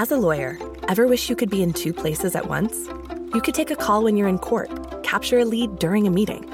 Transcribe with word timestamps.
As 0.00 0.12
a 0.12 0.16
lawyer, 0.16 0.56
ever 0.86 1.08
wish 1.08 1.28
you 1.28 1.34
could 1.34 1.50
be 1.50 1.60
in 1.60 1.72
two 1.72 1.92
places 1.92 2.36
at 2.36 2.48
once? 2.48 2.86
You 3.34 3.40
could 3.40 3.56
take 3.56 3.72
a 3.72 3.74
call 3.74 4.04
when 4.04 4.16
you're 4.16 4.28
in 4.28 4.38
court, 4.38 4.70
capture 5.02 5.40
a 5.40 5.44
lead 5.44 5.80
during 5.80 6.06
a 6.06 6.10
meeting. 6.10 6.44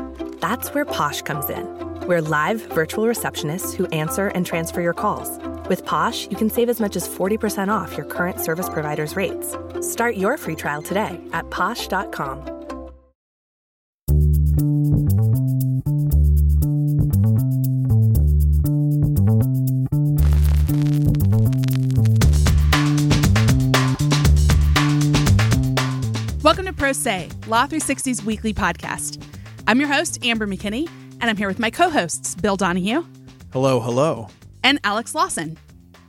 That's 0.40 0.72
where 0.72 0.86
Posh 0.86 1.20
comes 1.20 1.50
in. 1.50 1.66
We're 2.06 2.22
live 2.22 2.62
virtual 2.72 3.04
receptionists 3.04 3.74
who 3.74 3.84
answer 3.88 4.28
and 4.28 4.46
transfer 4.46 4.80
your 4.80 4.94
calls. 4.94 5.28
With 5.68 5.84
Posh, 5.84 6.26
you 6.30 6.38
can 6.38 6.48
save 6.48 6.70
as 6.70 6.80
much 6.80 6.96
as 6.96 7.06
40% 7.06 7.68
off 7.68 7.98
your 7.98 8.06
current 8.06 8.40
service 8.40 8.70
provider's 8.70 9.14
rates. 9.14 9.54
Start 9.82 10.16
your 10.16 10.38
free 10.38 10.56
trial 10.56 10.80
today 10.80 11.20
at 11.34 11.50
posh.com. 11.50 12.53
Pro 26.84 26.92
Se, 26.92 27.30
Law 27.46 27.66
360's 27.66 28.22
weekly 28.26 28.52
podcast. 28.52 29.18
I'm 29.66 29.80
your 29.80 29.88
host, 29.88 30.22
Amber 30.22 30.46
McKinney, 30.46 30.86
and 31.18 31.30
I'm 31.30 31.36
here 31.38 31.48
with 31.48 31.58
my 31.58 31.70
co 31.70 31.88
hosts, 31.88 32.34
Bill 32.34 32.56
Donahue 32.56 33.02
Hello, 33.54 33.80
hello. 33.80 34.28
and 34.62 34.78
Alex 34.84 35.14
Lawson. 35.14 35.56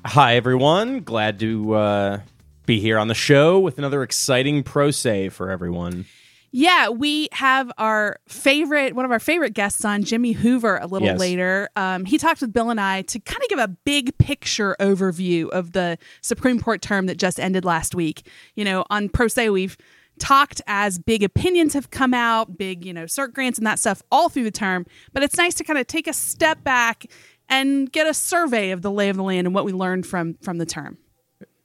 Hi, 0.05 0.35
everyone. 0.35 0.99
Glad 0.99 1.39
to 1.39 1.75
uh, 1.75 2.19
be 2.65 2.81
here 2.81 2.99
on 2.99 3.07
the 3.07 3.13
show 3.13 3.57
with 3.57 3.77
another 3.77 4.03
exciting 4.03 4.63
pro 4.63 4.91
se 4.91 5.29
for 5.29 5.49
everyone. 5.49 6.03
Yeah, 6.51 6.89
we 6.89 7.29
have 7.31 7.71
our 7.77 8.19
favorite, 8.27 8.95
one 8.97 9.05
of 9.05 9.11
our 9.11 9.19
favorite 9.19 9.53
guests 9.53 9.85
on, 9.85 10.03
Jimmy 10.03 10.33
Hoover, 10.33 10.75
a 10.79 10.87
little 10.87 11.07
Yes. 11.07 11.17
later. 11.21 11.69
Um, 11.77 12.03
he 12.03 12.17
talked 12.17 12.41
with 12.41 12.51
Bill 12.51 12.69
and 12.69 12.81
I 12.81 13.03
to 13.03 13.19
kind 13.21 13.41
of 13.41 13.47
give 13.47 13.59
a 13.59 13.69
big 13.69 14.17
picture 14.17 14.75
overview 14.81 15.47
of 15.51 15.71
the 15.71 15.97
Supreme 16.19 16.59
Court 16.59 16.81
term 16.81 17.05
that 17.05 17.15
just 17.15 17.39
ended 17.39 17.63
last 17.63 17.95
week. 17.95 18.27
You 18.55 18.65
know, 18.65 18.83
on 18.89 19.07
Pro 19.07 19.29
Se, 19.29 19.49
we've 19.49 19.77
talked 20.19 20.61
as 20.67 20.99
big 20.99 21.23
opinions 21.23 21.73
have 21.73 21.89
come 21.89 22.13
out, 22.13 22.57
big, 22.57 22.85
you 22.85 22.93
know, 22.93 23.03
cert 23.03 23.33
grants 23.33 23.57
and 23.57 23.67
that 23.67 23.79
stuff 23.79 24.01
all 24.11 24.29
through 24.29 24.43
the 24.43 24.51
term. 24.51 24.85
But 25.13 25.23
it's 25.23 25.37
nice 25.37 25.55
to 25.55 25.63
kind 25.63 25.79
of 25.79 25.87
take 25.87 26.07
a 26.07 26.13
step 26.13 26.63
back 26.63 27.05
and 27.49 27.91
get 27.91 28.07
a 28.07 28.13
survey 28.13 28.71
of 28.71 28.81
the 28.81 28.91
lay 28.91 29.09
of 29.09 29.17
the 29.17 29.23
land 29.23 29.47
and 29.47 29.53
what 29.53 29.65
we 29.65 29.71
learned 29.71 30.05
from 30.05 30.35
from 30.35 30.57
the 30.57 30.65
term. 30.65 30.97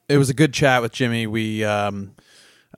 It 0.09 0.19
was 0.19 0.31
a 0.31 0.35
good 0.35 0.53
chat 0.53 0.83
with 0.83 0.93
Jimmy. 0.93 1.27
We 1.27 1.65
um 1.65 2.13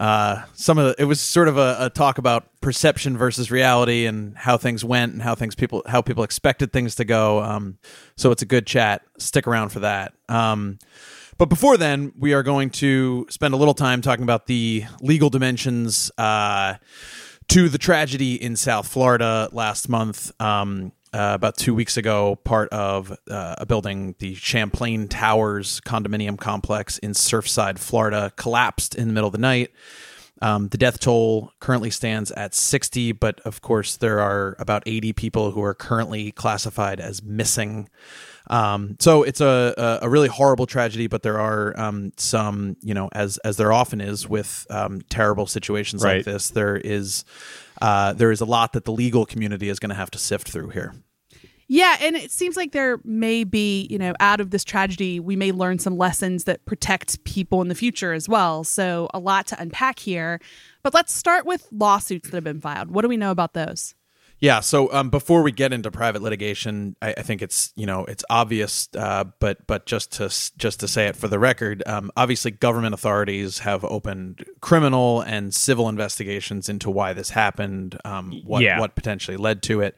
uh 0.01 0.45
some 0.55 0.79
of 0.79 0.87
the, 0.87 1.03
it 1.03 1.05
was 1.05 1.21
sort 1.21 1.49
of 1.49 1.59
a, 1.59 1.77
a 1.81 1.91
talk 1.91 2.19
about 2.19 2.49
perception 2.61 3.17
versus 3.17 3.51
reality 3.51 4.07
and 4.07 4.37
how 4.37 4.57
things 4.57 4.85
went 4.85 5.13
and 5.13 5.23
how 5.23 5.35
things 5.35 5.55
people 5.55 5.83
how 5.87 6.03
people 6.03 6.25
expected 6.25 6.73
things 6.73 6.95
to 6.97 7.05
go. 7.05 7.43
Um 7.43 7.79
so 8.17 8.31
it's 8.31 8.43
a 8.43 8.47
good 8.47 8.67
chat. 8.67 9.03
Stick 9.19 9.47
around 9.47 9.71
for 9.71 9.81
that. 9.81 10.15
Um 10.29 10.79
but 11.39 11.49
before 11.49 11.77
then, 11.77 12.13
we 12.19 12.35
are 12.35 12.43
going 12.43 12.71
to 12.71 13.27
spend 13.31 13.55
a 13.55 13.57
little 13.57 13.75
time 13.75 14.03
talking 14.03 14.23
about 14.23 14.47
the 14.47 14.85
legal 15.01 15.31
dimensions 15.31 16.11
uh, 16.19 16.75
to 17.49 17.69
the 17.69 17.79
tragedy 17.79 18.43
in 18.43 18.57
South 18.57 18.87
Florida 18.87 19.49
last 19.53 19.89
month. 19.89 20.33
Um, 20.41 20.93
uh, 21.15 21.33
about 21.35 21.59
two 21.59 21.75
weeks 21.75 21.99
ago, 21.99 22.37
part 22.37 22.71
of 22.71 23.11
uh, 23.31 23.57
a 23.59 23.67
building, 23.67 24.15
the 24.19 24.35
Champlain 24.35 25.09
Towers 25.09 25.81
condominium 25.83 26.39
complex 26.39 26.97
in 26.99 27.13
Surfside, 27.13 27.79
Florida, 27.79 28.33
collapsed 28.37 28.95
in 28.95 29.09
the 29.09 29.13
middle 29.13 29.29
of 29.29 29.33
the 29.33 29.39
night. 29.39 29.73
Um, 30.41 30.69
the 30.69 30.79
death 30.79 30.99
toll 30.99 31.53
currently 31.61 31.91
stands 31.91 32.33
at 32.33 32.55
60, 32.55 33.13
but 33.13 33.41
of 33.41 33.61
course, 33.61 33.97
there 33.97 34.21
are 34.21 34.57
about 34.59 34.83
80 34.87 35.13
people 35.13 35.53
who 35.53 35.63
are 35.63 35.75
currently 35.75 36.33
classified 36.33 36.99
as 36.99 37.23
missing. 37.23 37.89
Um, 38.49 38.97
so 38.99 39.23
it's 39.23 39.41
a, 39.41 39.75
a, 39.77 40.07
a 40.07 40.09
really 40.09 40.29
horrible 40.29 40.67
tragedy, 40.67 41.07
but 41.07 41.23
there 41.23 41.39
are 41.39 41.79
um, 41.79 42.13
some, 42.17 42.77
you 42.81 42.95
know, 42.95 43.09
as 43.13 43.39
as 43.39 43.57
there 43.57 43.73
often 43.73 44.01
is 44.01 44.29
with 44.29 44.67
um, 44.71 45.01
terrible 45.09 45.47
situations 45.47 46.03
like 46.03 46.25
this, 46.25 46.51
there 46.51 46.77
is 46.77 47.25
uh, 47.81 48.13
there 48.13 48.31
is 48.31 48.41
a 48.41 48.45
lot 48.45 48.73
that 48.73 48.85
the 48.85 48.93
legal 48.93 49.27
community 49.27 49.69
is 49.69 49.79
going 49.79 49.91
to 49.91 49.97
have 49.97 50.11
to 50.13 50.19
sift 50.19 50.51
through 50.51 50.71
here. 50.71 50.95
Yeah, 51.69 51.97
and 52.03 52.17
it 52.17 52.31
seems 52.31 52.55
like 52.55 52.73
there 52.73 53.01
may 53.03 53.45
be, 53.45 53.87
you 53.91 53.97
know, 53.97 54.13
out 54.21 54.41
of 54.41 54.51
this 54.51 54.63
tragedy, 54.63 55.21
we 55.21 55.37
may 55.37 55.53
learn 55.53 55.79
some 55.79 55.97
lessons 55.97 56.45
that 56.45 56.63
protect 56.67 57.25
people 57.25 57.63
in 57.63 57.69
the 57.69 57.75
future 57.75 58.13
as 58.13 58.29
well. 58.29 58.63
So, 58.63 59.09
a 59.15 59.19
lot 59.19 59.47
to 59.47 59.61
unpack 59.61 59.99
here. 59.99 60.39
But 60.83 60.93
let's 60.93 61.15
start 61.15 61.47
with 61.47 61.67
lawsuits 61.73 62.29
that 62.29 62.37
have 62.37 62.45
been 62.45 62.61
filed. 62.61 62.91
What 62.91 63.03
do 63.03 63.09
we 63.09 63.17
know 63.17 63.31
about 63.31 63.55
those? 63.55 63.95
Yeah. 64.43 64.59
So 64.59 64.93
um, 64.93 65.09
before 65.09 65.43
we 65.43 65.53
get 65.53 65.73
into 65.73 65.93
private 65.93 66.21
litigation, 66.21 66.97
I, 67.01 67.15
I 67.17 67.23
think 67.23 67.43
it's 67.43 67.73
you 67.77 67.87
know 67.87 68.05
it's 68.07 68.25
obvious, 68.29 68.89
uh, 68.99 69.23
but 69.39 69.65
but 69.69 69.87
just 69.87 70.11
to 70.15 70.25
just 70.59 70.81
to 70.81 70.89
say 70.89 71.07
it 71.07 71.15
for 71.15 71.29
the 71.29 71.39
record, 71.39 71.81
um, 71.87 72.11
obviously 72.17 72.51
government 72.51 72.93
authorities 72.93 73.61
have 73.61 73.85
opened 73.85 74.45
criminal 74.61 75.21
and 75.21 75.55
civil 75.55 75.89
investigations 75.89 76.69
into 76.69 76.91
why 76.91 77.13
this 77.13 77.31
happened, 77.31 77.97
um, 78.05 78.43
what 78.45 78.63
Yeah. 78.65 78.81
what 78.81 78.97
potentially 78.97 79.37
led 79.37 79.63
to 79.63 79.81
it. 79.81 79.97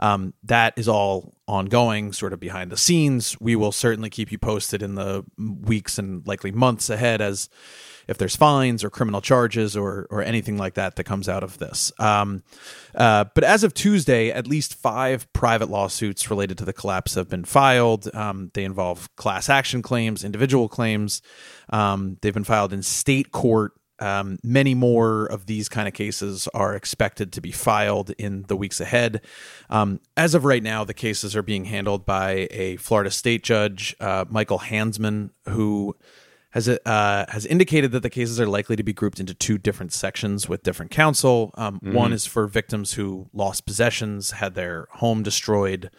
Um, 0.00 0.34
that 0.42 0.74
is 0.76 0.88
all 0.88 1.36
ongoing, 1.46 2.12
sort 2.12 2.32
of 2.32 2.40
behind 2.40 2.72
the 2.72 2.76
scenes. 2.76 3.36
We 3.40 3.54
will 3.54 3.70
certainly 3.70 4.10
keep 4.10 4.32
you 4.32 4.38
posted 4.38 4.82
in 4.82 4.96
the 4.96 5.24
weeks 5.38 5.98
and 5.98 6.26
likely 6.26 6.50
months 6.50 6.90
ahead 6.90 7.20
as 7.20 7.48
if 8.08 8.18
there's 8.18 8.36
fines 8.36 8.84
or 8.84 8.90
criminal 8.90 9.20
charges 9.20 9.76
or 9.76 10.06
or 10.10 10.22
anything 10.22 10.56
like 10.58 10.74
that 10.74 10.96
that 10.96 11.04
comes 11.04 11.28
out 11.28 11.42
of 11.42 11.58
this. 11.58 11.92
Um, 11.98 12.42
uh, 12.94 13.24
but 13.34 13.44
as 13.44 13.64
of 13.64 13.74
Tuesday, 13.74 14.30
at 14.30 14.46
least 14.46 14.74
five 14.74 15.32
private 15.32 15.70
lawsuits 15.70 16.30
related 16.30 16.58
to 16.58 16.64
the 16.64 16.72
collapse 16.72 17.14
have 17.14 17.28
been 17.28 17.44
filed. 17.44 18.14
Um, 18.14 18.50
they 18.54 18.64
involve 18.64 19.14
class 19.16 19.48
action 19.48 19.82
claims, 19.82 20.24
individual 20.24 20.68
claims. 20.68 21.22
Um, 21.70 22.18
they've 22.20 22.34
been 22.34 22.44
filed 22.44 22.72
in 22.72 22.82
state 22.82 23.32
court. 23.32 23.72
Um, 24.00 24.38
many 24.42 24.74
more 24.74 25.26
of 25.26 25.46
these 25.46 25.68
kind 25.68 25.86
of 25.86 25.94
cases 25.94 26.48
are 26.52 26.74
expected 26.74 27.32
to 27.32 27.40
be 27.40 27.52
filed 27.52 28.10
in 28.18 28.42
the 28.48 28.56
weeks 28.56 28.80
ahead. 28.80 29.20
Um, 29.70 30.00
as 30.16 30.34
of 30.34 30.44
right 30.44 30.62
now, 30.62 30.82
the 30.84 30.94
cases 30.94 31.36
are 31.36 31.42
being 31.42 31.64
handled 31.64 32.04
by 32.04 32.48
a 32.50 32.76
Florida 32.76 33.10
state 33.10 33.44
judge, 33.44 33.94
uh, 34.00 34.24
Michael 34.28 34.58
Hanzman, 34.58 35.30
who 35.48 35.96
has 36.54 36.68
uh, 36.68 37.24
has 37.28 37.44
indicated 37.44 37.90
that 37.92 38.02
the 38.02 38.10
cases 38.10 38.40
are 38.40 38.46
likely 38.46 38.76
to 38.76 38.82
be 38.84 38.92
grouped 38.92 39.18
into 39.20 39.34
two 39.34 39.58
different 39.58 39.92
sections 39.92 40.48
with 40.48 40.62
different 40.62 40.90
counsel. 40.92 41.50
Um, 41.54 41.80
One 41.82 42.12
is 42.12 42.26
for 42.26 42.46
victims 42.46 42.94
who 42.94 43.26
lost 43.32 43.66
possessions, 43.66 44.30
had 44.30 44.54
their 44.54 44.86
home 44.92 45.22
destroyed, 45.24 45.90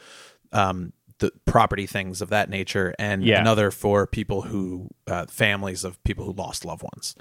um, 0.54 0.94
the 1.20 1.32
property 1.46 1.86
things 1.86 2.22
of 2.22 2.30
that 2.30 2.50
nature, 2.50 2.96
and 2.98 3.24
Yeah. 3.24 3.42
another 3.42 3.70
for 3.70 4.08
people 4.08 4.44
who 4.44 4.90
uh, 5.08 5.26
families 5.30 5.84
of 5.84 6.02
people 6.04 6.24
who 6.26 6.34
lost 6.34 6.64
loved 6.66 6.84
ones. 6.84 7.16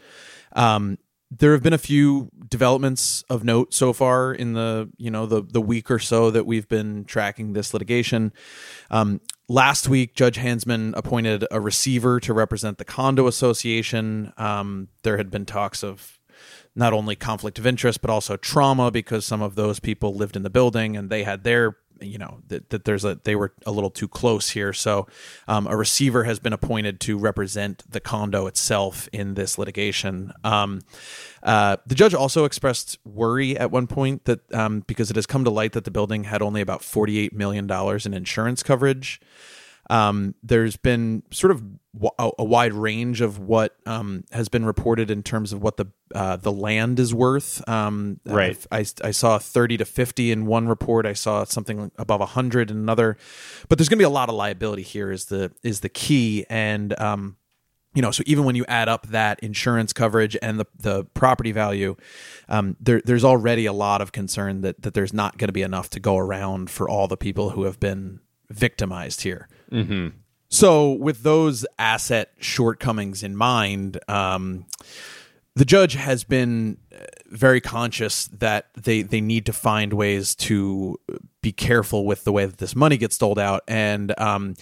Um, 0.52 0.98
there 1.38 1.52
have 1.52 1.62
been 1.62 1.72
a 1.72 1.78
few 1.78 2.30
developments 2.48 3.24
of 3.28 3.44
note 3.44 3.74
so 3.74 3.92
far 3.92 4.32
in 4.32 4.52
the 4.52 4.90
you 4.96 5.10
know 5.10 5.26
the 5.26 5.42
the 5.42 5.60
week 5.60 5.90
or 5.90 5.98
so 5.98 6.30
that 6.30 6.46
we've 6.46 6.68
been 6.68 7.04
tracking 7.04 7.52
this 7.52 7.72
litigation. 7.72 8.32
Um, 8.90 9.20
last 9.48 9.88
week, 9.88 10.14
Judge 10.14 10.38
Hanzman 10.38 10.94
appointed 10.96 11.46
a 11.50 11.60
receiver 11.60 12.20
to 12.20 12.32
represent 12.32 12.78
the 12.78 12.84
condo 12.84 13.26
association. 13.26 14.32
Um, 14.36 14.88
there 15.02 15.16
had 15.16 15.30
been 15.30 15.46
talks 15.46 15.82
of 15.82 16.18
not 16.76 16.92
only 16.92 17.14
conflict 17.14 17.58
of 17.58 17.66
interest 17.66 18.00
but 18.00 18.10
also 18.10 18.36
trauma 18.36 18.90
because 18.90 19.24
some 19.24 19.40
of 19.40 19.54
those 19.54 19.78
people 19.78 20.14
lived 20.14 20.34
in 20.34 20.42
the 20.42 20.50
building 20.50 20.96
and 20.96 21.08
they 21.08 21.22
had 21.22 21.44
their 21.44 21.76
you 22.04 22.18
know 22.18 22.40
that, 22.48 22.70
that 22.70 22.84
there's 22.84 23.04
a 23.04 23.20
they 23.24 23.36
were 23.36 23.52
a 23.66 23.70
little 23.70 23.90
too 23.90 24.08
close 24.08 24.50
here. 24.50 24.72
So 24.72 25.06
um, 25.48 25.66
a 25.66 25.76
receiver 25.76 26.24
has 26.24 26.38
been 26.38 26.52
appointed 26.52 27.00
to 27.00 27.18
represent 27.18 27.82
the 27.90 28.00
condo 28.00 28.46
itself 28.46 29.08
in 29.12 29.34
this 29.34 29.58
litigation. 29.58 30.32
Um, 30.42 30.80
uh, 31.42 31.76
the 31.86 31.94
judge 31.94 32.14
also 32.14 32.44
expressed 32.44 32.98
worry 33.04 33.56
at 33.56 33.70
one 33.70 33.86
point 33.86 34.24
that 34.24 34.52
um, 34.52 34.80
because 34.86 35.10
it 35.10 35.16
has 35.16 35.26
come 35.26 35.44
to 35.44 35.50
light 35.50 35.72
that 35.72 35.84
the 35.84 35.90
building 35.90 36.24
had 36.24 36.42
only 36.42 36.60
about 36.60 36.82
48 36.82 37.32
million 37.32 37.66
dollars 37.66 38.06
in 38.06 38.14
insurance 38.14 38.62
coverage. 38.62 39.20
Um, 39.90 40.34
there's 40.42 40.76
been 40.76 41.22
sort 41.30 41.50
of 41.50 41.62
a, 42.18 42.44
wide 42.44 42.72
range 42.72 43.20
of 43.20 43.38
what 43.38 43.76
um, 43.86 44.24
has 44.32 44.48
been 44.48 44.64
reported 44.64 45.10
in 45.10 45.22
terms 45.22 45.52
of 45.52 45.62
what 45.62 45.76
the 45.76 45.86
uh, 46.14 46.36
the 46.36 46.52
land 46.52 46.98
is 46.98 47.14
worth. 47.14 47.66
Um, 47.68 48.20
Right. 48.24 48.66
I, 49.02 49.08
I 49.08 49.10
saw 49.10 49.38
30 49.38 49.78
to 49.78 49.84
50 49.84 50.32
in 50.32 50.46
one 50.46 50.68
report. 50.68 51.06
I 51.06 51.12
saw 51.12 51.44
something 51.44 51.90
above 51.96 52.20
100 52.20 52.70
in 52.70 52.76
another. 52.76 53.16
But 53.68 53.78
there's 53.78 53.88
going 53.88 53.98
to 53.98 54.02
be 54.02 54.04
a 54.04 54.10
lot 54.10 54.28
of 54.28 54.34
liability 54.34 54.82
here. 54.82 55.10
Is 55.10 55.26
the 55.26 55.52
is 55.62 55.80
the 55.80 55.88
key 55.88 56.46
and. 56.48 56.98
Um, 57.00 57.36
you 57.96 58.02
know, 58.02 58.10
so 58.10 58.24
even 58.26 58.44
when 58.44 58.56
you 58.56 58.64
add 58.66 58.88
up 58.88 59.06
that 59.08 59.38
insurance 59.38 59.92
coverage 59.92 60.36
and 60.42 60.58
the, 60.58 60.66
the 60.76 61.04
property 61.14 61.52
value, 61.52 61.94
um, 62.48 62.76
there, 62.80 63.00
there's 63.04 63.22
already 63.22 63.66
a 63.66 63.72
lot 63.72 64.00
of 64.00 64.10
concern 64.10 64.62
that, 64.62 64.82
that 64.82 64.94
there's 64.94 65.12
not 65.12 65.38
going 65.38 65.46
to 65.46 65.52
be 65.52 65.62
enough 65.62 65.90
to 65.90 66.00
go 66.00 66.18
around 66.18 66.70
for 66.70 66.88
all 66.88 67.06
the 67.06 67.16
people 67.16 67.50
who 67.50 67.62
have 67.62 67.78
been 67.78 68.18
victimized 68.50 69.20
here. 69.22 69.48
So, 70.54 70.92
with 70.92 71.24
those 71.24 71.66
asset 71.80 72.30
shortcomings 72.38 73.24
in 73.24 73.34
mind, 73.34 73.98
um, 74.06 74.66
the 75.56 75.64
judge 75.64 75.94
has 75.94 76.22
been 76.22 76.76
uh, 76.94 77.06
very 77.26 77.60
conscious 77.60 78.26
that 78.28 78.68
they 78.74 79.02
they 79.02 79.20
need 79.20 79.46
to 79.46 79.52
find 79.52 79.92
ways 79.92 80.36
to 80.36 81.00
be 81.42 81.50
careful 81.50 82.06
with 82.06 82.22
the 82.22 82.30
way 82.30 82.46
that 82.46 82.58
this 82.58 82.76
money 82.76 82.96
gets 82.96 83.18
doled 83.18 83.40
out. 83.40 83.64
And 83.66 84.16
um, 84.16 84.54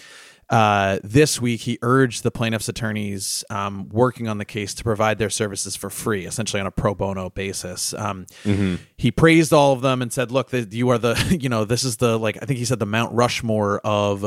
uh, 0.52 0.98
this 1.02 1.40
week 1.40 1.62
he 1.62 1.78
urged 1.82 2.22
the 2.22 2.30
plaintiffs' 2.30 2.68
attorneys 2.68 3.42
um, 3.50 3.88
working 3.88 4.28
on 4.28 4.38
the 4.38 4.44
case 4.44 4.74
to 4.74 4.84
provide 4.84 5.18
their 5.18 5.30
services 5.30 5.74
for 5.74 5.90
free, 5.90 6.26
essentially 6.26 6.60
on 6.60 6.66
a 6.66 6.70
pro 6.70 6.94
bono 6.94 7.30
basis. 7.30 7.94
Um, 7.94 8.26
Mm-hmm. 8.44 8.76
He 8.96 9.10
praised 9.10 9.52
all 9.52 9.72
of 9.72 9.80
them 9.80 10.02
and 10.02 10.12
said, 10.12 10.30
"Look, 10.30 10.50
the, 10.50 10.68
you 10.70 10.88
are 10.90 10.98
the 10.98 11.14
you 11.40 11.48
know 11.48 11.64
this 11.64 11.84
is 11.84 11.96
the 11.96 12.18
like 12.18 12.38
I 12.42 12.46
think 12.46 12.58
he 12.58 12.64
said 12.64 12.78
the 12.78 12.86
Mount 12.86 13.12
Rushmore 13.14 13.80
of 13.84 14.20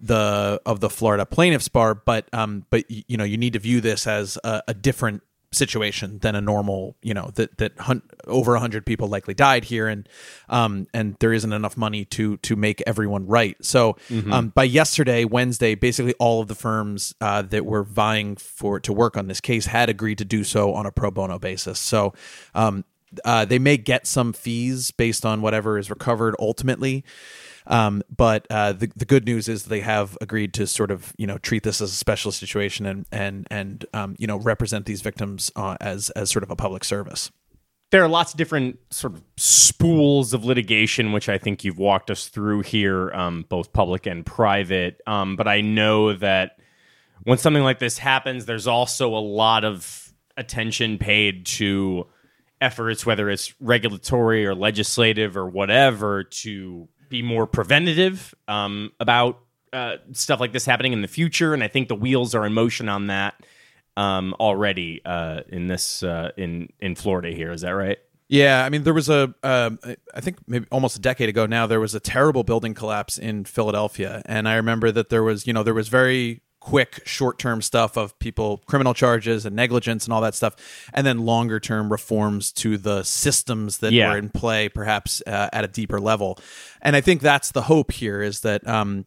the 0.00 0.60
of 0.64 0.80
the 0.80 0.90
Florida 0.90 1.26
plaintiffs 1.26 1.68
bar, 1.68 1.94
but 1.94 2.28
um, 2.32 2.64
but 2.70 2.90
you 2.90 3.16
know 3.16 3.24
you 3.24 3.36
need 3.36 3.52
to 3.52 3.58
view 3.58 3.80
this 3.80 4.06
as 4.06 4.38
a, 4.44 4.62
a 4.68 4.74
different." 4.74 5.22
Situation 5.52 6.18
than 6.18 6.34
a 6.34 6.40
normal 6.40 6.94
you 7.02 7.14
know 7.14 7.30
that 7.36 7.56
that 7.56 7.72
hun- 7.78 8.02
over 8.26 8.52
100 8.52 8.84
people 8.84 9.08
likely 9.08 9.32
died 9.32 9.64
here 9.64 9.88
and 9.88 10.06
um 10.50 10.86
and 10.92 11.16
there 11.20 11.32
isn't 11.32 11.52
enough 11.54 11.76
money 11.76 12.04
to 12.04 12.36
to 12.38 12.54
make 12.54 12.82
everyone 12.86 13.26
right. 13.26 13.56
So 13.64 13.96
um 14.30 14.48
by 14.50 14.64
yesterday 14.64 15.24
wednesday 15.24 15.74
basically 15.74 16.14
all 16.18 16.42
of 16.42 16.48
the 16.48 16.54
firms 16.54 17.14
uh 17.22 17.42
that 17.42 17.64
were 17.64 17.82
vying 17.82 18.36
for 18.36 18.78
to 18.80 18.92
work 18.92 19.16
on 19.16 19.26
this 19.26 19.40
case 19.40 19.66
had 19.66 19.88
agreed 19.88 20.18
to 20.18 20.24
do 20.26 20.44
so 20.44 20.74
on 20.74 20.84
a 20.86 20.92
pro 20.92 21.10
bono 21.10 21.38
basis. 21.38 21.78
So 21.78 22.12
um 22.54 22.84
uh, 23.24 23.46
they 23.46 23.58
may 23.58 23.78
get 23.78 24.06
some 24.06 24.34
fees 24.34 24.90
based 24.90 25.24
on 25.24 25.40
whatever 25.40 25.78
is 25.78 25.88
recovered 25.88 26.34
ultimately. 26.38 27.04
Um, 27.68 28.02
but 28.14 28.46
uh, 28.50 28.72
the 28.72 28.90
the 28.96 29.04
good 29.04 29.26
news 29.26 29.46
is 29.48 29.64
they 29.64 29.80
have 29.80 30.16
agreed 30.22 30.54
to 30.54 30.66
sort 30.66 30.90
of 30.90 31.12
you 31.18 31.26
know 31.26 31.38
treat 31.38 31.62
this 31.62 31.80
as 31.80 31.92
a 31.92 31.94
special 31.94 32.32
situation 32.32 32.86
and 32.86 33.06
and 33.12 33.46
and 33.50 33.84
um, 33.92 34.16
you 34.18 34.26
know 34.26 34.38
represent 34.38 34.86
these 34.86 35.02
victims 35.02 35.52
uh, 35.54 35.76
as 35.80 36.10
as 36.10 36.30
sort 36.30 36.42
of 36.42 36.50
a 36.50 36.56
public 36.56 36.82
service. 36.82 37.30
there 37.90 38.02
are 38.02 38.08
lots 38.08 38.32
of 38.32 38.38
different 38.38 38.78
sort 38.90 39.14
of 39.14 39.22
spools 39.36 40.34
of 40.34 40.44
litigation, 40.44 41.12
which 41.12 41.28
I 41.28 41.38
think 41.38 41.64
you've 41.64 41.78
walked 41.78 42.10
us 42.10 42.28
through 42.28 42.62
here, 42.62 43.10
um, 43.12 43.44
both 43.48 43.72
public 43.72 44.06
and 44.06 44.24
private. 44.26 45.00
Um, 45.06 45.36
but 45.36 45.48
I 45.48 45.60
know 45.60 46.12
that 46.14 46.58
when 47.22 47.38
something 47.38 47.62
like 47.62 47.78
this 47.78 47.98
happens, 47.98 48.46
there's 48.46 48.66
also 48.66 49.14
a 49.14 49.20
lot 49.20 49.64
of 49.64 50.12
attention 50.36 50.98
paid 50.98 51.46
to 51.46 52.06
efforts, 52.60 53.06
whether 53.06 53.30
it's 53.30 53.54
regulatory 53.60 54.46
or 54.46 54.54
legislative 54.54 55.36
or 55.36 55.48
whatever, 55.48 56.24
to 56.24 56.88
be 57.08 57.22
more 57.22 57.46
preventative 57.46 58.34
um, 58.46 58.92
about 59.00 59.40
uh, 59.72 59.96
stuff 60.12 60.40
like 60.40 60.52
this 60.52 60.64
happening 60.66 60.92
in 60.92 61.02
the 61.02 61.08
future. 61.08 61.54
And 61.54 61.62
I 61.62 61.68
think 61.68 61.88
the 61.88 61.94
wheels 61.94 62.34
are 62.34 62.46
in 62.46 62.52
motion 62.52 62.88
on 62.88 63.08
that 63.08 63.34
um, 63.96 64.34
already 64.40 65.00
uh, 65.04 65.42
in 65.48 65.66
this 65.66 66.02
uh, 66.02 66.30
in 66.36 66.68
in 66.80 66.94
Florida. 66.94 67.30
Here 67.30 67.52
is 67.52 67.62
that 67.62 67.70
right? 67.70 67.98
Yeah, 68.30 68.62
I 68.62 68.68
mean, 68.68 68.82
there 68.82 68.92
was 68.92 69.08
a, 69.08 69.34
um, 69.42 69.78
I 70.14 70.20
think 70.20 70.36
maybe 70.46 70.66
almost 70.70 70.96
a 70.98 71.00
decade 71.00 71.30
ago 71.30 71.46
now, 71.46 71.66
there 71.66 71.80
was 71.80 71.94
a 71.94 72.00
terrible 72.00 72.44
building 72.44 72.74
collapse 72.74 73.16
in 73.16 73.46
Philadelphia, 73.46 74.20
and 74.26 74.46
I 74.46 74.56
remember 74.56 74.92
that 74.92 75.08
there 75.08 75.22
was, 75.22 75.46
you 75.46 75.54
know, 75.54 75.62
there 75.62 75.72
was 75.72 75.88
very 75.88 76.42
quick 76.60 77.00
short-term 77.06 77.62
stuff 77.62 77.96
of 77.96 78.18
people 78.18 78.58
criminal 78.66 78.92
charges 78.92 79.46
and 79.46 79.56
negligence 79.56 80.04
and 80.04 80.12
all 80.12 80.20
that 80.20 80.34
stuff 80.34 80.56
and 80.92 81.06
then 81.06 81.20
longer 81.20 81.60
term 81.60 81.90
reforms 81.90 82.50
to 82.52 82.76
the 82.76 83.02
systems 83.04 83.78
that 83.78 83.92
Yeah. 83.92 84.10
were 84.10 84.18
in 84.18 84.28
play 84.28 84.68
perhaps 84.68 85.22
uh, 85.26 85.48
at 85.52 85.64
a 85.64 85.68
deeper 85.68 86.00
level 86.00 86.36
and 86.82 86.96
i 86.96 87.00
think 87.00 87.20
that's 87.20 87.52
the 87.52 87.62
hope 87.62 87.92
here 87.92 88.22
is 88.22 88.40
that 88.40 88.66
um 88.66 89.04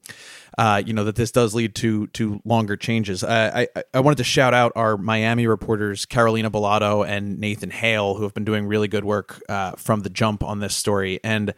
uh, 0.58 0.82
you 0.86 0.94
know 0.94 1.04
that 1.04 1.16
this 1.16 1.32
does 1.32 1.56
lead 1.56 1.74
to 1.76 2.08
to 2.08 2.42
longer 2.44 2.76
changes. 2.76 3.24
I, 3.24 3.68
I 3.76 3.84
I 3.94 4.00
wanted 4.02 4.18
to 4.18 4.24
shout 4.24 4.54
out 4.54 4.74
our 4.76 4.98
Miami 4.98 5.48
reporters 5.48 6.06
Carolina 6.06 6.52
Bolado 6.52 7.08
and 7.08 7.40
Nathan 7.40 7.72
Hale 7.72 8.16
who 8.16 8.24
have 8.24 8.34
been 8.34 8.44
doing 8.44 8.68
really 8.68 8.88
good 8.88 9.06
work 9.06 9.42
uh, 9.48 9.72
from 9.72 10.02
the 10.02 10.10
jump 10.10 10.44
on 10.44 10.60
this 10.60 10.76
story. 10.76 11.20
And 11.24 11.54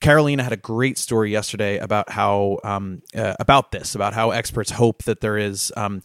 Carolina 0.00 0.44
had 0.44 0.52
a 0.52 0.56
great 0.56 0.96
story 0.96 1.32
yesterday 1.32 1.78
about 1.78 2.10
how 2.10 2.58
um, 2.62 3.02
uh, 3.14 3.34
about 3.40 3.72
this 3.72 3.94
about 3.94 4.14
how 4.14 4.30
experts 4.30 4.70
hope 4.70 5.02
that 5.04 5.20
there 5.20 5.36
is 5.36 5.72
um, 5.76 6.02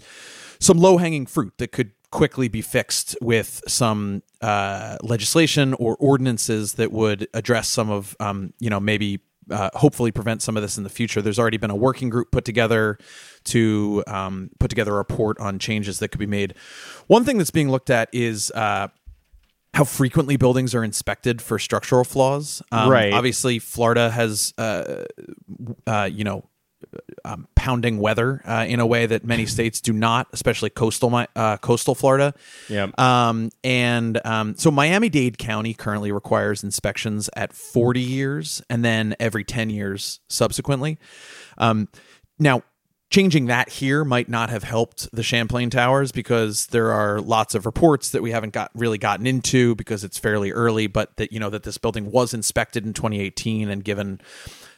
some 0.59 0.77
low 0.77 0.97
hanging 0.97 1.27
fruit 1.27 1.53
that 1.59 1.71
could 1.71 1.91
quickly 2.09 2.49
be 2.49 2.61
fixed 2.61 3.15
with 3.21 3.61
some 3.67 4.23
uh, 4.41 4.97
legislation 5.01 5.73
or 5.75 5.95
ordinances 5.97 6.73
that 6.73 6.91
would 6.91 7.27
address 7.33 7.69
some 7.69 7.89
of 7.91 8.15
um, 8.19 8.53
you 8.59 8.69
know 8.69 8.79
maybe 8.79 9.21
uh, 9.49 9.69
hopefully 9.73 10.11
prevent 10.11 10.41
some 10.41 10.55
of 10.55 10.63
this 10.63 10.77
in 10.77 10.83
the 10.83 10.89
future. 10.89 11.21
There's 11.21 11.39
already 11.39 11.57
been 11.57 11.71
a 11.71 11.75
working 11.75 12.09
group 12.09 12.31
put 12.31 12.45
together 12.45 12.97
to 13.45 14.03
um, 14.07 14.49
put 14.59 14.69
together 14.69 14.93
a 14.93 14.97
report 14.97 15.39
on 15.39 15.59
changes 15.59 15.99
that 15.99 16.09
could 16.09 16.19
be 16.19 16.25
made. 16.25 16.53
One 17.07 17.23
thing 17.23 17.37
that's 17.37 17.51
being 17.51 17.69
looked 17.69 17.89
at 17.89 18.09
is 18.13 18.51
uh, 18.51 18.89
how 19.73 19.83
frequently 19.83 20.37
buildings 20.37 20.75
are 20.75 20.83
inspected 20.83 21.41
for 21.41 21.57
structural 21.57 22.03
flaws. 22.03 22.61
Um, 22.71 22.89
Right. 22.89 23.13
Obviously, 23.13 23.59
Florida 23.59 24.09
has, 24.11 24.53
uh, 24.57 25.05
uh, 25.87 26.09
you 26.11 26.23
know, 26.23 26.43
um, 27.25 27.47
pounding 27.55 27.99
weather 27.99 28.41
uh, 28.45 28.65
in 28.67 28.79
a 28.79 28.85
way 28.85 29.05
that 29.05 29.23
many 29.25 29.45
states 29.47 29.81
do 29.81 29.93
not, 29.93 30.27
especially 30.33 30.69
coastal 30.69 31.25
uh, 31.35 31.57
coastal 31.57 31.95
Florida. 31.95 32.33
Yep. 32.69 32.99
Um, 32.99 33.49
and 33.63 34.19
um, 34.25 34.55
so 34.55 34.71
Miami 34.71 35.09
Dade 35.09 35.37
County 35.37 35.73
currently 35.73 36.11
requires 36.11 36.63
inspections 36.63 37.29
at 37.35 37.53
40 37.53 38.01
years 38.01 38.61
and 38.69 38.83
then 38.83 39.15
every 39.19 39.43
10 39.43 39.69
years 39.69 40.19
subsequently. 40.27 40.97
Um, 41.57 41.87
now, 42.39 42.63
changing 43.11 43.47
that 43.47 43.69
here 43.69 44.05
might 44.05 44.29
not 44.29 44.49
have 44.49 44.63
helped 44.63 45.13
the 45.13 45.21
Champlain 45.21 45.69
Towers 45.69 46.11
because 46.11 46.67
there 46.67 46.91
are 46.91 47.19
lots 47.19 47.53
of 47.53 47.65
reports 47.65 48.11
that 48.11 48.21
we 48.21 48.31
haven't 48.31 48.53
got 48.53 48.71
really 48.73 48.97
gotten 48.97 49.27
into 49.27 49.75
because 49.75 50.03
it's 50.03 50.17
fairly 50.17 50.51
early, 50.51 50.87
but 50.87 51.15
that 51.17 51.31
you 51.31 51.39
know 51.39 51.49
that 51.49 51.63
this 51.63 51.77
building 51.77 52.09
was 52.09 52.33
inspected 52.33 52.85
in 52.85 52.93
2018 52.93 53.69
and 53.69 53.83
given 53.83 54.21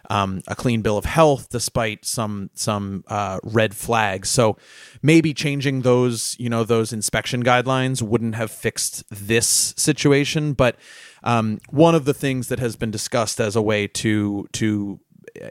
um, 0.10 0.42
a 0.48 0.56
clean 0.56 0.82
bill 0.82 0.98
of 0.98 1.06
health 1.06 1.50
despite 1.50 2.06
some 2.06 2.50
some 2.54 3.04
uh, 3.08 3.40
red 3.44 3.76
flags. 3.76 4.30
So 4.30 4.58
maybe 5.02 5.34
changing 5.34 5.82
those 5.82 6.36
you 6.40 6.50
know 6.50 6.64
those 6.64 6.94
inspection 6.94 7.44
guidelines 7.44 8.02
wouldn't 8.02 8.36
have 8.36 8.52
fixed 8.52 9.04
this 9.10 9.74
situation. 9.78 10.54
But 10.54 10.78
um, 11.24 11.60
one 11.70 11.96
of 11.96 12.06
the 12.06 12.14
things 12.14 12.48
that 12.48 12.60
has 12.60 12.76
been 12.76 12.92
discussed 12.92 13.40
as 13.40 13.56
a 13.56 13.62
way 13.62 13.88
to 13.88 14.48
to 14.54 15.00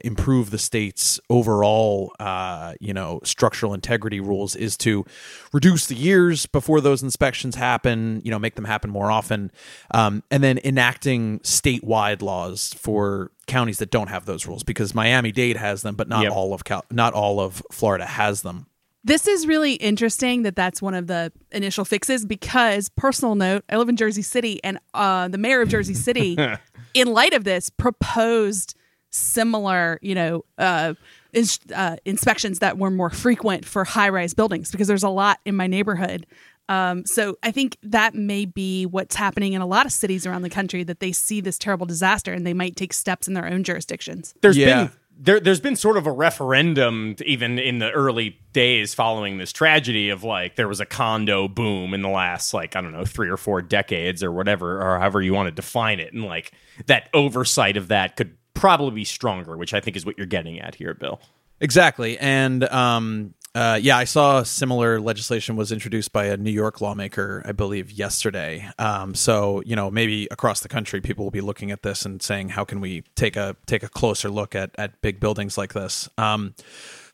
improve 0.04 0.50
the 0.50 0.58
state's 0.58 1.18
overall, 1.28 2.12
uh, 2.20 2.74
you 2.80 2.94
know, 2.94 3.20
structural 3.24 3.74
integrity 3.74 4.20
rules 4.20 4.54
is 4.56 4.76
to 4.78 5.04
reduce 5.52 5.86
the 5.86 5.94
years 5.94 6.46
before 6.46 6.80
those 6.80 7.02
inspections 7.02 7.56
happen. 7.56 8.20
You 8.24 8.30
know, 8.30 8.38
make 8.38 8.54
them 8.54 8.64
happen 8.64 8.90
more 8.90 9.10
often, 9.10 9.50
um, 9.92 10.22
and 10.30 10.42
then 10.42 10.58
enacting 10.64 11.40
statewide 11.40 12.22
laws 12.22 12.74
for 12.78 13.30
counties 13.46 13.78
that 13.78 13.90
don't 13.90 14.08
have 14.08 14.24
those 14.24 14.46
rules 14.46 14.62
because 14.62 14.94
Miami 14.94 15.32
Dade 15.32 15.56
has 15.56 15.82
them, 15.82 15.96
but 15.96 16.08
not 16.08 16.22
Yep. 16.22 16.32
all 16.32 16.54
of 16.54 16.64
Cal- 16.64 16.84
not 16.90 17.12
all 17.12 17.40
of 17.40 17.62
Florida 17.72 18.06
has 18.06 18.42
them. 18.42 18.66
This 19.04 19.26
is 19.26 19.48
really 19.48 19.72
interesting 19.74 20.42
that 20.42 20.54
that's 20.54 20.80
one 20.80 20.94
of 20.94 21.08
the 21.08 21.32
initial 21.50 21.84
fixes 21.84 22.24
because, 22.24 22.88
personal 22.90 23.34
note, 23.34 23.64
I 23.68 23.76
live 23.76 23.88
in 23.88 23.96
Jersey 23.96 24.22
City 24.22 24.60
and 24.62 24.78
uh, 24.94 25.26
the 25.26 25.38
mayor 25.38 25.60
of 25.60 25.68
Jersey 25.68 25.94
City, 25.94 26.38
in 26.94 27.08
light 27.12 27.34
of 27.34 27.42
this, 27.42 27.68
proposed 27.68 28.76
similar, 29.12 29.98
you 30.02 30.14
know, 30.14 30.44
uh, 30.58 30.94
ins- 31.32 31.60
uh, 31.74 31.96
inspections 32.04 32.58
that 32.58 32.78
were 32.78 32.90
more 32.90 33.10
frequent 33.10 33.64
for 33.64 33.84
high 33.84 34.08
rise 34.08 34.34
buildings 34.34 34.70
because 34.70 34.88
there's 34.88 35.02
a 35.02 35.08
lot 35.08 35.38
in 35.44 35.54
my 35.54 35.66
neighborhood. 35.66 36.26
Um, 36.68 37.04
so 37.06 37.36
I 37.42 37.50
think 37.50 37.76
that 37.82 38.14
may 38.14 38.44
be 38.46 38.86
what's 38.86 39.14
happening 39.16 39.52
in 39.52 39.60
a 39.62 39.66
lot 39.66 39.84
of 39.84 39.92
cities 39.92 40.26
around 40.26 40.42
the 40.42 40.50
country 40.50 40.82
that 40.84 41.00
they 41.00 41.12
see 41.12 41.40
this 41.40 41.58
terrible 41.58 41.86
disaster 41.86 42.32
and 42.32 42.46
they 42.46 42.54
might 42.54 42.76
take 42.76 42.92
steps 42.92 43.28
in 43.28 43.34
their 43.34 43.46
own 43.46 43.62
jurisdictions. 43.64 44.34
There's 44.42 44.56
Yeah. 44.56 44.84
been 44.84 44.92
there 45.24 45.38
there's 45.38 45.60
been 45.60 45.76
sort 45.76 45.98
of 45.98 46.06
a 46.06 46.10
referendum 46.10 47.14
even 47.26 47.58
in 47.58 47.78
the 47.80 47.90
early 47.90 48.38
days 48.54 48.94
following 48.94 49.36
this 49.36 49.52
tragedy 49.52 50.08
of 50.08 50.24
like 50.24 50.56
there 50.56 50.66
was 50.66 50.80
a 50.80 50.86
condo 50.86 51.46
boom 51.48 51.92
in 51.92 52.00
the 52.00 52.08
last 52.08 52.54
like 52.54 52.74
I 52.74 52.80
don't 52.80 52.92
know 52.92 53.04
3 53.04 53.28
or 53.28 53.36
4 53.36 53.60
decades 53.60 54.22
or 54.22 54.32
whatever 54.32 54.80
or 54.80 54.98
however 54.98 55.20
you 55.20 55.34
want 55.34 55.48
to 55.48 55.52
define 55.54 56.00
it 56.00 56.14
and 56.14 56.24
like 56.24 56.52
that 56.86 57.10
oversight 57.12 57.76
of 57.76 57.88
that 57.88 58.16
could 58.16 58.36
probably 58.54 58.94
be 58.94 59.04
stronger 59.04 59.56
which 59.56 59.74
I 59.74 59.80
think 59.80 59.96
is 59.96 60.06
what 60.06 60.16
you're 60.18 60.26
getting 60.26 60.60
at 60.60 60.74
here 60.74 60.94
Bill. 60.94 61.20
Exactly, 61.60 62.18
and 62.18 62.64
um, 62.64 63.34
uh, 63.54 63.78
yeah, 63.80 63.96
I 63.96 64.04
saw 64.04 64.42
similar 64.42 64.98
legislation 64.98 65.56
was 65.56 65.70
introduced 65.70 66.12
by 66.12 66.26
a 66.26 66.36
New 66.36 66.50
York 66.50 66.80
lawmaker, 66.80 67.42
I 67.44 67.52
believe, 67.52 67.92
yesterday. 67.92 68.68
Um, 68.78 69.14
so 69.14 69.62
you 69.66 69.76
know, 69.76 69.90
maybe 69.90 70.26
across 70.30 70.60
the 70.60 70.68
country, 70.68 71.00
people 71.00 71.24
will 71.24 71.30
be 71.30 71.42
looking 71.42 71.70
at 71.70 71.82
this 71.82 72.04
and 72.04 72.22
saying, 72.22 72.50
"How 72.50 72.64
can 72.64 72.80
we 72.80 73.02
take 73.14 73.36
a 73.36 73.56
take 73.66 73.82
a 73.82 73.88
closer 73.88 74.30
look 74.30 74.54
at 74.54 74.70
at 74.76 75.00
big 75.02 75.20
buildings 75.20 75.58
like 75.58 75.74
this?" 75.74 76.08
Um, 76.18 76.54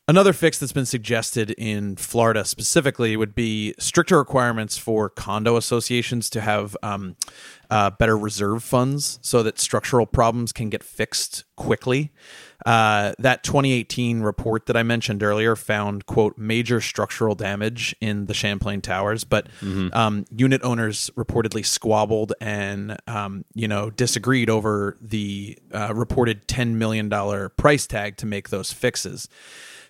Another 0.09 0.33
fix 0.33 0.57
that's 0.57 0.71
been 0.71 0.87
suggested 0.87 1.51
in 1.51 1.95
Florida 1.95 2.43
specifically 2.43 3.15
would 3.15 3.35
be 3.35 3.75
stricter 3.77 4.17
requirements 4.17 4.75
for 4.75 5.07
condo 5.07 5.55
associations 5.55 6.31
to 6.31 6.41
have 6.41 6.75
um, 6.81 7.15
uh, 7.69 7.91
better 7.91 8.17
reserve 8.17 8.63
funds 8.63 9.19
so 9.21 9.43
that 9.43 9.59
structural 9.59 10.05
problems 10.05 10.51
can 10.51 10.69
get 10.69 10.83
fixed 10.83 11.43
quickly. 11.55 12.11
Uh, 12.65 13.13
that 13.19 13.43
2018 13.43 14.21
report 14.21 14.65
that 14.65 14.75
I 14.75 14.83
mentioned 14.83 15.23
earlier 15.23 15.55
found, 15.55 16.05
quote, 16.05 16.37
major 16.37 16.81
structural 16.81 17.35
damage 17.35 17.95
in 18.01 18.25
the 18.25 18.33
Champlain 18.33 18.81
Towers, 18.81 19.23
but 19.23 19.47
um, 19.93 20.25
unit 20.35 20.61
owners 20.63 21.09
reportedly 21.15 21.65
squabbled 21.65 22.33
and, 22.41 22.97
um, 23.07 23.45
you 23.53 23.67
know, 23.67 23.89
disagreed 23.89 24.49
over 24.49 24.97
the 24.99 25.57
uh, 25.73 25.93
reported 25.93 26.47
$10 26.47 26.73
million 26.73 27.09
price 27.55 27.87
tag 27.87 28.17
to 28.17 28.25
make 28.25 28.49
those 28.49 28.73
fixes. 28.73 29.29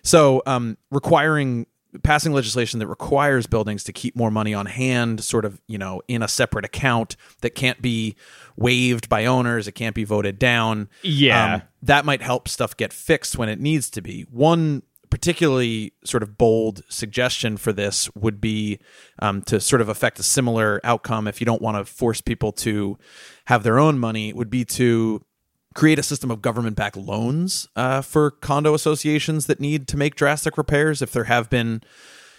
So, 0.02 0.42
um, 0.46 0.78
requiring 0.90 1.66
passing 2.02 2.32
legislation 2.32 2.78
that 2.80 2.86
requires 2.86 3.46
buildings 3.46 3.84
to 3.84 3.92
keep 3.92 4.16
more 4.16 4.30
money 4.30 4.54
on 4.54 4.66
hand, 4.66 5.22
sort 5.22 5.44
of, 5.44 5.60
you 5.66 5.78
know, 5.78 6.02
in 6.08 6.22
a 6.22 6.28
separate 6.28 6.64
account 6.64 7.16
that 7.40 7.54
can't 7.54 7.82
be 7.82 8.16
waived 8.56 9.08
by 9.08 9.24
owners, 9.26 9.66
it 9.66 9.72
can't 9.72 9.94
be 9.94 10.04
voted 10.04 10.38
down. 10.38 10.88
Yeah. 11.02 11.54
Um, 11.54 11.62
that 11.82 12.04
might 12.04 12.22
help 12.22 12.48
stuff 12.48 12.76
get 12.76 12.92
fixed 12.92 13.38
when 13.38 13.48
it 13.48 13.60
needs 13.60 13.90
to 13.90 14.02
be. 14.02 14.22
One 14.30 14.82
particularly 15.10 15.92
sort 16.04 16.22
of 16.22 16.38
bold 16.38 16.82
suggestion 16.88 17.56
for 17.56 17.72
this 17.72 18.08
would 18.14 18.40
be 18.40 18.78
um, 19.18 19.42
to 19.42 19.60
sort 19.60 19.82
of 19.82 19.88
affect 19.88 20.20
a 20.20 20.22
similar 20.22 20.80
outcome 20.84 21.26
if 21.26 21.40
you 21.40 21.44
don't 21.44 21.60
want 21.60 21.76
to 21.76 21.84
force 21.84 22.20
people 22.20 22.52
to 22.52 22.96
have 23.46 23.64
their 23.64 23.78
own 23.78 23.98
money 23.98 24.32
would 24.32 24.50
be 24.50 24.64
to 24.64 25.24
create 25.74 25.98
a 25.98 26.02
system 26.02 26.30
of 26.30 26.42
government 26.42 26.76
backed 26.76 26.96
loans 26.96 27.68
uh, 27.76 28.02
for 28.02 28.30
condo 28.30 28.74
associations 28.74 29.46
that 29.46 29.60
need 29.60 29.86
to 29.88 29.96
make 29.96 30.14
drastic 30.14 30.58
repairs. 30.58 31.02
If 31.02 31.12
there 31.12 31.24
have 31.24 31.48
been 31.48 31.82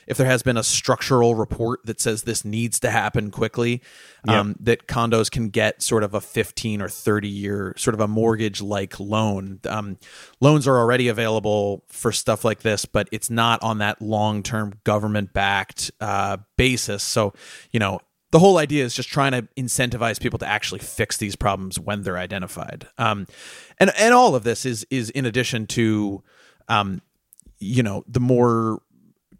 if 0.07 0.17
there 0.17 0.27
has 0.27 0.43
been 0.43 0.57
a 0.57 0.63
structural 0.63 1.35
report 1.35 1.85
that 1.85 2.01
says 2.01 2.23
this 2.23 2.43
needs 2.43 2.79
to 2.79 2.89
happen 2.89 3.31
quickly 3.31 3.81
um, 4.27 4.55
that 4.59 4.87
condos 4.87 5.29
can 5.29 5.49
get 5.49 5.81
sort 5.81 6.03
of 6.03 6.13
a 6.13 6.19
15 6.19 6.81
or 6.81 6.89
30 6.89 7.27
year 7.29 7.73
sort 7.77 7.93
of 7.93 8.01
a 8.01 8.07
mortgage 8.07 8.61
like 8.61 8.99
loan. 8.99 9.59
Um, 9.65 9.97
loans 10.41 10.67
are 10.67 10.77
already 10.77 11.07
available 11.07 11.83
for 11.87 12.11
stuff 12.11 12.43
like 12.43 12.61
this 12.61 12.83
but 12.85 13.07
it's 13.11 13.29
not 13.29 13.61
on 13.63 13.77
that 13.77 14.01
long 14.01 14.43
term 14.43 14.73
government 14.83 15.33
backed 15.33 15.91
uh, 16.01 16.37
basis. 16.57 17.03
So 17.03 17.33
you 17.71 17.79
know 17.79 18.01
the 18.31 18.39
whole 18.39 18.57
idea 18.57 18.83
is 18.83 18.93
just 18.95 19.09
trying 19.09 19.33
to 19.33 19.47
incentivize 19.57 20.19
people 20.19 20.39
to 20.39 20.47
actually 20.47 20.79
fix 20.79 21.17
these 21.17 21.35
problems 21.35 21.79
when 21.79 22.03
they're 22.03 22.17
identified. 22.17 22.87
Um, 22.97 23.27
and 23.79 23.91
and 23.97 24.13
all 24.13 24.35
of 24.35 24.43
this 24.43 24.65
is 24.65 24.85
is 24.89 25.09
in 25.09 25.25
addition 25.25 25.67
to, 25.67 26.23
um, 26.67 27.01
you 27.59 27.83
know, 27.83 28.03
the 28.07 28.21
more 28.21 28.81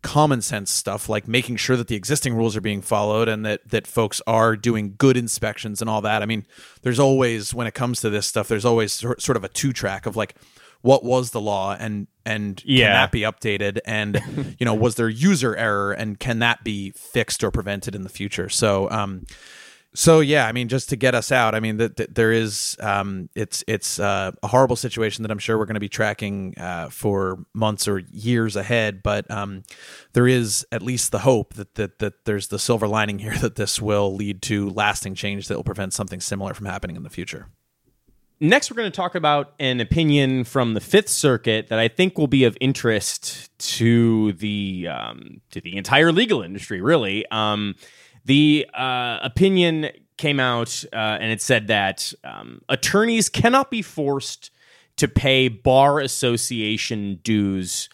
common 0.02 0.42
sense 0.42 0.72
stuff 0.72 1.08
like 1.08 1.28
making 1.28 1.56
sure 1.56 1.78
that 1.78 1.88
the 1.88 1.96
existing 1.96 2.34
rules 2.34 2.58
are 2.58 2.62
being 2.62 2.82
followed 2.82 3.30
and 3.30 3.46
that 3.46 3.68
that 3.70 3.86
folks 3.86 4.20
are 4.26 4.56
doing 4.56 4.96
good 4.98 5.16
inspections 5.16 5.80
and 5.80 5.90
all 5.90 6.02
that. 6.02 6.22
I 6.22 6.26
mean, 6.26 6.46
there's 6.82 7.00
always 7.00 7.54
when 7.54 7.68
it 7.68 7.74
comes 7.74 8.02
to 8.02 8.10
this 8.10 8.28
stuff, 8.28 8.48
there's 8.48 8.66
always 8.66 8.94
sort 8.94 9.38
of 9.38 9.44
a 9.44 9.50
two 9.50 9.72
track 9.72 10.06
of 10.06 10.16
like 10.16 10.36
what 10.82 11.04
was 11.04 11.32
the 11.32 11.42
law 11.42 11.76
and 11.80 12.08
and 12.26 12.62
Yeah. 12.66 12.86
can 12.88 12.94
that 12.94 13.12
be 13.12 13.22
updated? 13.22 13.80
And 13.86 14.56
you 14.60 14.66
know 14.66 14.74
was 14.74 14.96
there 14.96 15.10
user 15.10 15.56
error 15.56 15.92
and 15.92 16.20
can 16.20 16.40
that 16.40 16.64
be 16.64 16.92
fixed 16.92 17.44
or 17.44 17.52
prevented 17.52 17.96
in 17.96 18.04
the 18.04 18.10
future? 18.10 18.50
So 18.50 18.90
um 18.92 19.26
so 19.94 20.22
yeah 20.22 20.48
i 20.48 20.54
mean 20.54 20.70
just 20.70 20.88
to 20.88 20.96
get 20.96 21.14
us 21.14 21.34
out 21.34 21.54
i 21.54 21.60
mean 21.60 21.76
that 21.76 21.98
that 21.98 22.16
there 22.16 22.32
is 22.32 22.78
um 22.80 23.28
it's 23.36 23.62
it's 23.68 24.00
uh, 24.00 24.32
a 24.42 24.48
horrible 24.48 24.78
situation 24.78 25.22
that 25.22 25.30
i'm 25.32 25.38
sure 25.38 25.58
we're 25.58 25.66
going 25.66 25.74
to 25.74 25.82
be 25.82 25.90
tracking 25.90 26.54
uh, 26.58 26.88
for 26.90 27.40
months 27.54 27.90
or 27.90 28.00
years 28.10 28.56
ahead 28.56 29.04
but 29.04 29.30
um 29.30 29.64
there 30.14 30.30
is 30.30 30.66
at 30.72 30.82
least 30.82 31.12
the 31.12 31.20
hope 31.20 31.56
that 31.56 31.76
that 31.76 32.00
that 32.00 32.24
there's 32.24 32.48
the 32.48 32.58
silver 32.58 32.88
lining 32.88 33.20
here 33.20 33.38
that 33.42 33.58
this 33.58 33.82
will 33.82 34.16
lead 34.16 34.42
to 34.42 34.70
lasting 34.70 35.14
change 35.14 35.50
that 35.50 35.58
will 35.58 35.64
prevent 35.66 35.92
something 35.92 36.22
similar 36.22 36.54
from 36.54 36.68
happening 36.68 36.96
in 36.96 37.04
the 37.04 37.10
future 37.10 37.50
Next, 38.44 38.72
we're 38.72 38.78
going 38.78 38.92
to 38.92 38.96
talk 38.96 39.14
about 39.14 39.54
an 39.60 39.80
opinion 39.80 40.46
from 40.46 40.74
the 40.74 40.80
Fifth 40.80 41.10
Circuit 41.10 41.68
that 41.68 41.78
I 41.78 41.88
think 41.88 42.18
will 42.18 42.26
be 42.26 42.44
of 42.44 42.58
interest 42.60 43.56
to 43.76 44.34
the 44.34 44.88
um, 44.88 45.42
to 45.52 45.62
the 45.62 45.78
entire 45.78 46.12
legal 46.12 46.42
industry. 46.42 46.82
Really, 46.82 47.24
um, 47.30 47.76
the 48.26 48.66
uh, 48.74 49.20
opinion 49.22 49.92
came 50.18 50.40
out 50.40 50.84
uh, 50.92 51.20
and 51.22 51.32
it 51.32 51.40
said 51.40 51.68
that 51.68 52.14
um, 52.24 52.64
attorneys 52.68 53.30
cannot 53.30 53.70
be 53.70 53.84
forced 53.84 54.50
to 54.98 55.08
pay 55.08 55.48
bar 55.48 56.00
association 56.00 57.20
dues 57.22 57.90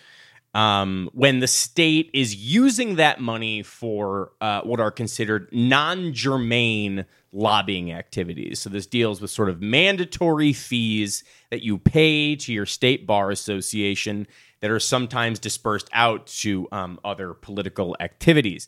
um, 0.54 1.10
when 1.12 1.42
the 1.42 1.48
state 1.48 2.10
is 2.14 2.36
using 2.36 2.96
that 2.96 3.20
money 3.20 3.64
for 3.64 4.32
uh, 4.40 4.62
what 4.62 4.80
are 4.80 4.92
considered 4.92 5.50
non 5.52 6.14
germane 6.14 7.06
lobbying 7.32 7.92
activities. 7.92 8.60
So, 8.60 8.70
this 8.70 8.86
deals 8.86 9.22
with 9.22 9.32
sort 9.32 9.50
of 9.50 9.62
mandatory 9.62 10.54
fees 10.54 11.24
that 11.50 11.64
you 11.64 11.78
pay 11.78 12.36
to 12.36 12.54
your 12.54 12.66
state 12.66 13.06
bar 13.08 13.32
association 13.32 14.28
that 14.62 14.72
are 14.72 14.80
sometimes 14.80 15.40
dispersed 15.40 15.90
out 15.94 16.28
to 16.28 16.68
um, 16.72 17.00
other 17.04 17.34
political 17.34 17.96
activities. 18.00 18.68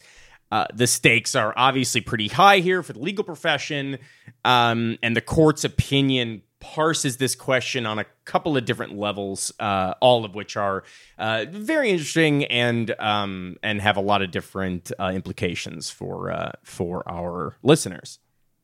Uh, 0.52 0.66
the 0.74 0.88
stakes 0.88 1.36
are 1.36 1.54
obviously 1.56 2.02
pretty 2.02 2.28
high 2.28 2.60
here 2.60 2.82
for 2.82 2.94
the 2.94 3.00
legal 3.00 3.24
profession, 3.24 4.00
um, 4.46 4.98
and 5.04 5.16
the 5.16 5.22
court's 5.22 5.64
opinion 5.64 6.42
parses 6.60 7.18
this 7.18 7.36
question 7.36 7.86
on 7.86 8.00
a 8.00 8.06
couple 8.26 8.58
of 8.58 8.66
different 8.66 8.98
levels, 8.98 9.52
uh, 9.60 9.94
all 10.02 10.26
of 10.26 10.36
which 10.36 10.58
are 10.58 10.84
uh, 11.18 11.46
very 11.50 11.90
interesting 11.90 12.46
and 12.46 12.94
um, 13.00 13.58
and 13.64 13.82
have 13.82 13.98
a 13.98 14.02
lot 14.02 14.22
of 14.22 14.32
different 14.32 14.92
uh, 15.00 15.12
implications 15.14 15.90
for 15.90 16.32
uh, 16.32 16.52
for 16.64 17.08
our 17.10 17.56
listeners. 17.64 18.20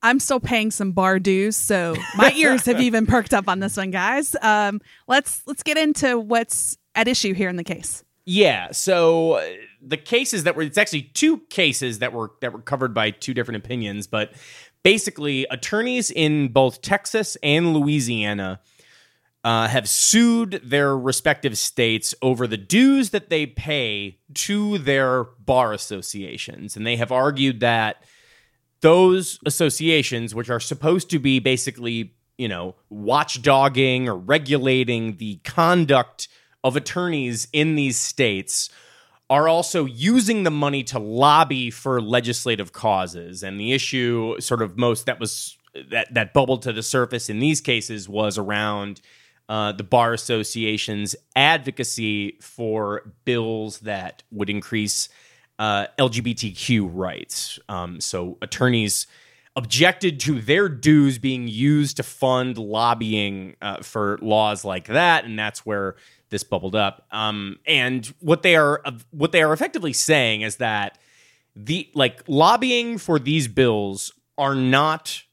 I'm 0.05 0.19
still 0.19 0.39
paying 0.39 0.69
some 0.69 0.91
bar 0.91 1.17
dues, 1.17 1.57
so 1.57 1.95
my 2.15 2.31
ears 2.35 2.65
have 2.67 2.79
even 2.79 3.07
perked 3.07 3.33
up 3.33 3.49
on 3.49 3.59
this 3.59 3.75
one, 3.75 3.89
guys. 3.89 4.35
Um, 4.39 4.79
let's 5.07 5.41
let's 5.47 5.63
get 5.63 5.77
into 5.77 6.19
what's 6.19 6.77
at 6.93 7.07
issue 7.07 7.33
here 7.33 7.49
in 7.49 7.55
the 7.55 7.63
case. 7.63 8.03
Yeah. 8.23 8.71
So 8.71 9.33
uh, 9.33 9.45
the 9.81 9.97
cases 9.97 10.43
that 10.43 10.55
were 10.55 10.61
it's 10.61 10.77
actually 10.77 11.01
two 11.01 11.39
cases 11.49 11.99
that 11.99 12.13
were 12.13 12.33
that 12.41 12.53
were 12.53 12.61
covered 12.61 12.93
by 12.93 13.09
two 13.09 13.33
different 13.33 13.65
opinions, 13.65 14.05
but 14.05 14.33
basically 14.83 15.47
attorneys 15.49 16.11
in 16.11 16.49
both 16.49 16.83
Texas 16.83 17.35
and 17.41 17.73
Louisiana 17.73 18.61
uh, 19.43 19.67
have 19.67 19.89
sued 19.89 20.61
their 20.63 20.95
respective 20.95 21.57
states 21.57 22.13
over 22.21 22.45
the 22.45 22.57
dues 22.57 23.09
that 23.09 23.31
they 23.31 23.47
pay 23.47 24.19
to 24.35 24.77
their 24.77 25.23
bar 25.23 25.73
associations, 25.73 26.77
and 26.77 26.85
they 26.85 26.95
have 26.95 27.11
argued 27.11 27.59
that 27.61 28.03
those 28.85 29.39
associations, 29.47 30.35
which 30.35 30.47
are 30.47 30.59
supposed 30.59 31.09
to 31.09 31.17
be 31.17 31.39
basically, 31.39 32.13
you 32.37 32.47
know, 32.47 32.75
watchdogging 32.93 34.05
or 34.05 34.15
regulating 34.15 35.17
the 35.17 35.37
conduct 35.37 36.27
of 36.63 36.75
attorneys 36.75 37.47
in 37.51 37.73
these 37.73 37.97
states, 37.97 38.69
are 39.27 39.47
also 39.47 39.85
using 39.85 40.43
the 40.43 40.51
money 40.51 40.83
to 40.83 40.99
lobby 40.99 41.71
for 41.71 41.99
legislative 41.99 42.73
causes. 42.73 43.41
And 43.41 43.59
the 43.59 43.73
issue, 43.73 44.39
sort 44.39 44.61
of 44.61 44.77
most 44.77 45.07
that 45.07 45.19
was 45.19 45.57
that 45.89 46.13
that 46.13 46.31
bubbled 46.31 46.61
to 46.61 46.71
the 46.71 46.83
surface 46.83 47.27
in 47.27 47.39
these 47.39 47.61
cases 47.61 48.07
was 48.07 48.37
around 48.37 49.01
uh, 49.49 49.71
the 49.71 49.83
bar 49.83 50.13
association's 50.13 51.15
advocacy 51.35 52.37
for 52.39 53.13
bills 53.25 53.79
that 53.79 54.21
would 54.29 54.51
increase 54.51 55.09
uh, 55.59 55.87
LGBTQ 55.97 56.89
rights. 56.91 57.59
Um, 57.69 57.99
so 57.99 58.37
attorneys 58.41 59.07
objected 59.55 60.19
to 60.19 60.41
their 60.41 60.67
dues 60.67 61.17
being 61.17 61.47
used 61.47 61.97
to 61.97 62.03
fund 62.03 62.57
lobbying 62.57 63.55
uh, 63.61 63.81
for 63.81 64.19
laws 64.21 64.65
like 64.65 64.87
that, 64.87 65.25
and 65.25 65.39
that's 65.39 65.65
where 65.65 65.95
this 66.29 66.43
bubbled 66.43 66.75
up. 66.75 67.05
Um, 67.11 67.59
and 67.65 68.05
what 68.19 68.43
they 68.43 68.55
are 68.55 68.81
what 69.11 69.31
they 69.31 69.41
are 69.41 69.53
effectively 69.53 69.93
saying 69.93 70.41
is 70.41 70.57
that 70.57 70.97
the 71.55 71.89
like 71.93 72.23
lobbying 72.27 72.97
for 72.97 73.17
these 73.17 73.47
bills 73.47 74.11
are 74.37 74.55
not 74.55 75.23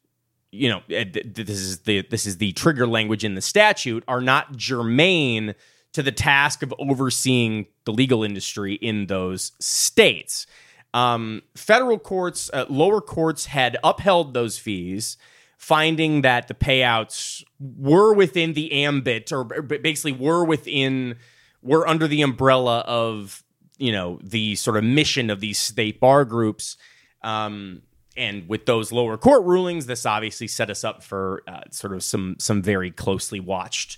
you 0.52 0.68
know 0.68 0.82
th- 0.88 1.26
this 1.34 1.48
is 1.48 1.80
the 1.80 2.02
this 2.10 2.26
is 2.26 2.36
the 2.38 2.52
trigger 2.52 2.86
language 2.86 3.24
in 3.24 3.34
the 3.34 3.40
statute 3.40 4.04
are 4.06 4.20
not 4.20 4.56
germane 4.56 5.54
to 5.92 6.02
the 6.02 6.12
task 6.12 6.62
of 6.62 6.74
overseeing 6.78 7.66
the 7.84 7.92
legal 7.92 8.24
industry 8.24 8.74
in 8.74 9.06
those 9.06 9.52
states. 9.60 10.46
Um, 10.94 11.42
federal 11.54 11.98
courts, 11.98 12.50
uh, 12.52 12.66
lower 12.68 13.00
courts 13.00 13.46
had 13.46 13.78
upheld 13.82 14.34
those 14.34 14.58
fees, 14.58 15.16
finding 15.56 16.22
that 16.22 16.48
the 16.48 16.54
payouts 16.54 17.44
were 17.60 18.12
within 18.12 18.52
the 18.54 18.84
ambit, 18.84 19.32
or 19.32 19.44
basically 19.44 20.12
were 20.12 20.44
within, 20.44 21.16
were 21.62 21.86
under 21.86 22.06
the 22.08 22.22
umbrella 22.22 22.80
of, 22.80 23.42
you 23.78 23.92
know, 23.92 24.18
the 24.22 24.54
sort 24.56 24.76
of 24.76 24.84
mission 24.84 25.30
of 25.30 25.40
these 25.40 25.58
state 25.58 26.00
bar 26.00 26.24
groups. 26.24 26.76
Um, 27.22 27.82
and 28.16 28.46
with 28.48 28.66
those 28.66 28.92
lower 28.92 29.16
court 29.16 29.44
rulings, 29.44 29.86
this 29.86 30.04
obviously 30.04 30.46
set 30.46 30.68
us 30.68 30.84
up 30.84 31.02
for 31.02 31.42
uh, 31.48 31.62
sort 31.70 31.94
of 31.94 32.02
some 32.02 32.36
some 32.38 32.60
very 32.60 32.90
closely 32.90 33.40
watched 33.40 33.96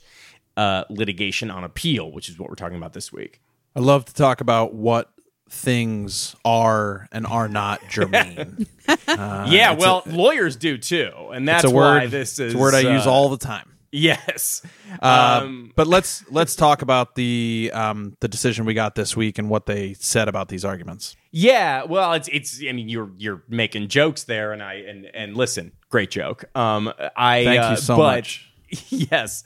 uh, 0.56 0.84
litigation 0.90 1.50
on 1.50 1.64
appeal, 1.64 2.10
which 2.12 2.28
is 2.28 2.38
what 2.38 2.48
we're 2.48 2.54
talking 2.54 2.76
about 2.76 2.92
this 2.92 3.12
week. 3.12 3.40
I 3.76 3.80
love 3.80 4.04
to 4.06 4.14
talk 4.14 4.40
about 4.40 4.74
what 4.74 5.10
things 5.50 6.34
are 6.44 7.08
and 7.12 7.26
are 7.26 7.48
not 7.48 7.80
germane. 7.88 8.66
Uh, 8.88 9.46
yeah, 9.50 9.72
well, 9.72 10.02
a, 10.06 10.10
lawyers 10.10 10.56
do 10.56 10.78
too, 10.78 11.10
and 11.32 11.46
that's 11.46 11.64
a 11.64 11.70
why 11.70 12.00
word. 12.00 12.10
this 12.10 12.38
is 12.38 12.52
it's 12.52 12.54
a 12.54 12.58
word 12.58 12.74
I 12.74 12.80
use 12.80 13.06
uh, 13.06 13.12
all 13.12 13.28
the 13.28 13.38
time. 13.38 13.70
Yes, 13.96 14.62
Uh, 15.00 15.42
um, 15.44 15.72
but 15.76 15.86
let's 15.86 16.28
let's 16.28 16.56
talk 16.56 16.82
about 16.82 17.14
the 17.14 17.70
um, 17.72 18.16
the 18.18 18.26
decision 18.26 18.64
we 18.64 18.74
got 18.74 18.96
this 18.96 19.16
week 19.16 19.38
and 19.38 19.48
what 19.48 19.66
they 19.66 19.94
said 19.94 20.26
about 20.26 20.48
these 20.48 20.64
arguments. 20.64 21.14
yeah. 21.30 21.84
Well, 21.84 22.12
it's 22.14 22.28
it's. 22.32 22.60
I 22.68 22.72
mean, 22.72 22.88
you're 22.88 23.12
you're 23.18 23.44
making 23.48 23.88
jokes 23.88 24.24
there, 24.24 24.52
and 24.52 24.62
I 24.62 24.74
and 24.74 25.06
and 25.14 25.36
listen, 25.36 25.72
great 25.90 26.10
joke. 26.10 26.44
Um, 26.56 26.92
I 27.16 27.44
Thank 27.44 27.62
uh, 27.62 27.70
you 27.70 27.76
so 27.76 27.96
but, 27.96 28.16
much. 28.16 28.52
yes, 28.88 29.44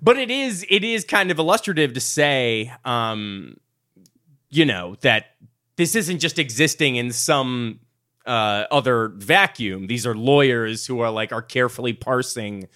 but 0.00 0.18
it 0.18 0.30
is 0.30 0.66
it 0.68 0.84
is 0.84 1.04
kind 1.04 1.30
of 1.30 1.38
illustrative 1.38 1.94
to 1.94 2.00
say, 2.00 2.72
um, 2.84 3.56
you 4.50 4.64
know, 4.64 4.96
that 5.00 5.34
this 5.76 5.94
isn't 5.94 6.18
just 6.18 6.38
existing 6.38 6.96
in 6.96 7.12
some 7.12 7.80
uh, 8.26 8.64
other 8.70 9.08
vacuum. 9.08 9.86
These 9.86 10.06
are 10.06 10.14
lawyers 10.14 10.86
who 10.86 11.00
are 11.00 11.10
like 11.10 11.32
are 11.32 11.42
carefully 11.42 11.92
parsing 11.92 12.68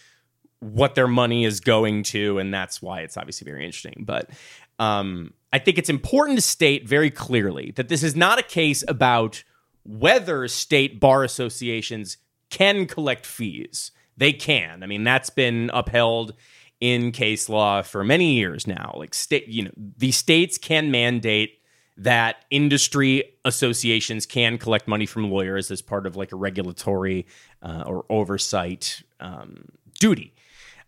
what 0.61 0.95
their 0.95 1.09
money 1.09 1.45
is 1.45 1.61
going 1.61 2.05
to, 2.05 2.39
and 2.39 2.55
that's 2.55 2.81
why 2.81 3.01
it's 3.01 3.17
obviously 3.17 3.45
very 3.45 3.65
interesting. 3.65 4.05
But 4.07 4.31
um, 4.79 5.35
I 5.53 5.59
think 5.59 5.79
it's 5.79 5.91
important 5.91 6.39
to 6.39 6.43
state 6.43 6.89
very 6.89 7.11
clearly 7.11 7.73
that 7.77 7.89
this 7.89 8.03
is 8.03 8.17
not 8.17 8.39
a 8.39 8.43
case 8.43 8.83
about 8.89 9.45
whether 9.85 10.47
state 10.49 11.01
bar 11.01 11.25
associations 11.25 12.17
can 12.51 12.87
collect 12.87 13.27
fees. 13.27 13.91
They 14.17 14.33
can. 14.33 14.83
I 14.83 14.87
mean, 14.87 15.05
that's 15.05 15.31
been 15.31 15.71
upheld 15.73 16.35
in 16.81 17.13
case 17.13 17.49
law 17.49 17.83
for 17.83 18.03
many 18.03 18.35
years 18.35 18.67
now. 18.67 18.95
Like 18.97 19.15
state, 19.15 19.49
you 19.49 19.65
know, 19.65 19.71
the 19.77 20.11
states 20.11 20.59
can 20.59 20.91
mandate 20.91 21.61
that 21.97 22.45
industry 22.51 23.23
associations 23.45 24.27
can 24.27 24.59
collect 24.59 24.89
money 24.89 25.07
from 25.07 25.31
lawyers 25.31 25.71
as 25.71 25.83
part 25.83 26.07
of 26.07 26.17
like 26.17 26.33
a 26.33 26.37
regulatory 26.37 27.27
uh, 27.63 27.85
or 27.87 28.05
oversight 28.11 29.03
um, 29.21 29.67
duty. 30.01 30.35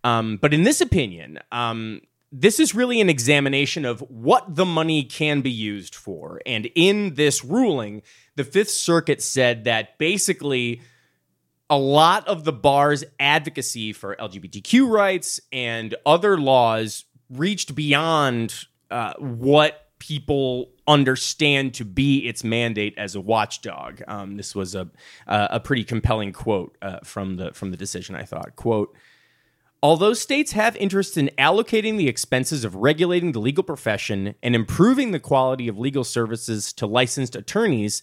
Um, 0.02 0.38
but 0.40 0.52
in 0.52 0.64
this 0.64 0.80
opinion, 0.80 1.38
um, 1.52 2.00
this 2.32 2.58
is 2.58 2.74
really 2.74 3.00
an 3.00 3.08
examination 3.08 3.84
of 3.84 4.00
what 4.00 4.56
the 4.56 4.64
money 4.64 5.04
can 5.04 5.40
be 5.40 5.50
used 5.50 5.94
for. 5.94 6.40
And 6.44 6.68
in 6.74 7.14
this 7.14 7.44
ruling, 7.44 8.02
the 8.34 8.42
Fifth 8.42 8.70
Circuit 8.70 9.22
said 9.22 9.64
that 9.64 9.98
basically 9.98 10.80
a 11.74 11.78
lot 11.78 12.28
of 12.28 12.44
the 12.44 12.52
bar's 12.52 13.02
advocacy 13.18 13.92
for 13.92 14.14
LGBTQ 14.14 14.88
rights 14.88 15.40
and 15.52 15.96
other 16.06 16.38
laws 16.38 17.04
reached 17.28 17.74
beyond 17.74 18.66
uh, 18.92 19.14
what 19.18 19.88
people 19.98 20.70
understand 20.86 21.74
to 21.74 21.84
be 21.84 22.18
its 22.28 22.44
mandate 22.44 22.94
as 22.96 23.16
a 23.16 23.20
watchdog. 23.20 24.02
Um, 24.06 24.36
this 24.36 24.54
was 24.54 24.76
a 24.76 24.88
a 25.26 25.58
pretty 25.58 25.82
compelling 25.82 26.32
quote 26.32 26.78
uh, 26.80 27.00
from 27.02 27.38
the 27.38 27.52
from 27.54 27.72
the 27.72 27.76
decision. 27.76 28.14
I 28.14 28.22
thought 28.22 28.54
quote. 28.54 28.96
Although 29.82 30.14
states 30.14 30.52
have 30.52 30.76
interest 30.76 31.18
in 31.18 31.28
allocating 31.36 31.98
the 31.98 32.08
expenses 32.08 32.64
of 32.64 32.76
regulating 32.76 33.32
the 33.32 33.40
legal 33.40 33.64
profession 33.64 34.36
and 34.44 34.54
improving 34.54 35.10
the 35.10 35.20
quality 35.20 35.66
of 35.66 35.76
legal 35.76 36.04
services 36.04 36.72
to 36.74 36.86
licensed 36.86 37.34
attorneys, 37.34 38.02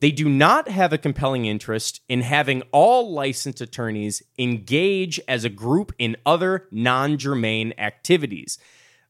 they 0.00 0.10
do 0.10 0.28
not 0.28 0.68
have 0.68 0.92
a 0.92 0.98
compelling 0.98 1.46
interest 1.46 2.00
in 2.08 2.20
having 2.20 2.62
all 2.72 3.12
licensed 3.12 3.60
attorneys 3.60 4.22
engage 4.38 5.20
as 5.26 5.44
a 5.44 5.48
group 5.48 5.92
in 5.98 6.16
other 6.24 6.68
non 6.70 7.18
germane 7.18 7.74
activities. 7.78 8.58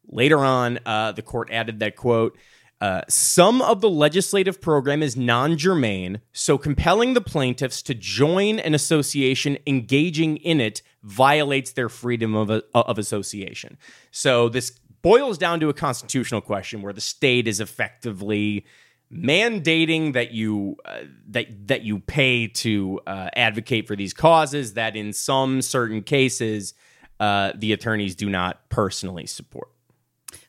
Later 0.07 0.39
on, 0.39 0.79
uh, 0.87 1.13
the 1.13 1.23
court 1.23 1.51
added 1.51 1.81
that 1.81 1.97
quote, 1.97 2.37
uh, 2.81 3.03
some 3.09 3.61
of 3.61 3.81
the 3.81 3.91
legislative 3.91 4.61
program 4.61 5.03
is 5.03 5.17
non 5.17 5.57
germane, 5.57 6.21
so 6.33 6.57
compelling 6.57 7.15
the 7.15 7.21
plaintiffs 7.21 7.83
to 7.83 7.95
join 7.95 8.59
an 8.61 8.73
association 8.73 9.59
engaging 9.67 10.37
in 10.39 10.61
it 10.61 10.83
violates 11.03 11.73
their 11.73 11.89
freedom 11.89 12.35
of, 12.35 12.51
of 12.75 12.99
association. 12.99 13.77
So 14.13 14.49
this 14.49 14.79
boils 15.03 15.39
down 15.39 15.61
to 15.61 15.69
a 15.69 15.75
constitutional 15.75 16.41
question 16.41 16.83
where 16.83 16.93
the 16.93 17.01
state 17.01 17.49
is 17.49 17.61
effectively 17.61 18.65
mandating 19.13 20.13
that 20.13 20.33
you 20.33 20.77
uh, 20.85 21.01
that 21.29 21.69
that 21.69 21.83
you 21.83 21.99
pay 22.01 22.47
to 22.47 23.01
uh, 23.07 23.29
advocate 23.35 23.87
for 23.87 23.97
these 23.97 24.13
causes 24.13 24.75
that 24.75 24.97
in 24.97 25.13
some 25.13 25.63
certain 25.63 26.03
cases 26.03 26.75
uh, 27.21 27.53
the 27.55 27.73
attorneys 27.73 28.15
do 28.15 28.29
not 28.29 28.69
personally 28.69 29.27
support. 29.27 29.69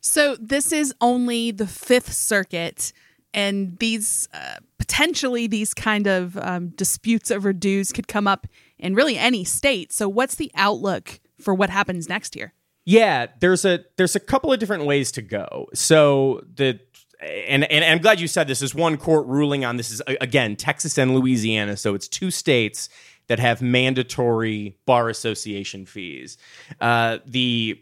So 0.02 0.36
this 0.40 0.72
is 0.72 0.94
only 1.02 1.52
the 1.52 1.68
Fifth 1.68 2.12
Circuit, 2.12 2.92
and 3.34 3.78
these 3.80 4.28
uh, 4.34 4.58
potentially 4.78 5.48
these 5.48 5.74
kind 5.74 6.08
of 6.08 6.38
um, 6.38 6.70
disputes 6.70 7.32
over 7.32 7.54
dues 7.54 7.92
could 7.92 8.08
come 8.08 8.28
up 8.28 8.48
in 8.78 8.94
really 8.94 9.18
any 9.18 9.44
state. 9.44 9.94
So 9.94 10.10
what's 10.10 10.36
the 10.36 10.52
outlook 10.56 11.20
for 11.40 11.54
what 11.54 11.70
happens 11.70 12.10
next 12.10 12.36
year? 12.36 12.54
Yeah, 12.86 13.28
there's 13.40 13.66
a 13.66 13.86
there's 13.98 14.16
a 14.16 14.20
couple 14.20 14.52
of 14.52 14.60
different 14.60 14.86
ways 14.86 15.12
to 15.14 15.22
go. 15.22 15.68
So 15.74 16.42
the 16.56 16.80
and, 17.20 17.70
and 17.70 17.84
I'm 17.84 18.00
glad 18.00 18.20
you 18.20 18.28
said 18.28 18.48
this. 18.48 18.62
is 18.62 18.74
one 18.74 18.98
court 18.98 19.28
ruling 19.28 19.66
on 19.66 19.78
this 19.78 19.92
is 19.92 20.02
again 20.08 20.56
Texas 20.56 20.98
and 20.98 21.14
Louisiana. 21.14 21.78
So 21.78 21.96
it's 21.96 22.08
two 22.08 22.32
states 22.32 22.90
that 23.28 23.40
have 23.40 23.62
mandatory 23.62 24.78
bar 24.86 25.10
association 25.10 25.86
fees. 25.86 26.38
Uh, 26.82 27.20
the 27.26 27.82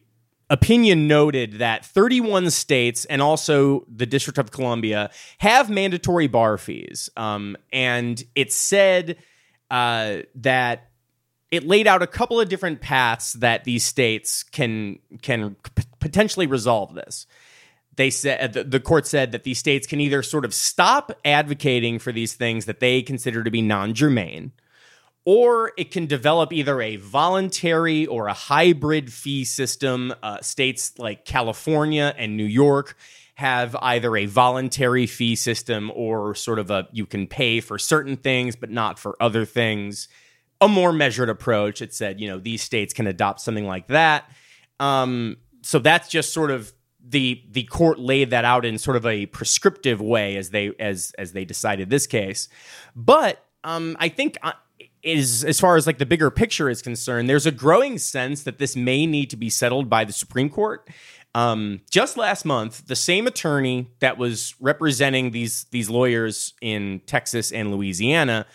opinion 0.49 1.07
noted 1.07 1.53
that 1.53 1.85
31 1.85 2.49
states 2.51 3.05
and 3.05 3.21
also 3.21 3.85
the 3.93 4.05
District 4.05 4.37
of 4.37 4.51
Columbia 4.51 5.09
have 5.39 5.69
mandatory 5.69 6.27
bar 6.27 6.57
fees. 6.57 7.09
Um, 7.17 7.57
and 7.71 8.23
it 8.35 8.51
said 8.51 9.17
uh, 9.69 10.17
that 10.35 10.89
it 11.51 11.65
laid 11.65 11.87
out 11.87 12.01
a 12.01 12.07
couple 12.07 12.39
of 12.39 12.49
different 12.49 12.81
paths 12.81 13.33
that 13.33 13.63
these 13.63 13.85
states 13.85 14.43
can 14.43 14.99
can 15.21 15.55
p- 15.75 15.83
potentially 15.99 16.47
resolve 16.47 16.93
this. 16.93 17.25
They 17.97 18.11
said 18.11 18.53
the, 18.53 18.79
court 18.79 19.07
said 19.07 19.31
that 19.31 19.43
these 19.43 19.57
states 19.57 19.87
can 19.87 19.99
either 19.99 20.21
sort 20.21 20.45
of 20.45 20.53
stop 20.53 21.11
advocating 21.25 21.97
for 21.97 22.11
these 22.11 22.33
things 22.33 22.65
that 22.65 22.79
they 22.79 23.01
consider 23.01 23.43
to 23.43 23.49
be 23.49 23.61
non-germane, 23.63 24.51
or 25.25 25.73
it 25.77 25.89
can 25.89 26.05
develop 26.05 26.53
either 26.53 26.79
a 26.79 26.97
voluntary 26.97 28.05
or 28.05 28.27
a 28.27 28.33
hybrid 28.33 29.11
fee 29.11 29.43
system. 29.43 30.13
Uh, 30.21 30.39
states 30.41 30.97
like 30.99 31.25
California 31.25 32.13
and 32.17 32.37
New 32.37 32.45
York 32.45 32.95
have 33.33 33.75
either 33.81 34.15
a 34.15 34.25
voluntary 34.27 35.07
fee 35.07 35.35
system 35.35 35.91
or 35.95 36.33
sort 36.33 36.59
of 36.59 36.71
a 36.71 36.87
you 36.91 37.05
can 37.05 37.27
pay 37.27 37.59
for 37.59 37.77
certain 37.77 38.15
things 38.15 38.55
but 38.55 38.69
not 38.69 38.97
for 38.99 39.15
other 39.19 39.43
things. 39.43 40.07
A 40.61 40.67
more 40.67 40.93
measured 40.93 41.29
approach. 41.29 41.81
It 41.81 41.93
said, 41.93 42.19
you 42.19 42.27
know, 42.27 42.39
these 42.39 42.61
states 42.61 42.93
can 42.93 43.05
adopt 43.05 43.41
something 43.41 43.65
like 43.65 43.87
that. 43.87 44.29
Um, 44.79 45.37
so 45.61 45.79
that's 45.79 46.07
just 46.07 46.31
sort 46.31 46.51
of 46.51 46.71
the 47.09 47.41
the 47.49 47.63
court 47.63 47.99
laid 47.99 48.29
that 48.31 48.45
out 48.45 48.65
in 48.65 48.77
sort 48.77 48.97
of 48.97 49.05
a 49.05 49.25
prescriptive 49.27 50.01
way 50.01 50.35
as 50.35 50.49
they 50.49 50.71
as 50.79 51.13
as 51.17 51.33
they 51.33 51.45
decided 51.45 51.89
this 51.89 52.07
case. 52.07 52.49
But 52.95 53.43
um, 53.63 53.95
I 53.99 54.09
think 54.09 54.37
uh, 54.43 54.53
is 55.03 55.43
as 55.43 55.59
far 55.59 55.77
as 55.77 55.87
like 55.87 55.97
the 55.97 56.05
bigger 56.05 56.29
picture 56.29 56.69
is 56.69 56.81
concerned, 56.81 57.29
there's 57.29 57.45
a 57.45 57.51
growing 57.51 57.97
sense 57.97 58.43
that 58.43 58.57
this 58.57 58.75
may 58.75 59.05
need 59.05 59.29
to 59.29 59.37
be 59.37 59.49
settled 59.49 59.89
by 59.89 60.03
the 60.03 60.13
Supreme 60.13 60.49
Court. 60.49 60.87
Um, 61.35 61.81
just 61.89 62.17
last 62.17 62.45
month, 62.45 62.87
the 62.87 62.95
same 62.95 63.27
attorney 63.27 63.91
that 63.99 64.17
was 64.17 64.55
representing 64.59 65.31
these 65.31 65.65
these 65.65 65.89
lawyers 65.89 66.53
in 66.61 67.01
Texas 67.05 67.51
and 67.51 67.71
Louisiana 67.71 68.45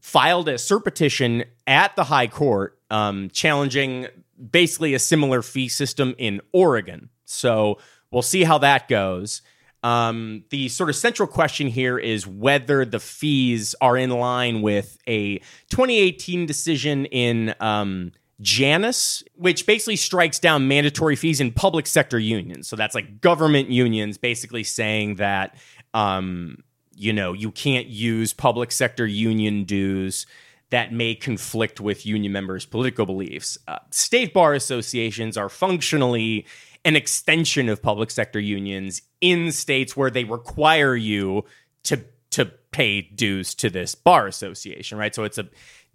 filed 0.00 0.48
a 0.48 0.54
cert 0.54 0.84
petition 0.84 1.44
at 1.66 1.94
the 1.96 2.04
High 2.04 2.26
Court 2.26 2.78
um, 2.90 3.30
challenging 3.30 4.06
basically 4.50 4.94
a 4.94 4.98
similar 4.98 5.42
fee 5.42 5.68
system 5.68 6.14
in 6.18 6.40
Oregon. 6.52 7.10
So 7.30 7.78
we'll 8.10 8.22
see 8.22 8.44
how 8.44 8.58
that 8.58 8.88
goes. 8.88 9.42
Um, 9.82 10.44
the 10.50 10.68
sort 10.68 10.90
of 10.90 10.96
central 10.96 11.26
question 11.26 11.68
here 11.68 11.98
is 11.98 12.26
whether 12.26 12.84
the 12.84 13.00
fees 13.00 13.74
are 13.80 13.96
in 13.96 14.10
line 14.10 14.60
with 14.60 14.98
a 15.06 15.38
2018 15.70 16.44
decision 16.44 17.06
in 17.06 17.54
um, 17.60 18.12
Janus, 18.42 19.22
which 19.36 19.66
basically 19.66 19.96
strikes 19.96 20.38
down 20.38 20.68
mandatory 20.68 21.16
fees 21.16 21.40
in 21.40 21.52
public 21.52 21.86
sector 21.86 22.18
unions. 22.18 22.68
So 22.68 22.76
that's 22.76 22.94
like 22.94 23.20
government 23.20 23.70
unions 23.70 24.18
basically 24.18 24.64
saying 24.64 25.14
that, 25.16 25.56
um, 25.94 26.58
you 26.94 27.12
know, 27.12 27.32
you 27.32 27.50
can't 27.50 27.86
use 27.86 28.34
public 28.34 28.72
sector 28.72 29.06
union 29.06 29.64
dues 29.64 30.26
that 30.70 30.92
may 30.92 31.14
conflict 31.14 31.80
with 31.80 32.06
union 32.06 32.32
members' 32.32 32.64
political 32.64 33.04
beliefs. 33.04 33.58
Uh, 33.66 33.78
state 33.90 34.32
bar 34.32 34.54
associations 34.54 35.36
are 35.36 35.48
functionally 35.48 36.46
an 36.84 36.96
extension 36.96 37.68
of 37.68 37.82
public 37.82 38.10
sector 38.10 38.40
unions 38.40 39.02
in 39.20 39.52
states 39.52 39.96
where 39.96 40.10
they 40.10 40.24
require 40.24 40.96
you 40.96 41.44
to 41.84 42.04
to 42.30 42.46
pay 42.70 43.02
dues 43.02 43.54
to 43.56 43.68
this 43.68 43.94
bar 43.94 44.26
association, 44.26 44.96
right? 44.96 45.14
So 45.14 45.24
it's 45.24 45.38
a 45.38 45.48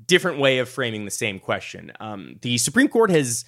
different 0.05 0.39
way 0.39 0.59
of 0.59 0.67
framing 0.67 1.05
the 1.05 1.11
same 1.11 1.39
question. 1.39 1.91
Um, 1.99 2.35
the 2.41 2.57
Supreme 2.57 2.89
Court 2.89 3.09
has 3.09 3.45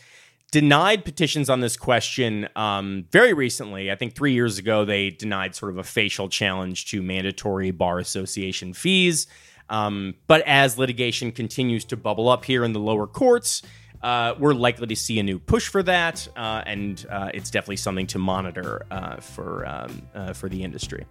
denied 0.51 1.03
petitions 1.03 1.49
on 1.49 1.59
this 1.59 1.75
question 1.75 2.47
um, 2.55 3.05
very 3.11 3.33
recently. 3.33 3.91
I 3.91 3.95
think 3.95 4.15
three 4.15 4.33
years 4.33 4.57
ago, 4.57 4.85
they 4.85 5.09
denied 5.09 5.55
sort 5.55 5.71
of 5.71 5.77
a 5.77 5.83
facial 5.83 6.29
challenge 6.29 6.89
to 6.91 7.01
mandatory 7.01 7.71
bar 7.71 7.99
association 7.99 8.73
fees. 8.73 9.27
Um, 9.69 10.15
but 10.27 10.41
as 10.47 10.77
litigation 10.77 11.33
continues 11.33 11.83
to 11.85 11.97
bubble 11.97 12.29
up 12.29 12.45
here 12.45 12.63
in 12.63 12.71
the 12.71 12.79
lower 12.79 13.07
courts, 13.07 13.61
uh, 14.01 14.35
we're 14.39 14.53
likely 14.53 14.87
to 14.87 14.95
see 14.95 15.19
a 15.19 15.23
new 15.23 15.39
push 15.39 15.67
for 15.67 15.83
that, 15.83 16.27
uh, 16.35 16.63
and 16.65 17.05
uh, 17.09 17.31
it's 17.33 17.49
definitely 17.49 17.77
something 17.77 18.07
to 18.07 18.19
monitor 18.19 18.85
uh, 18.91 19.17
for 19.17 19.65
um, 19.67 20.01
uh, 20.13 20.33
for 20.33 20.49
the 20.49 20.63
industry. 20.63 21.05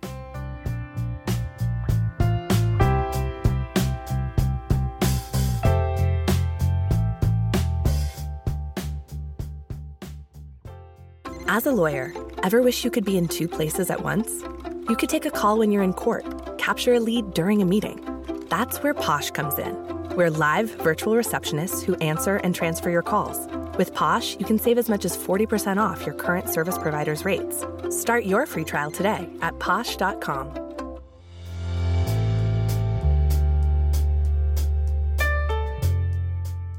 As 11.48 11.64
a 11.64 11.72
lawyer, 11.72 12.12
ever 12.42 12.60
wish 12.60 12.84
you 12.84 12.90
could 12.90 13.04
be 13.04 13.16
in 13.16 13.28
two 13.28 13.48
places 13.48 13.88
at 13.88 14.02
once? 14.02 14.42
You 14.88 14.96
could 14.96 15.08
take 15.08 15.24
a 15.24 15.30
call 15.30 15.58
when 15.58 15.72
you're 15.72 15.82
in 15.82 15.92
court, 15.92 16.58
capture 16.58 16.94
a 16.94 17.00
lead 17.00 17.34
during 17.34 17.62
a 17.62 17.64
meeting. 17.64 18.04
That's 18.50 18.82
where 18.82 18.94
Posh 18.94 19.30
comes 19.30 19.58
in. 19.58 19.85
We're 20.16 20.30
live 20.30 20.70
virtual 20.82 21.12
receptionists 21.12 21.84
who 21.84 21.94
answer 21.96 22.36
and 22.36 22.54
transfer 22.54 22.88
your 22.88 23.02
calls. 23.02 23.36
With 23.76 23.92
Posh, 23.92 24.34
you 24.38 24.46
can 24.46 24.58
save 24.58 24.78
as 24.78 24.88
much 24.88 25.04
as 25.04 25.14
40% 25.14 25.76
off 25.76 26.06
your 26.06 26.14
current 26.14 26.48
service 26.48 26.78
provider's 26.78 27.26
rates. 27.26 27.66
Start 27.90 28.24
your 28.24 28.46
free 28.46 28.64
trial 28.64 28.90
today 28.90 29.28
at 29.42 29.58
posh.com. 29.58 30.54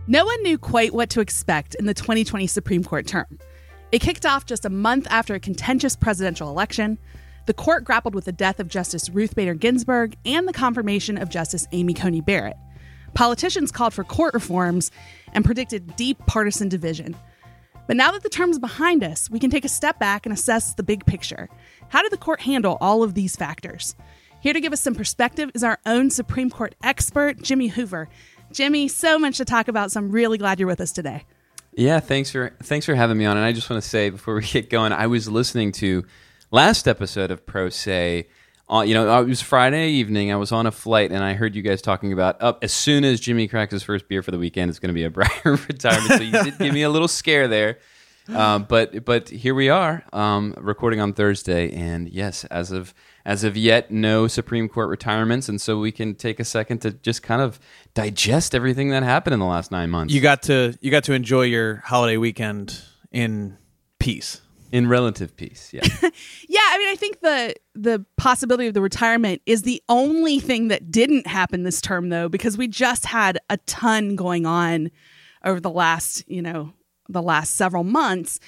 No 0.07 0.25
one 0.25 0.41
knew 0.41 0.57
quite 0.57 0.95
what 0.95 1.11
to 1.11 1.21
expect 1.21 1.75
in 1.75 1.85
the 1.85 1.93
2020 1.93 2.47
Supreme 2.47 2.83
Court 2.83 3.05
term. 3.05 3.37
It 3.91 4.01
kicked 4.01 4.25
off 4.25 4.47
just 4.47 4.65
a 4.65 4.71
month 4.71 5.05
after 5.11 5.35
a 5.35 5.39
contentious 5.39 5.95
presidential 5.95 6.49
election. 6.49 6.97
The 7.45 7.53
court 7.53 7.83
grappled 7.83 8.15
with 8.15 8.25
the 8.25 8.31
death 8.31 8.59
of 8.59 8.67
Justice 8.67 9.11
Ruth 9.11 9.35
Bader 9.35 9.53
Ginsburg 9.53 10.15
and 10.25 10.47
the 10.47 10.53
confirmation 10.53 11.19
of 11.19 11.29
Justice 11.29 11.67
Amy 11.71 11.93
Coney 11.93 12.21
Barrett. 12.21 12.57
Politicians 13.17 13.71
called 13.71 13.95
for 13.95 14.03
court 14.03 14.35
reforms 14.35 14.91
and 15.33 15.43
predicted 15.43 15.95
deep 15.95 16.19
partisan 16.27 16.69
division. 16.69 17.15
But 17.87 17.97
now 17.97 18.11
that 18.11 18.21
the 18.21 18.29
term 18.29 18.51
is 18.51 18.59
behind 18.59 19.03
us, 19.03 19.27
we 19.27 19.39
can 19.39 19.49
take 19.49 19.65
a 19.65 19.69
step 19.69 19.97
back 19.97 20.27
and 20.27 20.31
assess 20.31 20.75
the 20.75 20.83
big 20.83 21.03
picture. 21.07 21.49
How 21.89 22.03
did 22.03 22.11
the 22.11 22.17
court 22.17 22.41
handle 22.41 22.77
all 22.79 23.01
of 23.01 23.15
these 23.15 23.35
factors? 23.35 23.95
Here 24.39 24.53
to 24.53 24.61
give 24.61 24.71
us 24.71 24.81
some 24.81 24.93
perspective 24.93 25.49
is 25.55 25.63
our 25.63 25.79
own 25.87 26.11
Supreme 26.11 26.51
Court 26.51 26.75
expert, 26.83 27.41
Jimmy 27.41 27.69
Hoover. 27.69 28.07
Jimmy, 28.51 28.87
so 28.87 29.17
much 29.17 29.37
to 29.37 29.45
talk 29.45 29.67
about, 29.67 29.91
so 29.91 29.99
I'm 29.99 30.11
really 30.11 30.37
glad 30.37 30.59
you're 30.59 30.67
with 30.67 30.79
us 30.79 30.91
today. 30.91 31.25
Yeah, 31.73 31.99
thanks 31.99 32.29
for 32.29 32.55
thanks 32.61 32.85
for 32.85 32.93
having 32.93 33.17
me 33.17 33.25
on. 33.25 33.35
And 33.35 33.43
I 33.47 33.51
just 33.51 33.67
want 33.67 33.81
to 33.81 33.89
say 33.89 34.11
before 34.11 34.35
we 34.35 34.43
get 34.43 34.69
going, 34.69 34.93
I 34.93 35.07
was 35.07 35.27
listening 35.27 35.71
to 35.71 36.05
last 36.51 36.87
episode 36.87 37.31
of 37.31 37.47
Pro 37.47 37.69
Se. 37.69 38.27
Uh, 38.69 38.81
you 38.81 38.93
know, 38.93 39.21
it 39.21 39.27
was 39.27 39.41
Friday 39.41 39.91
evening. 39.91 40.31
I 40.31 40.35
was 40.35 40.51
on 40.51 40.65
a 40.65 40.71
flight 40.71 41.11
and 41.11 41.23
I 41.23 41.33
heard 41.33 41.55
you 41.55 41.61
guys 41.61 41.81
talking 41.81 42.11
about 42.11 42.41
up 42.41 42.63
as 42.63 42.73
soon 42.73 43.05
as 43.05 43.19
Jimmy 43.19 43.47
cracks 43.47 43.71
his 43.71 43.83
first 43.83 44.09
beer 44.09 44.21
for 44.21 44.31
the 44.31 44.37
weekend, 44.37 44.69
it's 44.69 44.79
going 44.79 44.89
to 44.89 44.93
be 44.93 45.05
a 45.05 45.09
Breyer 45.11 45.67
retirement. 45.67 46.11
So 46.11 46.21
you 46.21 46.31
did 46.43 46.57
give 46.57 46.73
me 46.73 46.81
a 46.81 46.89
little 46.89 47.07
scare 47.07 47.47
there. 47.47 47.79
Um, 48.29 48.65
but 48.67 49.05
but 49.05 49.29
here 49.29 49.55
we 49.55 49.69
are, 49.69 50.03
um, 50.11 50.53
recording 50.57 50.99
on 50.99 51.13
Thursday, 51.13 51.71
and 51.71 52.09
yes, 52.09 52.43
as 52.45 52.71
of 52.71 52.93
as 53.25 53.43
of 53.43 53.55
yet, 53.55 53.89
no 53.89 54.27
Supreme 54.27 54.67
Court 54.67 54.89
retirements, 54.89 55.47
and 55.47 55.61
so 55.61 55.79
we 55.79 55.91
can 55.91 56.13
take 56.15 56.39
a 56.39 56.45
second 56.45 56.79
to 56.79 56.91
just 56.91 57.23
kind 57.23 57.41
of 57.41 57.59
digest 57.93 58.53
everything 58.53 58.89
that 58.89 59.03
happened 59.03 59.33
in 59.33 59.39
the 59.39 59.45
last 59.45 59.71
nine 59.71 59.89
months. 59.89 60.13
You 60.13 60.21
got 60.21 60.43
to 60.43 60.77
you 60.81 60.91
got 60.91 61.05
to 61.05 61.13
enjoy 61.13 61.43
your 61.43 61.77
holiday 61.85 62.17
weekend 62.17 62.81
in 63.11 63.57
peace. 63.99 64.41
In 64.71 64.87
relative 64.87 65.35
peace, 65.35 65.71
yeah. 65.73 65.81
Yeah, 66.49 66.61
I 66.63 66.77
mean, 66.77 66.89
I 66.89 66.95
think 66.95 67.19
the 67.19 67.55
the 67.75 68.05
possibility 68.17 68.67
of 68.67 68.73
the 68.73 68.81
retirement 68.81 69.41
is 69.45 69.61
the 69.61 69.81
only 69.89 70.39
thing 70.39 70.69
that 70.69 70.91
didn't 70.91 71.27
happen 71.27 71.63
this 71.63 71.81
term, 71.81 72.09
though, 72.09 72.29
because 72.29 72.57
we 72.57 72.67
just 72.67 73.05
had 73.05 73.37
a 73.49 73.57
ton 73.57 74.15
going 74.15 74.45
on 74.45 74.89
over 75.43 75.59
the 75.59 75.69
last, 75.69 76.23
you 76.27 76.41
know, 76.41 76.73
the 77.09 77.21
last 77.21 77.55
several 77.55 77.83
months. 77.83 78.39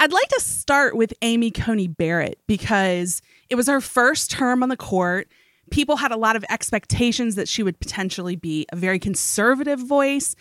I'd 0.00 0.12
like 0.12 0.28
to 0.28 0.40
start 0.40 0.96
with 0.96 1.12
Amy 1.22 1.50
Coney 1.50 1.88
Barrett 1.88 2.38
because 2.46 3.20
it 3.50 3.56
was 3.56 3.66
her 3.66 3.80
first 3.80 4.30
term 4.30 4.62
on 4.62 4.68
the 4.68 4.76
court. 4.76 5.28
People 5.70 5.96
had 5.96 6.12
a 6.12 6.16
lot 6.16 6.36
of 6.36 6.44
expectations 6.48 7.34
that 7.34 7.48
she 7.48 7.62
would 7.62 7.80
potentially 7.80 8.36
be 8.36 8.66
a 8.72 8.76
very 8.76 8.98
conservative 8.98 9.80
voice. 9.80 10.36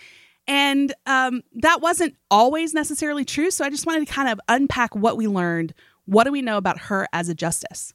And 0.47 0.93
um, 1.05 1.43
that 1.55 1.81
wasn't 1.81 2.15
always 2.31 2.73
necessarily 2.73 3.25
true. 3.25 3.51
So 3.51 3.65
I 3.65 3.69
just 3.69 3.85
wanted 3.85 4.07
to 4.07 4.13
kind 4.13 4.29
of 4.29 4.39
unpack 4.47 4.95
what 4.95 5.17
we 5.17 5.27
learned. 5.27 5.73
What 6.05 6.23
do 6.23 6.31
we 6.31 6.41
know 6.41 6.57
about 6.57 6.79
her 6.79 7.07
as 7.11 7.27
a 7.27 7.35
justice? 7.35 7.93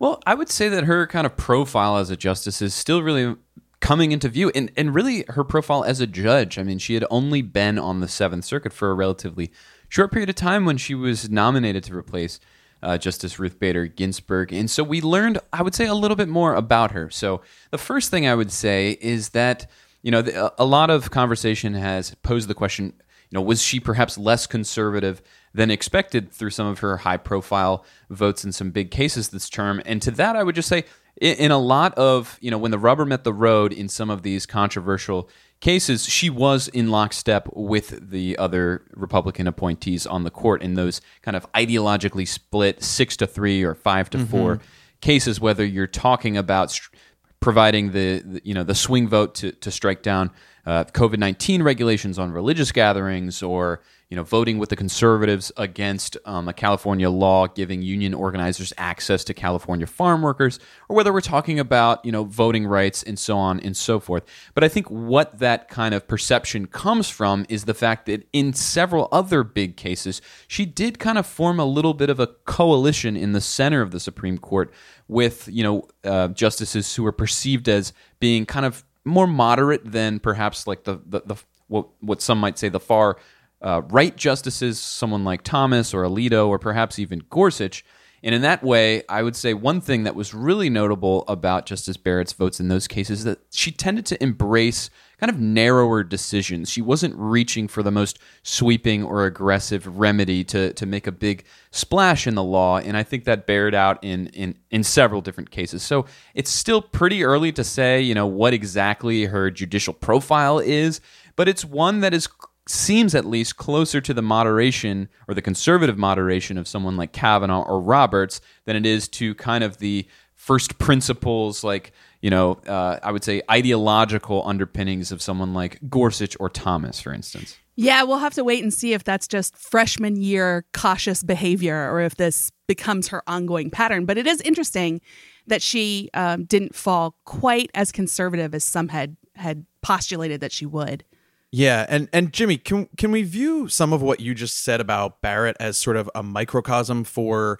Well, 0.00 0.20
I 0.26 0.34
would 0.34 0.48
say 0.48 0.68
that 0.68 0.84
her 0.84 1.06
kind 1.06 1.26
of 1.26 1.36
profile 1.36 1.96
as 1.98 2.10
a 2.10 2.16
justice 2.16 2.60
is 2.60 2.74
still 2.74 3.02
really 3.02 3.36
coming 3.80 4.10
into 4.10 4.28
view, 4.28 4.50
and, 4.56 4.72
and 4.76 4.92
really 4.92 5.24
her 5.28 5.44
profile 5.44 5.84
as 5.84 6.00
a 6.00 6.06
judge. 6.06 6.58
I 6.58 6.64
mean, 6.64 6.78
she 6.78 6.94
had 6.94 7.04
only 7.10 7.42
been 7.42 7.78
on 7.78 8.00
the 8.00 8.08
Seventh 8.08 8.44
Circuit 8.44 8.72
for 8.72 8.90
a 8.90 8.94
relatively 8.94 9.52
short 9.88 10.10
period 10.10 10.28
of 10.28 10.34
time 10.34 10.64
when 10.64 10.78
she 10.78 10.96
was 10.96 11.30
nominated 11.30 11.84
to 11.84 11.96
replace 11.96 12.40
uh, 12.82 12.98
Justice 12.98 13.38
Ruth 13.38 13.58
Bader 13.60 13.86
Ginsburg. 13.86 14.52
And 14.52 14.68
so 14.68 14.82
we 14.82 15.00
learned, 15.00 15.38
I 15.52 15.62
would 15.62 15.76
say, 15.76 15.86
a 15.86 15.94
little 15.94 16.16
bit 16.16 16.28
more 16.28 16.54
about 16.54 16.90
her. 16.90 17.08
So 17.08 17.40
the 17.70 17.78
first 17.78 18.10
thing 18.10 18.26
I 18.26 18.34
would 18.34 18.50
say 18.50 18.98
is 19.00 19.30
that, 19.30 19.70
you 20.08 20.12
know, 20.12 20.22
the, 20.22 20.54
a 20.56 20.64
lot 20.64 20.88
of 20.88 21.10
conversation 21.10 21.74
has 21.74 22.14
posed 22.22 22.48
the 22.48 22.54
question, 22.54 22.86
you 22.86 23.34
know, 23.36 23.42
was 23.42 23.60
she 23.60 23.78
perhaps 23.78 24.16
less 24.16 24.46
conservative 24.46 25.20
than 25.52 25.70
expected 25.70 26.32
through 26.32 26.48
some 26.48 26.66
of 26.66 26.78
her 26.78 26.96
high 26.96 27.18
profile 27.18 27.84
votes 28.08 28.42
in 28.42 28.50
some 28.50 28.70
big 28.70 28.90
cases 28.90 29.28
this 29.28 29.50
term? 29.50 29.82
And 29.84 30.00
to 30.00 30.10
that, 30.12 30.34
I 30.34 30.44
would 30.44 30.54
just 30.54 30.70
say, 30.70 30.84
in, 31.20 31.36
in 31.36 31.50
a 31.50 31.58
lot 31.58 31.92
of, 31.98 32.38
you 32.40 32.50
know, 32.50 32.56
when 32.56 32.70
the 32.70 32.78
rubber 32.78 33.04
met 33.04 33.24
the 33.24 33.34
road 33.34 33.70
in 33.70 33.86
some 33.86 34.08
of 34.08 34.22
these 34.22 34.46
controversial 34.46 35.28
cases, 35.60 36.08
she 36.08 36.30
was 36.30 36.68
in 36.68 36.88
lockstep 36.88 37.46
with 37.52 38.10
the 38.10 38.38
other 38.38 38.86
Republican 38.94 39.46
appointees 39.46 40.06
on 40.06 40.24
the 40.24 40.30
court 40.30 40.62
in 40.62 40.72
those 40.72 41.02
kind 41.20 41.36
of 41.36 41.52
ideologically 41.52 42.26
split 42.26 42.82
six 42.82 43.14
to 43.18 43.26
three 43.26 43.62
or 43.62 43.74
five 43.74 44.08
to 44.08 44.16
mm-hmm. 44.16 44.26
four 44.26 44.60
cases. 45.02 45.38
Whether 45.38 45.66
you're 45.66 45.86
talking 45.86 46.38
about 46.38 46.70
str- 46.70 46.94
providing 47.40 47.92
the, 47.92 48.20
the 48.24 48.40
you 48.44 48.54
know 48.54 48.64
the 48.64 48.74
swing 48.74 49.08
vote 49.08 49.34
to 49.36 49.52
to 49.52 49.70
strike 49.70 50.02
down 50.02 50.30
uh, 50.66 50.84
COVID 50.84 51.18
nineteen 51.18 51.62
regulations 51.62 52.18
on 52.18 52.32
religious 52.32 52.72
gatherings, 52.72 53.42
or 53.42 53.80
you 54.08 54.16
know 54.16 54.22
voting 54.22 54.58
with 54.58 54.70
the 54.70 54.76
conservatives 54.76 55.52
against 55.56 56.16
um, 56.24 56.48
a 56.48 56.52
California 56.52 57.10
law 57.10 57.46
giving 57.46 57.82
union 57.82 58.14
organizers 58.14 58.72
access 58.78 59.22
to 59.24 59.34
California 59.34 59.86
farm 59.86 60.22
workers, 60.22 60.58
or 60.88 60.96
whether 60.96 61.12
we're 61.12 61.20
talking 61.20 61.60
about 61.60 62.04
you 62.04 62.12
know 62.12 62.24
voting 62.24 62.66
rights 62.66 63.02
and 63.02 63.18
so 63.18 63.36
on 63.36 63.60
and 63.60 63.76
so 63.76 64.00
forth. 64.00 64.24
But 64.54 64.64
I 64.64 64.68
think 64.68 64.90
what 64.90 65.38
that 65.38 65.68
kind 65.68 65.94
of 65.94 66.08
perception 66.08 66.66
comes 66.66 67.10
from 67.10 67.44
is 67.48 67.64
the 67.64 67.74
fact 67.74 68.06
that 68.06 68.26
in 68.32 68.54
several 68.54 69.08
other 69.12 69.44
big 69.44 69.76
cases, 69.76 70.22
she 70.46 70.64
did 70.64 70.98
kind 70.98 71.18
of 71.18 71.26
form 71.26 71.60
a 71.60 71.66
little 71.66 71.94
bit 71.94 72.08
of 72.08 72.18
a 72.18 72.26
coalition 72.26 73.16
in 73.16 73.32
the 73.32 73.40
center 73.40 73.82
of 73.82 73.90
the 73.90 74.00
Supreme 74.00 74.38
Court 74.38 74.72
with 75.06 75.48
you 75.52 75.62
know 75.62 75.86
uh, 76.04 76.28
justices 76.28 76.94
who 76.94 77.02
were 77.02 77.12
perceived 77.12 77.68
as 77.68 77.92
being 78.20 78.46
kind 78.46 78.64
of 78.64 78.84
more 79.04 79.26
moderate 79.26 79.90
than 79.90 80.18
perhaps 80.18 80.66
like 80.66 80.84
the 80.84 81.00
the, 81.06 81.20
the 81.26 81.36
what 81.66 81.88
what 82.00 82.22
some 82.22 82.38
might 82.38 82.58
say 82.58 82.68
the 82.68 82.80
far 82.80 83.18
uh, 83.62 83.82
right 83.90 84.16
justices, 84.16 84.78
someone 84.78 85.24
like 85.24 85.42
Thomas 85.42 85.92
or 85.92 86.02
Alito 86.02 86.48
or 86.48 86.58
perhaps 86.58 86.98
even 86.98 87.22
Gorsuch. 87.30 87.84
And 88.22 88.34
in 88.34 88.42
that 88.42 88.64
way, 88.64 89.02
I 89.08 89.22
would 89.22 89.36
say 89.36 89.54
one 89.54 89.80
thing 89.80 90.02
that 90.02 90.16
was 90.16 90.34
really 90.34 90.68
notable 90.68 91.24
about 91.28 91.66
Justice 91.66 91.96
Barrett's 91.96 92.32
votes 92.32 92.58
in 92.58 92.68
those 92.68 92.88
cases 92.88 93.22
that 93.24 93.38
she 93.50 93.70
tended 93.70 94.06
to 94.06 94.20
embrace 94.22 94.90
kind 95.20 95.30
of 95.30 95.38
narrower 95.38 96.02
decisions. 96.04 96.70
She 96.70 96.82
wasn't 96.82 97.14
reaching 97.16 97.68
for 97.68 97.82
the 97.82 97.90
most 97.90 98.18
sweeping 98.42 99.04
or 99.04 99.24
aggressive 99.24 99.98
remedy 99.98 100.44
to, 100.44 100.72
to 100.72 100.86
make 100.86 101.06
a 101.06 101.12
big 101.12 101.44
splash 101.70 102.26
in 102.26 102.34
the 102.34 102.42
law. 102.42 102.78
And 102.78 102.96
I 102.96 103.02
think 103.02 103.24
that 103.24 103.46
bared 103.46 103.74
out 103.74 104.02
in, 104.02 104.28
in, 104.28 104.56
in 104.70 104.84
several 104.84 105.20
different 105.20 105.50
cases. 105.50 105.82
So 105.82 106.06
it's 106.34 106.50
still 106.50 106.82
pretty 106.82 107.24
early 107.24 107.52
to 107.52 107.64
say, 107.64 108.00
you 108.00 108.14
know, 108.14 108.26
what 108.26 108.52
exactly 108.52 109.24
her 109.24 109.50
judicial 109.50 109.94
profile 109.94 110.60
is, 110.60 111.00
but 111.34 111.48
it's 111.48 111.64
one 111.64 112.00
that 112.00 112.14
is 112.14 112.28
seems 112.70 113.14
at 113.14 113.24
least 113.24 113.56
closer 113.56 114.00
to 114.00 114.12
the 114.12 114.22
moderation 114.22 115.08
or 115.26 115.34
the 115.34 115.42
conservative 115.42 115.96
moderation 115.96 116.58
of 116.58 116.68
someone 116.68 116.96
like 116.96 117.12
Kavanaugh 117.12 117.62
or 117.62 117.80
Roberts 117.80 118.40
than 118.64 118.76
it 118.76 118.84
is 118.84 119.08
to 119.08 119.34
kind 119.36 119.64
of 119.64 119.78
the 119.78 120.06
first 120.34 120.78
principles, 120.78 121.64
like, 121.64 121.92
you 122.20 122.30
know, 122.30 122.52
uh, 122.66 122.98
I 123.02 123.12
would 123.12 123.24
say 123.24 123.42
ideological 123.50 124.42
underpinnings 124.46 125.12
of 125.12 125.20
someone 125.20 125.54
like 125.54 125.78
Gorsuch 125.88 126.36
or 126.40 126.48
Thomas, 126.48 127.00
for 127.00 127.12
instance. 127.12 127.58
Yeah, 127.76 128.02
we'll 128.02 128.18
have 128.18 128.34
to 128.34 128.42
wait 128.42 128.62
and 128.62 128.74
see 128.74 128.92
if 128.92 129.04
that's 129.04 129.28
just 129.28 129.56
freshman 129.56 130.16
year 130.16 130.64
cautious 130.72 131.22
behavior 131.22 131.90
or 131.90 132.00
if 132.00 132.16
this 132.16 132.50
becomes 132.66 133.08
her 133.08 133.22
ongoing 133.28 133.70
pattern. 133.70 134.04
But 134.04 134.18
it 134.18 134.26
is 134.26 134.40
interesting 134.40 135.00
that 135.46 135.62
she 135.62 136.10
um, 136.12 136.44
didn't 136.44 136.74
fall 136.74 137.14
quite 137.24 137.70
as 137.74 137.92
conservative 137.92 138.54
as 138.54 138.64
some 138.64 138.88
had 138.88 139.16
had 139.36 139.64
postulated 139.80 140.40
that 140.40 140.50
she 140.50 140.66
would. 140.66 141.04
Yeah, 141.50 141.86
and 141.88 142.08
and 142.12 142.32
Jimmy, 142.32 142.58
can 142.58 142.88
can 142.96 143.10
we 143.10 143.22
view 143.22 143.68
some 143.68 143.92
of 143.92 144.02
what 144.02 144.20
you 144.20 144.34
just 144.34 144.62
said 144.62 144.80
about 144.80 145.22
Barrett 145.22 145.56
as 145.58 145.78
sort 145.78 145.96
of 145.96 146.10
a 146.14 146.22
microcosm 146.22 147.04
for 147.04 147.58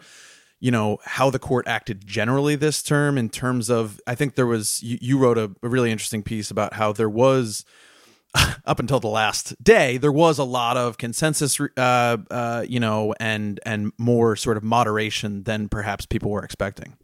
you 0.60 0.70
know 0.70 0.98
how 1.04 1.30
the 1.30 1.38
court 1.38 1.66
acted 1.66 2.06
generally 2.06 2.54
this 2.54 2.82
term 2.82 3.16
in 3.16 3.30
terms 3.30 3.70
of 3.70 4.00
I 4.06 4.14
think 4.14 4.34
there 4.34 4.46
was 4.46 4.82
you, 4.82 4.98
you 5.00 5.18
wrote 5.18 5.38
a, 5.38 5.50
a 5.62 5.68
really 5.68 5.90
interesting 5.90 6.22
piece 6.22 6.50
about 6.50 6.74
how 6.74 6.92
there 6.92 7.08
was 7.08 7.64
up 8.66 8.78
until 8.78 9.00
the 9.00 9.08
last 9.08 9.54
day 9.62 9.96
there 9.96 10.12
was 10.12 10.38
a 10.38 10.44
lot 10.44 10.76
of 10.76 10.98
consensus 10.98 11.58
uh, 11.60 12.16
uh, 12.30 12.64
you 12.68 12.80
know 12.80 13.14
and 13.18 13.58
and 13.64 13.92
more 13.96 14.36
sort 14.36 14.58
of 14.58 14.62
moderation 14.62 15.44
than 15.44 15.68
perhaps 15.68 16.04
people 16.04 16.30
were 16.30 16.44
expecting. 16.44 16.96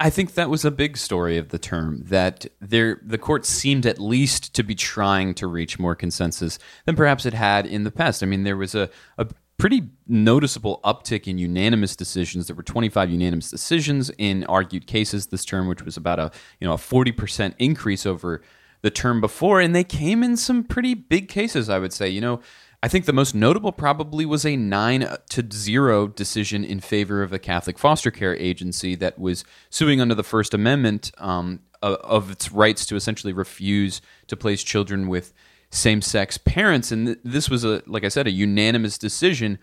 I 0.00 0.10
think 0.10 0.34
that 0.34 0.48
was 0.48 0.64
a 0.64 0.70
big 0.70 0.96
story 0.96 1.38
of 1.38 1.48
the 1.48 1.58
term 1.58 2.02
that 2.06 2.46
there 2.60 3.00
the 3.02 3.18
court 3.18 3.44
seemed 3.44 3.84
at 3.84 3.98
least 3.98 4.54
to 4.54 4.62
be 4.62 4.76
trying 4.76 5.34
to 5.34 5.48
reach 5.48 5.78
more 5.78 5.96
consensus 5.96 6.58
than 6.84 6.94
perhaps 6.94 7.26
it 7.26 7.34
had 7.34 7.66
in 7.66 7.82
the 7.82 7.90
past. 7.90 8.22
I 8.22 8.26
mean, 8.26 8.44
there 8.44 8.56
was 8.56 8.76
a, 8.76 8.90
a 9.16 9.26
pretty 9.56 9.88
noticeable 10.06 10.80
uptick 10.84 11.26
in 11.26 11.38
unanimous 11.38 11.96
decisions. 11.96 12.46
There 12.46 12.54
were 12.54 12.62
25 12.62 13.10
unanimous 13.10 13.50
decisions 13.50 14.08
in 14.18 14.44
argued 14.44 14.86
cases 14.86 15.26
this 15.26 15.44
term, 15.44 15.66
which 15.66 15.82
was 15.82 15.96
about 15.96 16.20
a 16.20 16.30
you 16.60 16.66
know 16.66 16.74
a 16.74 16.78
40 16.78 17.10
percent 17.12 17.54
increase 17.58 18.06
over 18.06 18.40
the 18.82 18.90
term 18.92 19.20
before, 19.20 19.60
and 19.60 19.74
they 19.74 19.82
came 19.82 20.22
in 20.22 20.36
some 20.36 20.62
pretty 20.62 20.94
big 20.94 21.28
cases. 21.28 21.68
I 21.68 21.80
would 21.80 21.92
say, 21.92 22.08
you 22.08 22.20
know. 22.20 22.40
I 22.82 22.88
think 22.88 23.06
the 23.06 23.12
most 23.12 23.34
notable 23.34 23.72
probably 23.72 24.24
was 24.24 24.46
a 24.46 24.56
nine 24.56 25.08
to 25.30 25.46
zero 25.52 26.06
decision 26.06 26.64
in 26.64 26.78
favor 26.80 27.22
of 27.22 27.32
a 27.32 27.38
Catholic 27.38 27.78
foster 27.78 28.10
care 28.10 28.36
agency 28.36 28.94
that 28.96 29.18
was 29.18 29.44
suing 29.68 30.00
under 30.00 30.14
the 30.14 30.22
First 30.22 30.54
Amendment 30.54 31.10
um, 31.18 31.60
of 31.82 32.30
its 32.30 32.52
rights 32.52 32.86
to 32.86 32.96
essentially 32.96 33.32
refuse 33.32 34.00
to 34.28 34.36
place 34.36 34.62
children 34.62 35.08
with 35.08 35.32
same-sex 35.70 36.38
parents 36.38 36.90
and 36.90 37.08
th- 37.08 37.18
this 37.22 37.50
was 37.50 37.62
a 37.62 37.82
like 37.86 38.02
I 38.02 38.08
said 38.08 38.26
a 38.26 38.30
unanimous 38.30 38.96
decision 38.96 39.58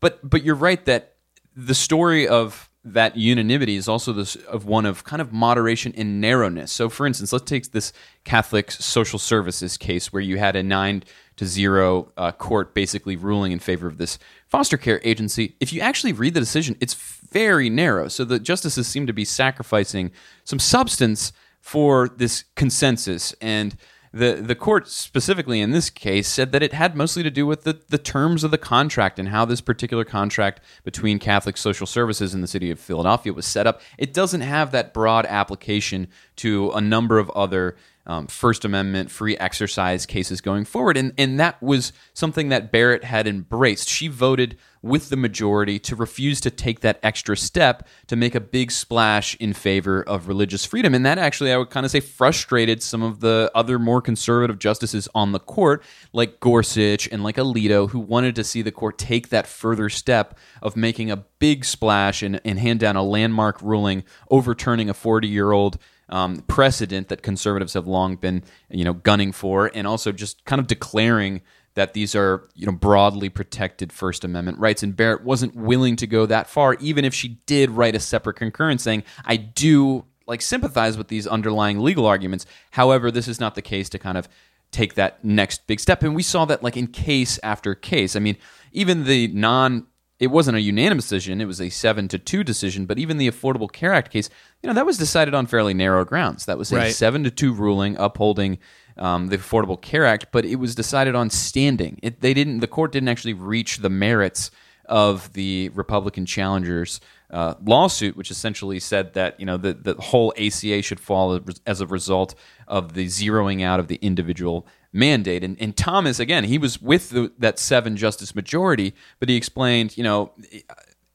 but 0.00 0.18
but 0.28 0.42
you're 0.42 0.56
right 0.56 0.84
that 0.86 1.14
the 1.56 1.76
story 1.76 2.26
of 2.26 2.68
that 2.84 3.16
unanimity 3.16 3.76
is 3.76 3.88
also 3.88 4.12
this 4.12 4.36
of 4.36 4.66
one 4.66 4.84
of 4.84 5.04
kind 5.04 5.22
of 5.22 5.32
moderation 5.32 5.94
and 5.96 6.20
narrowness. 6.20 6.70
So, 6.70 6.90
for 6.90 7.06
instance, 7.06 7.32
let's 7.32 7.44
take 7.44 7.72
this 7.72 7.92
Catholic 8.24 8.70
social 8.70 9.18
services 9.18 9.76
case 9.78 10.12
where 10.12 10.20
you 10.20 10.36
had 10.36 10.54
a 10.54 10.62
nine 10.62 11.02
to 11.36 11.46
zero 11.46 12.12
uh, 12.16 12.32
court 12.32 12.74
basically 12.74 13.16
ruling 13.16 13.52
in 13.52 13.58
favor 13.58 13.86
of 13.86 13.98
this 13.98 14.18
foster 14.46 14.76
care 14.76 15.00
agency. 15.04 15.56
If 15.60 15.72
you 15.72 15.80
actually 15.80 16.12
read 16.12 16.34
the 16.34 16.40
decision, 16.40 16.76
it's 16.80 16.94
very 16.94 17.68
narrow. 17.68 18.08
So 18.08 18.24
the 18.24 18.38
justices 18.38 18.86
seem 18.86 19.06
to 19.06 19.12
be 19.12 19.24
sacrificing 19.24 20.12
some 20.44 20.58
substance 20.58 21.32
for 21.60 22.08
this 22.08 22.44
consensus 22.54 23.34
and 23.40 23.76
the 24.14 24.34
the 24.34 24.54
court 24.54 24.88
specifically 24.88 25.60
in 25.60 25.72
this 25.72 25.90
case 25.90 26.28
said 26.28 26.52
that 26.52 26.62
it 26.62 26.72
had 26.72 26.94
mostly 26.94 27.24
to 27.24 27.30
do 27.30 27.46
with 27.46 27.64
the, 27.64 27.80
the 27.88 27.98
terms 27.98 28.44
of 28.44 28.52
the 28.52 28.58
contract 28.58 29.18
and 29.18 29.28
how 29.28 29.44
this 29.44 29.60
particular 29.60 30.04
contract 30.04 30.60
between 30.84 31.18
Catholic 31.18 31.56
Social 31.56 31.86
Services 31.86 32.32
and 32.32 32.42
the 32.42 32.46
city 32.46 32.70
of 32.70 32.78
Philadelphia 32.78 33.32
was 33.32 33.44
set 33.44 33.66
up. 33.66 33.80
It 33.98 34.14
doesn't 34.14 34.42
have 34.42 34.70
that 34.70 34.94
broad 34.94 35.26
application 35.26 36.06
to 36.36 36.70
a 36.70 36.80
number 36.80 37.18
of 37.18 37.28
other 37.30 37.76
um, 38.06 38.26
First 38.26 38.64
Amendment 38.64 39.10
free 39.10 39.36
exercise 39.38 40.06
cases 40.06 40.40
going 40.40 40.64
forward. 40.64 40.96
And, 40.96 41.12
and 41.16 41.40
that 41.40 41.62
was 41.62 41.92
something 42.12 42.50
that 42.50 42.70
Barrett 42.70 43.04
had 43.04 43.26
embraced. 43.26 43.88
She 43.88 44.08
voted 44.08 44.56
with 44.82 45.08
the 45.08 45.16
majority 45.16 45.78
to 45.78 45.96
refuse 45.96 46.42
to 46.42 46.50
take 46.50 46.80
that 46.80 47.00
extra 47.02 47.34
step 47.34 47.88
to 48.06 48.16
make 48.16 48.34
a 48.34 48.40
big 48.40 48.70
splash 48.70 49.34
in 49.36 49.54
favor 49.54 50.02
of 50.02 50.28
religious 50.28 50.66
freedom. 50.66 50.94
And 50.94 51.06
that 51.06 51.16
actually, 51.16 51.50
I 51.50 51.56
would 51.56 51.70
kind 51.70 51.86
of 51.86 51.90
say, 51.90 52.00
frustrated 52.00 52.82
some 52.82 53.02
of 53.02 53.20
the 53.20 53.50
other 53.54 53.78
more 53.78 54.02
conservative 54.02 54.58
justices 54.58 55.08
on 55.14 55.32
the 55.32 55.40
court, 55.40 55.82
like 56.12 56.38
Gorsuch 56.38 57.08
and 57.10 57.24
like 57.24 57.36
Alito, 57.36 57.88
who 57.88 57.98
wanted 57.98 58.36
to 58.36 58.44
see 58.44 58.60
the 58.60 58.70
court 58.70 58.98
take 58.98 59.30
that 59.30 59.46
further 59.46 59.88
step 59.88 60.36
of 60.60 60.76
making 60.76 61.10
a 61.10 61.16
big 61.16 61.64
splash 61.64 62.22
and, 62.22 62.38
and 62.44 62.58
hand 62.58 62.80
down 62.80 62.94
a 62.94 63.02
landmark 63.02 63.62
ruling 63.62 64.04
overturning 64.30 64.90
a 64.90 64.94
40 64.94 65.26
year 65.28 65.52
old 65.52 65.78
um, 66.08 66.36
precedent 66.46 67.08
that 67.08 67.22
conservatives 67.22 67.74
have 67.74 67.86
long 67.86 68.16
been, 68.16 68.42
you 68.68 68.84
know, 68.84 68.94
gunning 68.94 69.32
for, 69.32 69.70
and 69.74 69.86
also 69.86 70.12
just 70.12 70.44
kind 70.44 70.60
of 70.60 70.66
declaring 70.66 71.42
that 71.74 71.92
these 71.92 72.14
are, 72.14 72.48
you 72.54 72.66
know, 72.66 72.72
broadly 72.72 73.28
protected 73.28 73.92
First 73.92 74.24
Amendment 74.24 74.58
rights. 74.58 74.82
And 74.82 74.96
Barrett 74.96 75.24
wasn't 75.24 75.56
willing 75.56 75.96
to 75.96 76.06
go 76.06 76.24
that 76.26 76.48
far, 76.48 76.74
even 76.74 77.04
if 77.04 77.12
she 77.12 77.40
did 77.46 77.70
write 77.70 77.96
a 77.96 78.00
separate 78.00 78.36
concurrence 78.36 78.82
saying, 78.82 79.02
"I 79.24 79.36
do 79.36 80.04
like 80.26 80.40
sympathize 80.40 80.96
with 80.96 81.08
these 81.08 81.26
underlying 81.26 81.80
legal 81.80 82.06
arguments. 82.06 82.46
However, 82.70 83.10
this 83.10 83.28
is 83.28 83.40
not 83.40 83.54
the 83.54 83.62
case 83.62 83.88
to 83.90 83.98
kind 83.98 84.18
of." 84.18 84.28
take 84.70 84.94
that 84.94 85.24
next 85.24 85.64
big 85.68 85.78
step 85.78 86.02
and 86.02 86.16
we 86.16 86.22
saw 86.22 86.44
that 86.44 86.60
like 86.64 86.76
in 86.76 86.88
case 86.88 87.38
after 87.44 87.76
case 87.76 88.16
i 88.16 88.18
mean 88.18 88.36
even 88.72 89.04
the 89.04 89.28
non 89.28 89.86
it 90.20 90.28
wasn't 90.28 90.56
a 90.56 90.60
unanimous 90.60 91.04
decision 91.04 91.40
it 91.40 91.46
was 91.46 91.60
a 91.60 91.68
7 91.68 92.08
to 92.08 92.18
2 92.18 92.44
decision 92.44 92.86
but 92.86 92.98
even 92.98 93.16
the 93.18 93.28
affordable 93.30 93.70
care 93.70 93.92
act 93.92 94.12
case 94.12 94.30
you 94.62 94.66
know 94.68 94.74
that 94.74 94.86
was 94.86 94.98
decided 94.98 95.34
on 95.34 95.46
fairly 95.46 95.74
narrow 95.74 96.04
grounds 96.04 96.46
that 96.46 96.58
was 96.58 96.72
a 96.72 96.76
Right. 96.76 96.94
7 96.94 97.24
to 97.24 97.30
2 97.30 97.52
ruling 97.52 97.96
upholding 97.98 98.58
um, 98.96 99.26
the 99.28 99.38
affordable 99.38 99.80
care 99.80 100.04
act 100.06 100.26
but 100.32 100.44
it 100.44 100.56
was 100.56 100.74
decided 100.74 101.14
on 101.14 101.30
standing 101.30 101.98
it, 102.02 102.20
they 102.20 102.32
didn't 102.34 102.60
the 102.60 102.68
court 102.68 102.92
didn't 102.92 103.08
actually 103.08 103.34
reach 103.34 103.78
the 103.78 103.90
merits 103.90 104.50
of 104.86 105.32
the 105.32 105.70
republican 105.74 106.26
challengers 106.26 107.00
uh, 107.30 107.54
lawsuit 107.64 108.16
which 108.16 108.30
essentially 108.30 108.78
said 108.78 109.14
that 109.14 109.38
you 109.40 109.46
know 109.46 109.56
the, 109.56 109.72
the 109.74 109.94
whole 109.94 110.32
aca 110.36 110.80
should 110.82 111.00
fall 111.00 111.40
as 111.66 111.80
a 111.80 111.86
result 111.86 112.34
of 112.68 112.92
the 112.94 113.06
zeroing 113.06 113.62
out 113.64 113.80
of 113.80 113.88
the 113.88 113.96
individual 113.96 114.66
mandate. 114.94 115.42
And, 115.44 115.60
and 115.60 115.76
Thomas, 115.76 116.20
again, 116.20 116.44
he 116.44 116.56
was 116.56 116.80
with 116.80 117.10
the, 117.10 117.32
that 117.38 117.58
seven 117.58 117.96
justice 117.96 118.34
majority, 118.34 118.94
but 119.18 119.28
he 119.28 119.36
explained, 119.36 119.98
you 119.98 120.04
know, 120.04 120.32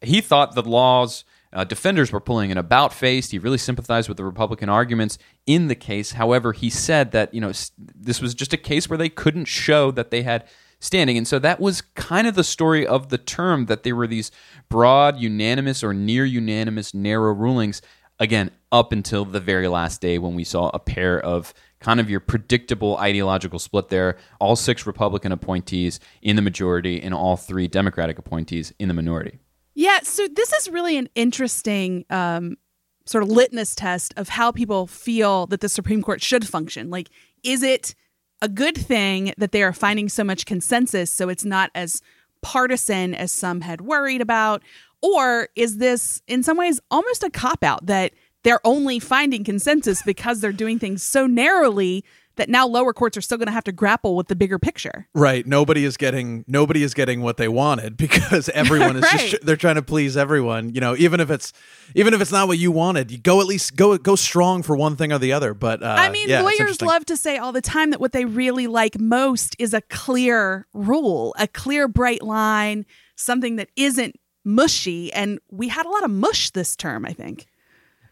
he 0.01 0.21
thought 0.21 0.53
the 0.53 0.61
laws. 0.61 1.23
Uh, 1.51 1.63
defenders 1.63 2.11
were 2.11 2.19
pulling 2.19 2.51
an 2.51 2.59
about 2.59 2.93
face. 2.93 3.31
He 3.31 3.39
really 3.39 3.57
sympathized 3.57 4.07
with 4.07 4.17
the 4.17 4.23
Republican 4.23 4.69
arguments 4.69 5.17
in 5.47 5.67
the 5.67 5.73
case. 5.73 6.11
However, 6.11 6.53
he 6.53 6.69
said 6.69 7.11
that 7.13 7.33
you 7.33 7.41
know 7.41 7.51
this 7.77 8.21
was 8.21 8.35
just 8.35 8.53
a 8.53 8.57
case 8.57 8.87
where 8.87 8.97
they 8.97 9.09
couldn't 9.09 9.45
show 9.45 9.89
that 9.89 10.11
they 10.11 10.21
had 10.21 10.45
standing, 10.79 11.17
and 11.17 11.27
so 11.27 11.39
that 11.39 11.59
was 11.59 11.81
kind 11.81 12.27
of 12.27 12.35
the 12.35 12.43
story 12.43 12.85
of 12.85 13.09
the 13.09 13.17
term 13.17 13.65
that 13.65 13.81
there 13.81 13.95
were 13.95 14.05
these 14.05 14.29
broad, 14.69 15.17
unanimous 15.17 15.83
or 15.83 15.91
near 15.91 16.23
unanimous, 16.23 16.93
narrow 16.93 17.33
rulings. 17.33 17.81
Again, 18.19 18.51
up 18.71 18.91
until 18.91 19.25
the 19.25 19.39
very 19.39 19.67
last 19.67 20.01
day 20.01 20.19
when 20.19 20.35
we 20.35 20.43
saw 20.43 20.69
a 20.71 20.79
pair 20.79 21.19
of 21.19 21.53
kind 21.79 21.99
of 21.99 22.09
your 22.09 22.19
predictable 22.19 22.97
ideological 22.97 23.59
split 23.59 23.89
there. 23.89 24.17
All 24.39 24.55
six 24.55 24.85
Republican 24.85 25.31
appointees 25.31 25.99
in 26.21 26.35
the 26.35 26.41
majority, 26.41 27.01
and 27.01 27.13
all 27.13 27.37
three 27.37 27.67
Democratic 27.67 28.19
appointees 28.19 28.73
in 28.79 28.87
the 28.87 28.93
minority. 28.93 29.39
Yeah, 29.75 29.99
so 30.03 30.27
this 30.27 30.51
is 30.53 30.69
really 30.69 30.97
an 30.97 31.09
interesting 31.15 32.05
um, 32.09 32.57
sort 33.05 33.23
of 33.23 33.29
litmus 33.29 33.75
test 33.75 34.13
of 34.17 34.29
how 34.29 34.51
people 34.51 34.87
feel 34.87 35.47
that 35.47 35.61
the 35.61 35.69
Supreme 35.69 36.01
Court 36.01 36.21
should 36.21 36.47
function. 36.47 36.89
Like, 36.89 37.09
is 37.43 37.63
it 37.63 37.95
a 38.41 38.49
good 38.49 38.77
thing 38.77 39.33
that 39.37 39.51
they 39.51 39.63
are 39.63 39.73
finding 39.73 40.09
so 40.09 40.23
much 40.23 40.45
consensus 40.45 41.11
so 41.11 41.29
it's 41.29 41.45
not 41.45 41.71
as 41.73 42.01
partisan 42.41 43.15
as 43.15 43.31
some 43.31 43.61
had 43.61 43.81
worried 43.81 44.21
about? 44.21 44.61
Or 45.01 45.47
is 45.55 45.77
this, 45.77 46.21
in 46.27 46.43
some 46.43 46.57
ways, 46.57 46.79
almost 46.91 47.23
a 47.23 47.29
cop 47.29 47.63
out 47.63 47.85
that 47.85 48.13
they're 48.43 48.65
only 48.65 48.99
finding 48.99 49.43
consensus 49.43 50.01
because 50.03 50.41
they're 50.41 50.51
doing 50.51 50.79
things 50.79 51.03
so 51.03 51.27
narrowly 51.27 52.03
that 52.35 52.47
now 52.47 52.65
lower 52.65 52.93
courts 52.93 53.17
are 53.17 53.21
still 53.21 53.37
going 53.37 53.47
to 53.47 53.51
have 53.51 53.65
to 53.65 53.71
grapple 53.73 54.15
with 54.15 54.29
the 54.29 54.35
bigger 54.35 54.57
picture? 54.57 55.09
Right. 55.13 55.45
Nobody 55.45 55.83
is 55.83 55.97
getting 55.97 56.45
nobody 56.47 56.83
is 56.83 56.93
getting 56.93 57.21
what 57.21 57.35
they 57.35 57.49
wanted 57.49 57.97
because 58.05 58.47
everyone 58.53 58.95
is 58.95 59.03
Right. 59.03 59.31
just 59.31 59.45
they're 59.45 59.57
trying 59.57 59.75
to 59.75 59.81
please 59.81 60.15
everyone. 60.15 60.73
You 60.73 60.79
know, 60.79 60.95
even 60.95 61.19
if 61.19 61.29
it's 61.29 61.51
even 61.95 62.13
if 62.13 62.21
it's 62.21 62.31
not 62.31 62.47
what 62.47 62.57
you 62.57 62.71
wanted, 62.71 63.11
you 63.11 63.17
go 63.17 63.41
at 63.41 63.47
least 63.47 63.75
go 63.75 63.97
go 63.97 64.15
strong 64.15 64.63
for 64.63 64.77
one 64.77 64.95
thing 64.95 65.11
or 65.11 65.19
the 65.19 65.33
other. 65.33 65.53
But 65.53 65.83
uh, 65.83 65.95
I 65.99 66.09
mean, 66.09 66.29
yeah, 66.29 66.41
lawyers 66.41 66.81
love 66.81 67.03
to 67.07 67.17
say 67.17 67.37
all 67.37 67.51
the 67.51 67.61
time 67.61 67.89
that 67.89 67.99
what 67.99 68.13
they 68.13 68.23
really 68.23 68.67
like 68.67 68.97
most 68.97 69.57
is 69.59 69.73
a 69.73 69.81
clear 69.81 70.65
rule, 70.73 71.35
a 71.37 71.45
clear, 71.47 71.89
bright 71.89 72.21
line, 72.23 72.85
something 73.17 73.57
that 73.57 73.67
isn't 73.75 74.15
mushy. 74.45 75.11
And 75.11 75.39
we 75.51 75.67
had 75.67 75.85
a 75.85 75.89
lot 75.89 76.05
of 76.05 76.09
mush 76.11 76.51
this 76.51 76.77
term, 76.77 77.05
I 77.05 77.11
think. 77.11 77.47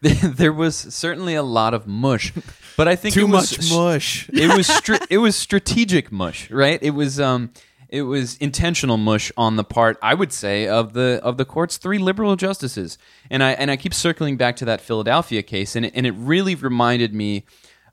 there 0.00 0.52
was 0.52 0.76
certainly 0.76 1.34
a 1.34 1.42
lot 1.42 1.74
of 1.74 1.86
mush, 1.86 2.32
but 2.76 2.86
I 2.86 2.96
think 2.96 3.14
too 3.14 3.22
it 3.22 3.30
was 3.30 3.58
much 3.58 3.70
mush. 3.72 4.30
it 4.32 4.56
was 4.56 4.66
str- 4.76 5.04
it 5.10 5.18
was 5.18 5.34
strategic 5.34 6.12
mush, 6.12 6.50
right? 6.50 6.78
It 6.82 6.90
was 6.90 7.18
um 7.18 7.50
it 7.88 8.02
was 8.02 8.36
intentional 8.36 8.96
mush 8.96 9.32
on 9.36 9.56
the 9.56 9.64
part 9.64 9.98
I 10.02 10.14
would 10.14 10.32
say 10.32 10.68
of 10.68 10.92
the 10.92 11.20
of 11.22 11.36
the 11.36 11.44
court's 11.44 11.78
three 11.78 11.98
liberal 11.98 12.36
justices. 12.36 12.98
And 13.30 13.42
I 13.42 13.52
and 13.52 13.70
I 13.70 13.76
keep 13.76 13.94
circling 13.94 14.36
back 14.36 14.56
to 14.56 14.64
that 14.66 14.80
Philadelphia 14.80 15.42
case 15.42 15.74
and 15.74 15.86
it, 15.86 15.92
and 15.96 16.06
it 16.06 16.12
really 16.12 16.54
reminded 16.54 17.14
me 17.14 17.44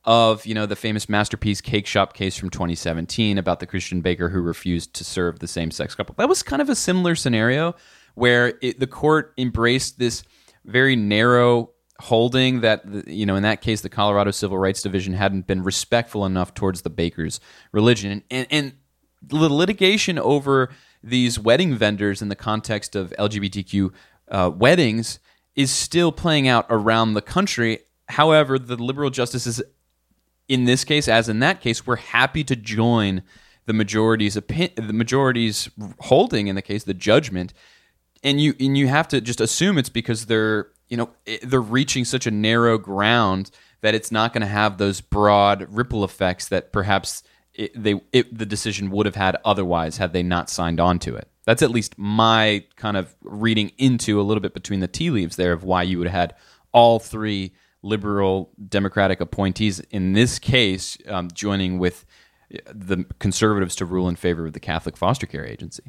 of, 0.03 0.45
you 0.45 0.53
know, 0.53 0.67
the 0.67 0.75
famous 0.75 1.09
Masterpiece 1.09 1.61
Cakeshop 1.61 2.13
case 2.13 2.37
from 2.37 2.51
2017 2.51 3.39
about 3.39 3.59
the 3.59 3.65
Christian 3.65 4.01
baker 4.01 4.29
who 4.29 4.39
refused 4.39 4.93
to 4.93 5.03
serve 5.03 5.39
the 5.39 5.47
same-sex 5.47 5.95
couple. 5.95 6.13
That 6.19 6.29
was 6.29 6.43
kind 6.43 6.61
of 6.61 6.69
a 6.69 6.75
similar 6.75 7.15
scenario 7.15 7.73
where 8.13 8.53
it, 8.61 8.79
the 8.79 8.85
court 8.85 9.33
embraced 9.35 9.97
this 9.97 10.23
very 10.63 10.95
narrow 10.95 11.71
holding 11.99 12.61
that 12.61 13.07
you 13.07 13.25
know 13.25 13.35
in 13.35 13.43
that 13.43 13.61
case 13.61 13.81
the 13.81 13.89
Colorado 13.89 14.31
Civil 14.31 14.57
Rights 14.57 14.81
Division 14.81 15.13
hadn't 15.13 15.47
been 15.47 15.63
respectful 15.63 16.25
enough 16.25 16.53
towards 16.53 16.81
the 16.81 16.89
baker's 16.89 17.39
religion 17.71 18.23
and 18.29 18.47
and 18.51 18.73
the 19.21 19.49
litigation 19.49 20.19
over 20.19 20.69
these 21.03 21.39
wedding 21.39 21.75
vendors 21.75 22.21
in 22.21 22.29
the 22.29 22.35
context 22.35 22.95
of 22.95 23.13
LGBTQ 23.17 23.91
uh, 24.29 24.51
weddings 24.53 25.19
is 25.55 25.71
still 25.71 26.11
playing 26.11 26.47
out 26.47 26.65
around 26.69 27.13
the 27.13 27.21
country. 27.21 27.79
However, 28.09 28.59
the 28.59 28.75
liberal 28.75 29.09
justices 29.09 29.61
in 30.47 30.65
this 30.65 30.83
case, 30.83 31.07
as 31.07 31.27
in 31.29 31.39
that 31.39 31.61
case, 31.61 31.87
were 31.87 31.95
happy 31.95 32.43
to 32.43 32.55
join 32.55 33.23
the 33.65 33.73
majority's 33.73 34.35
opi- 34.35 34.75
the 34.75 34.93
majority's 34.93 35.69
holding 36.01 36.47
in 36.47 36.55
the 36.55 36.61
case, 36.61 36.83
the 36.83 36.93
judgment, 36.93 37.53
and 38.23 38.39
you 38.39 38.53
and 38.59 38.77
you 38.77 38.87
have 38.87 39.07
to 39.07 39.21
just 39.21 39.41
assume 39.41 39.77
it's 39.77 39.89
because 39.89 40.27
they're 40.27 40.67
you 40.89 40.97
know 40.97 41.09
i- 41.27 41.39
they're 41.43 41.61
reaching 41.61 42.05
such 42.05 42.25
a 42.27 42.31
narrow 42.31 42.77
ground 42.77 43.51
that 43.81 43.95
it's 43.95 44.11
not 44.11 44.33
going 44.33 44.41
to 44.41 44.47
have 44.47 44.77
those 44.77 45.01
broad 45.01 45.67
ripple 45.69 46.03
effects 46.03 46.47
that 46.49 46.71
perhaps 46.71 47.23
it, 47.53 47.71
they 47.81 48.01
it, 48.11 48.35
the 48.37 48.45
decision 48.45 48.89
would 48.91 49.05
have 49.05 49.15
had 49.15 49.37
otherwise 49.45 49.97
had 49.97 50.11
they 50.13 50.23
not 50.23 50.49
signed 50.49 50.79
on 50.79 50.99
to 50.99 51.15
it. 51.15 51.29
That's 51.45 51.61
at 51.61 51.69
least 51.69 51.93
my 51.97 52.63
kind 52.75 52.97
of 52.97 53.15
reading 53.21 53.71
into 53.77 54.19
a 54.19 54.23
little 54.23 54.41
bit 54.41 54.53
between 54.53 54.79
the 54.79 54.87
tea 54.87 55.11
leaves 55.11 55.35
there 55.35 55.53
of 55.53 55.63
why 55.63 55.83
you 55.83 55.99
would 55.99 56.07
have 56.07 56.19
had 56.19 56.35
all 56.71 56.99
three 56.99 57.53
liberal 57.83 58.49
Democratic 58.67 59.21
appointees 59.21 59.79
in 59.91 60.13
this 60.13 60.39
case 60.39 60.97
um, 61.07 61.29
joining 61.31 61.77
with 61.77 62.03
the 62.73 63.05
conservatives 63.19 63.75
to 63.75 63.85
rule 63.85 64.09
in 64.09 64.15
favor 64.15 64.47
of 64.47 64.53
the 64.53 64.59
Catholic 64.59 64.97
foster 64.97 65.27
care 65.27 65.45
agency. 65.45 65.83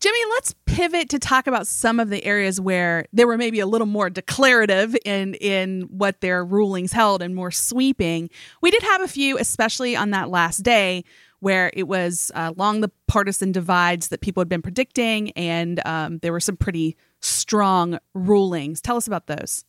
Jimmy, 0.00 0.18
let's 0.30 0.54
pivot 0.64 1.08
to 1.08 1.18
talk 1.18 1.48
about 1.48 1.66
some 1.66 1.98
of 1.98 2.08
the 2.08 2.24
areas 2.24 2.60
where 2.60 3.06
they 3.12 3.24
were 3.24 3.36
maybe 3.36 3.58
a 3.58 3.66
little 3.66 3.86
more 3.86 4.08
declarative 4.08 4.96
in 5.04 5.34
in 5.34 5.88
what 5.90 6.20
their 6.20 6.44
rulings 6.44 6.92
held 6.92 7.20
and 7.20 7.34
more 7.34 7.50
sweeping. 7.50 8.30
We 8.62 8.70
did 8.70 8.82
have 8.82 9.00
a 9.00 9.08
few, 9.08 9.36
especially 9.38 9.96
on 9.96 10.10
that 10.10 10.30
last 10.30 10.58
day, 10.58 11.04
where 11.40 11.72
it 11.74 11.88
was 11.88 12.30
uh, 12.36 12.52
along 12.56 12.80
the 12.80 12.92
partisan 13.08 13.50
divides 13.50 14.08
that 14.08 14.20
people 14.20 14.40
had 14.40 14.48
been 14.48 14.62
predicting, 14.62 15.32
and 15.32 15.84
um, 15.84 16.18
there 16.18 16.30
were 16.30 16.40
some 16.40 16.56
pretty 16.56 16.96
strong 17.20 17.98
rulings. 18.14 18.80
Tell 18.80 18.96
us 18.96 19.08
about 19.08 19.26
those. 19.26 19.64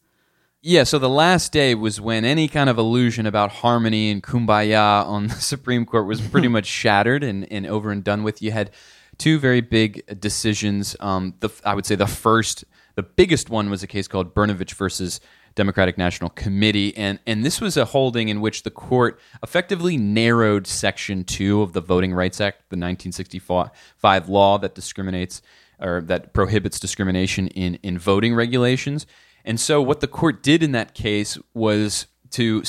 Yeah, 0.62 0.84
so 0.84 1.00
the 1.00 1.10
last 1.10 1.54
day 1.54 1.74
was 1.74 2.02
when 2.02 2.24
any 2.24 2.48
kind 2.50 2.70
of 2.70 2.78
illusion 2.78 3.26
about 3.26 3.50
harmony 3.50 4.12
and 4.12 4.22
kumbaya 4.22 5.06
on 5.08 5.28
the 5.28 5.36
Supreme 5.39 5.88
Court 5.88 6.06
was 6.06 6.22
pretty 6.22 6.48
much 6.50 6.68
shattered 6.68 7.24
and, 7.24 7.52
and 7.52 7.65
over 7.65 7.89
and 7.92 8.04
done 8.04 8.24
with. 8.24 8.44
You 8.44 8.52
had 8.52 8.70
two 9.19 9.38
very 9.38 9.62
big 9.62 10.19
decisions. 10.19 10.95
Um, 10.99 11.36
the, 11.41 11.49
I 11.63 11.75
would 11.75 11.86
say 11.86 11.95
the 11.95 12.08
first, 12.08 12.63
the 12.95 13.03
biggest 13.03 13.49
one 13.49 13.69
was 13.69 13.84
a 13.84 13.88
case 13.88 14.08
called 14.08 14.34
Brnovich 14.34 14.73
versus 14.73 15.19
Democratic 15.55 15.97
National 15.97 16.29
Committee, 16.29 16.95
and 16.95 17.19
and 17.27 17.43
this 17.43 17.60
was 17.60 17.75
a 17.75 17.86
holding 17.86 18.29
in 18.29 18.39
which 18.39 18.63
the 18.63 18.71
court 18.71 19.19
effectively 19.43 19.97
narrowed 19.97 20.65
Section 20.65 21.23
Two 21.25 21.62
of 21.62 21.73
the 21.73 21.82
Voting 21.82 22.13
Rights 22.13 22.39
Act, 22.39 22.69
the 22.69 22.77
1965 22.77 24.29
law 24.29 24.58
that 24.58 24.73
discriminates 24.73 25.41
or 25.79 26.01
that 26.01 26.34
prohibits 26.34 26.79
discrimination 26.79 27.47
in 27.49 27.75
in 27.84 27.97
voting 27.99 28.36
regulations. 28.36 29.05
And 29.43 29.60
so, 29.60 29.82
what 29.82 29.99
the 29.99 30.08
court 30.08 30.43
did 30.43 30.63
in 30.63 30.71
that 30.73 30.93
case 30.93 31.38
was 31.53 32.08
to 32.32 32.63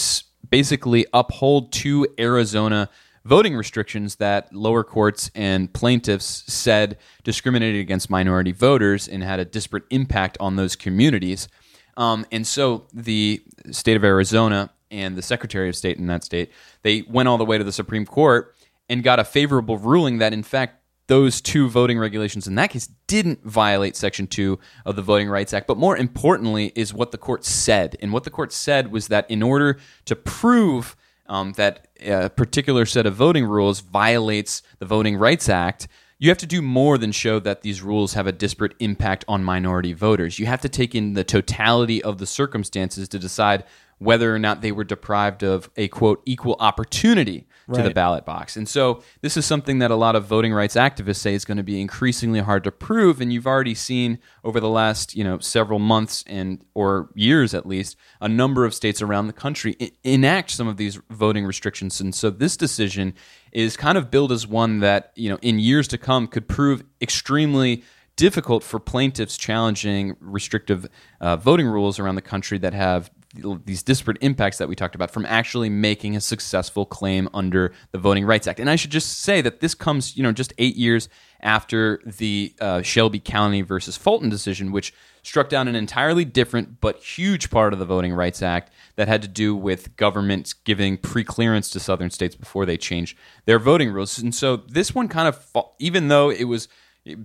basically 0.48 1.06
uphold 1.12 1.72
two 1.72 2.06
Arizona 2.18 2.88
voting 3.24 3.54
restrictions 3.54 4.16
that 4.16 4.52
lower 4.54 4.82
courts 4.82 5.30
and 5.34 5.72
plaintiffs 5.72 6.44
said 6.46 6.96
discriminated 7.22 7.80
against 7.80 8.10
minority 8.10 8.52
voters 8.52 9.06
and 9.08 9.22
had 9.22 9.40
a 9.40 9.44
disparate 9.44 9.84
impact 9.90 10.36
on 10.40 10.56
those 10.56 10.76
communities. 10.76 11.48
Um, 11.96 12.24
and 12.32 12.46
so 12.46 12.86
the 12.94 13.42
state 13.70 13.96
of 13.96 14.04
Arizona 14.04 14.70
and 14.90 15.16
the 15.16 15.22
Secretary 15.22 15.68
of 15.68 15.76
State 15.76 15.98
in 15.98 16.06
that 16.06 16.24
state, 16.24 16.50
they 16.82 17.02
went 17.02 17.28
all 17.28 17.38
the 17.38 17.44
way 17.44 17.58
to 17.58 17.64
the 17.64 17.72
Supreme 17.72 18.06
Court 18.06 18.54
and 18.88 19.02
got 19.04 19.18
a 19.18 19.24
favorable 19.24 19.78
ruling 19.78 20.18
that, 20.18 20.32
in 20.32 20.42
fact, 20.42 20.76
those 21.10 21.40
two 21.40 21.68
voting 21.68 21.98
regulations 21.98 22.46
in 22.46 22.54
that 22.54 22.70
case 22.70 22.88
didn't 23.08 23.42
violate 23.44 23.96
Section 23.96 24.28
2 24.28 24.58
of 24.86 24.94
the 24.94 25.02
Voting 25.02 25.28
Rights 25.28 25.52
Act. 25.52 25.66
But 25.66 25.76
more 25.76 25.96
importantly, 25.96 26.72
is 26.76 26.94
what 26.94 27.10
the 27.10 27.18
court 27.18 27.44
said. 27.44 27.96
And 28.00 28.12
what 28.12 28.22
the 28.22 28.30
court 28.30 28.52
said 28.52 28.92
was 28.92 29.08
that 29.08 29.28
in 29.28 29.42
order 29.42 29.78
to 30.04 30.14
prove 30.14 30.94
um, 31.30 31.52
that 31.52 31.88
a 32.00 32.28
particular 32.28 32.84
set 32.84 33.06
of 33.06 33.14
voting 33.14 33.46
rules 33.46 33.80
violates 33.80 34.62
the 34.80 34.84
Voting 34.84 35.16
Rights 35.16 35.48
Act, 35.48 35.88
you 36.18 36.28
have 36.28 36.38
to 36.38 36.46
do 36.46 36.60
more 36.60 36.98
than 36.98 37.12
show 37.12 37.38
that 37.38 37.62
these 37.62 37.80
rules 37.80 38.12
have 38.12 38.26
a 38.26 38.32
disparate 38.32 38.74
impact 38.80 39.24
on 39.26 39.42
minority 39.42 39.94
voters. 39.94 40.38
You 40.38 40.46
have 40.46 40.60
to 40.60 40.68
take 40.68 40.94
in 40.94 41.14
the 41.14 41.24
totality 41.24 42.02
of 42.02 42.18
the 42.18 42.26
circumstances 42.26 43.08
to 43.08 43.18
decide 43.18 43.64
whether 43.98 44.34
or 44.34 44.38
not 44.38 44.60
they 44.60 44.72
were 44.72 44.84
deprived 44.84 45.42
of 45.42 45.70
a 45.76 45.88
quote 45.88 46.20
equal 46.26 46.56
opportunity 46.58 47.46
to 47.74 47.82
the 47.82 47.94
ballot 47.94 48.24
box. 48.24 48.56
And 48.56 48.68
so 48.68 49.02
this 49.20 49.36
is 49.36 49.46
something 49.46 49.78
that 49.78 49.90
a 49.90 49.96
lot 49.96 50.16
of 50.16 50.26
voting 50.26 50.52
rights 50.52 50.76
activists 50.76 51.16
say 51.16 51.34
is 51.34 51.44
going 51.44 51.56
to 51.56 51.62
be 51.62 51.80
increasingly 51.80 52.40
hard 52.40 52.64
to 52.64 52.72
prove 52.72 53.20
and 53.20 53.32
you've 53.32 53.46
already 53.46 53.74
seen 53.74 54.18
over 54.44 54.60
the 54.60 54.68
last, 54.68 55.14
you 55.14 55.24
know, 55.24 55.38
several 55.38 55.78
months 55.78 56.24
and 56.26 56.64
or 56.74 57.10
years 57.14 57.54
at 57.54 57.66
least 57.66 57.96
a 58.20 58.28
number 58.28 58.64
of 58.64 58.74
states 58.74 59.02
around 59.02 59.26
the 59.26 59.32
country 59.32 59.76
enact 60.04 60.50
some 60.50 60.68
of 60.68 60.76
these 60.76 61.00
voting 61.10 61.44
restrictions. 61.44 62.00
And 62.00 62.14
so 62.14 62.30
this 62.30 62.56
decision 62.56 63.14
is 63.52 63.76
kind 63.76 63.96
of 63.96 64.10
billed 64.10 64.32
as 64.32 64.46
one 64.46 64.80
that, 64.80 65.12
you 65.14 65.28
know, 65.30 65.38
in 65.42 65.58
years 65.58 65.88
to 65.88 65.98
come 65.98 66.26
could 66.26 66.48
prove 66.48 66.84
extremely 67.00 67.82
difficult 68.16 68.62
for 68.62 68.78
plaintiffs 68.78 69.38
challenging 69.38 70.14
restrictive 70.20 70.86
uh, 71.20 71.36
voting 71.36 71.66
rules 71.66 71.98
around 71.98 72.16
the 72.16 72.22
country 72.22 72.58
that 72.58 72.74
have 72.74 73.10
these 73.34 73.82
disparate 73.82 74.18
impacts 74.20 74.58
that 74.58 74.68
we 74.68 74.74
talked 74.74 74.96
about 74.96 75.10
from 75.10 75.24
actually 75.24 75.70
making 75.70 76.16
a 76.16 76.20
successful 76.20 76.84
claim 76.84 77.28
under 77.32 77.72
the 77.92 77.98
Voting 77.98 78.24
Rights 78.24 78.48
Act. 78.48 78.58
And 78.58 78.68
I 78.68 78.76
should 78.76 78.90
just 78.90 79.18
say 79.18 79.40
that 79.40 79.60
this 79.60 79.74
comes, 79.74 80.16
you 80.16 80.22
know, 80.22 80.32
just 80.32 80.52
eight 80.58 80.74
years 80.74 81.08
after 81.40 82.00
the 82.04 82.52
uh, 82.60 82.82
Shelby 82.82 83.20
County 83.20 83.62
versus 83.62 83.96
Fulton 83.96 84.30
decision, 84.30 84.72
which 84.72 84.92
struck 85.22 85.48
down 85.48 85.68
an 85.68 85.76
entirely 85.76 86.24
different 86.24 86.80
but 86.80 86.96
huge 86.98 87.50
part 87.50 87.72
of 87.72 87.78
the 87.78 87.84
Voting 87.84 88.12
Rights 88.12 88.42
Act 88.42 88.72
that 88.96 89.06
had 89.06 89.22
to 89.22 89.28
do 89.28 89.54
with 89.54 89.96
governments 89.96 90.52
giving 90.52 90.96
pre-clearance 90.96 91.70
to 91.70 91.80
southern 91.80 92.10
states 92.10 92.34
before 92.34 92.66
they 92.66 92.76
changed 92.76 93.16
their 93.44 93.58
voting 93.58 93.92
rules. 93.92 94.18
And 94.18 94.34
so 94.34 94.56
this 94.56 94.94
one 94.94 95.08
kind 95.08 95.28
of, 95.28 95.74
even 95.78 96.08
though 96.08 96.30
it 96.30 96.44
was 96.44 96.68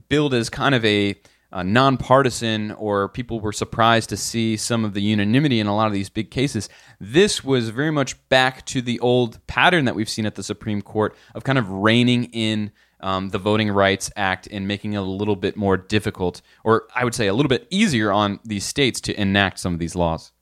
billed 0.07 0.33
as 0.33 0.49
kind 0.49 0.75
of 0.75 0.85
a 0.85 1.15
uh, 1.55 1.63
nonpartisan 1.63 2.71
or 2.73 3.07
people 3.07 3.39
were 3.39 3.53
surprised 3.53 4.09
to 4.09 4.17
see 4.17 4.57
some 4.57 4.83
of 4.83 4.93
the 4.93 5.01
unanimity 5.01 5.61
in 5.61 5.67
a 5.67 5.75
lot 5.75 5.87
of 5.87 5.93
these 5.93 6.09
big 6.09 6.29
cases. 6.29 6.67
This 6.99 7.45
was 7.45 7.69
very 7.69 7.91
much 7.91 8.27
back 8.27 8.65
to 8.65 8.81
the 8.81 8.99
old 8.99 9.39
pattern 9.47 9.85
that 9.85 9.95
we've 9.95 10.09
seen 10.09 10.25
at 10.25 10.35
the 10.35 10.43
Supreme 10.43 10.81
Court 10.81 11.15
of 11.33 11.45
kind 11.45 11.57
of 11.57 11.69
reining 11.69 12.25
in 12.25 12.71
um, 12.99 13.29
the 13.29 13.37
Voting 13.37 13.71
Rights 13.71 14.11
Act 14.17 14.47
and 14.51 14.67
making 14.67 14.93
it 14.93 14.97
a 14.97 15.01
little 15.01 15.37
bit 15.37 15.55
more 15.55 15.77
difficult, 15.77 16.41
or 16.65 16.87
I 16.93 17.05
would 17.05 17.15
say 17.15 17.27
a 17.27 17.33
little 17.33 17.49
bit 17.49 17.67
easier 17.69 18.11
on 18.11 18.41
these 18.43 18.65
states 18.65 18.99
to 19.01 19.19
enact 19.19 19.59
some 19.59 19.73
of 19.73 19.79
these 19.79 19.95
laws. 19.95 20.33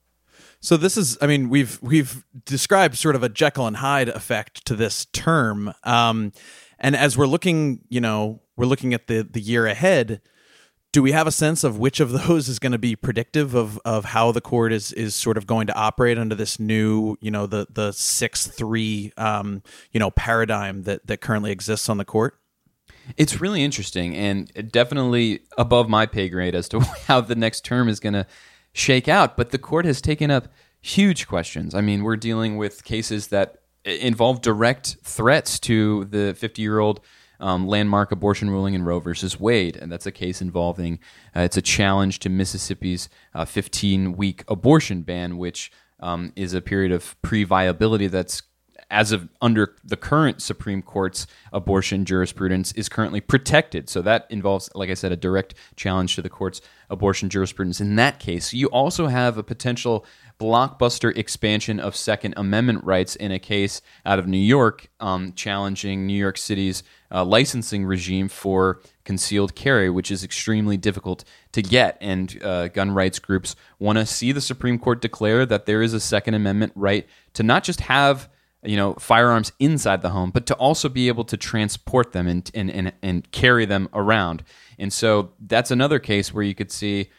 So 0.62 0.78
this 0.78 0.98
is, 0.98 1.16
I 1.22 1.28
mean, 1.28 1.50
we've 1.50 1.78
we've 1.84 2.24
described 2.46 2.98
sort 2.98 3.16
of 3.16 3.22
a 3.22 3.30
Jekyll 3.30 3.68
and 3.68 3.78
Hyde 3.78 4.10
effect 4.10 4.66
to 4.66 4.76
this 4.76 5.06
term, 5.06 5.74
um, 5.84 6.32
and 6.80 6.96
as 6.96 7.18
we're 7.18 7.28
looking, 7.28 7.82
you 7.90 8.02
know, 8.02 8.42
we're 8.56 8.66
looking 8.66 8.94
at 8.96 9.08
the 9.08 9.28
the 9.30 9.42
year 9.42 9.68
ahead 9.68 10.22
do 10.94 11.02
we 11.02 11.12
have 11.12 11.28
a 11.28 11.32
sense 11.32 11.66
of 11.66 11.78
which 11.78 12.00
of 12.00 12.12
those 12.12 12.48
is 12.50 12.60
going 12.60 12.72
to 12.72 12.78
be 12.78 12.96
predictive 12.96 13.54
of, 13.54 13.78
of 13.84 14.06
how 14.06 14.32
the 14.32 14.40
court 14.40 14.72
is 14.72 14.94
is 14.94 15.14
sort 15.14 15.36
of 15.38 15.46
going 15.46 15.68
to 15.68 15.76
operate 15.76 16.18
under 16.18 16.36
this 16.36 16.60
new 16.60 17.18
you 17.20 17.32
know 17.32 17.46
the 17.46 17.68
the 17.70 17.92
six 17.92 18.48
three 18.48 19.12
um, 19.18 19.62
you 19.92 20.00
know 20.00 20.12
paradigm 20.12 20.84
that 20.84 21.06
that 21.08 21.20
currently 21.20 21.52
exists 21.52 21.90
on 21.90 21.98
the 21.98 22.06
court? 22.06 22.40
It's 23.18 23.42
really 23.42 23.62
interesting 23.62 24.16
and 24.16 24.72
definitely 24.72 25.42
above 25.58 25.90
my 25.90 26.06
pay 26.06 26.30
grade 26.30 26.56
as 26.56 26.70
to 26.70 26.80
how 27.08 27.20
the 27.20 27.36
next 27.36 27.66
term 27.66 27.90
is 27.90 28.00
going 28.00 28.14
to 28.14 28.26
shake 28.72 29.10
out. 29.10 29.36
But 29.36 29.50
the 29.50 29.58
court 29.58 29.84
has 29.84 30.00
taken 30.00 30.32
up 30.32 30.48
huge 30.80 31.28
questions. 31.28 31.76
I 31.76 31.82
mean, 31.82 32.04
we're 32.04 32.16
dealing 32.16 32.56
with 32.56 32.86
cases 32.86 33.28
that 33.28 33.58
involve 33.84 34.42
direct 34.42 34.98
threats 35.04 35.60
to 35.60 36.06
the 36.06 36.34
50 36.34 36.62
year 36.62 36.80
old 36.80 37.02
um, 37.44 37.68
landmark 37.68 38.12
abortion 38.12 38.50
ruling 38.50 38.74
in 38.74 38.86
Roe 38.86 39.00
versus 39.00 39.38
Wade, 39.38 39.76
and 39.76 39.92
that's 39.92 40.06
a 40.06 40.12
case 40.12 40.42
involving 40.42 41.00
uh, 41.36 41.42
it's 41.42 41.58
a 41.58 41.62
challenge 41.62 42.20
to 42.20 42.30
Mississippi's 42.30 43.10
15 43.46 44.08
uh, 44.08 44.12
week 44.12 44.44
abortion 44.48 45.02
ban, 45.02 45.38
which 45.38 45.70
um, 46.00 46.32
is 46.38 46.54
a 46.54 46.62
period 46.62 46.94
of 46.94 47.22
pre 47.22 47.44
viability 47.44 48.08
that's 48.08 48.44
as 48.90 49.12
of 49.12 49.30
under 49.42 49.76
the 49.84 49.98
current 49.98 50.42
Supreme 50.42 50.82
Court's 50.82 51.28
abortion 51.52 52.06
jurisprudence 52.06 52.72
is 52.74 52.90
currently 52.90 53.22
protected. 53.22 53.90
So 53.90 54.02
that 54.02 54.28
involves, 54.30 54.70
like 54.76 54.90
I 54.90 54.94
said, 54.94 55.12
a 55.12 55.18
direct 55.18 55.56
challenge 55.76 56.16
to 56.16 56.22
the 56.22 56.30
court's 56.30 56.62
abortion 56.90 57.30
jurisprudence. 57.30 57.82
In 57.82 57.96
that 57.96 58.20
case, 58.20 58.54
you 58.54 58.68
also 58.68 59.08
have 59.08 59.38
a 59.38 59.44
potential 59.44 60.06
blockbuster 60.40 61.16
expansion 61.18 61.80
of 61.80 61.96
Second 61.96 62.34
Amendment 62.38 62.84
rights 62.84 63.16
in 63.16 63.32
a 63.32 63.40
case 63.40 63.82
out 64.06 64.20
of 64.20 64.28
New 64.28 64.38
York 64.38 64.90
um, 65.00 65.34
challenging 65.34 66.06
New 66.06 66.18
York 66.18 66.38
City's 66.38 66.84
uh, 67.12 67.24
licensing 67.24 67.86
regime 67.86 68.28
for 68.28 68.82
concealed 69.06 69.56
carry, 69.56 69.90
which 69.90 70.12
is 70.12 70.24
extremely 70.24 70.76
difficult 70.78 71.24
to 71.52 71.62
get. 71.62 71.98
And 72.02 72.38
uh, 72.44 72.68
gun 72.70 72.92
rights 72.92 73.20
groups 73.20 73.56
want 73.80 74.00
to 74.00 74.06
see 74.06 74.32
the 74.32 74.42
Supreme 74.42 74.80
Court 74.80 75.02
declare 75.02 75.46
that 75.46 75.66
there 75.66 75.82
is 75.82 75.94
a 75.94 76.00
Second 76.00 76.34
Amendment 76.34 76.74
right 76.76 77.08
to 77.34 77.44
not 77.44 77.64
just 77.64 77.82
have 77.82 78.30
you 78.64 78.78
know 78.78 78.94
firearms 78.96 79.52
inside 79.60 80.02
the 80.02 80.10
home, 80.10 80.32
but 80.32 80.46
to 80.48 80.56
also 80.56 80.90
be 80.90 81.08
able 81.08 81.26
to 81.26 81.38
transport 81.38 82.12
them 82.12 82.28
and 82.28 82.50
and 82.54 82.70
and, 82.70 82.94
and 83.02 83.32
carry 83.32 83.66
them 83.66 83.90
around. 83.94 84.44
And 84.80 84.92
so 84.92 85.32
that's 85.40 85.72
another 85.72 86.00
case 86.00 86.34
where 86.34 86.44
you 86.44 86.56
could 86.56 86.72
see 86.72 87.10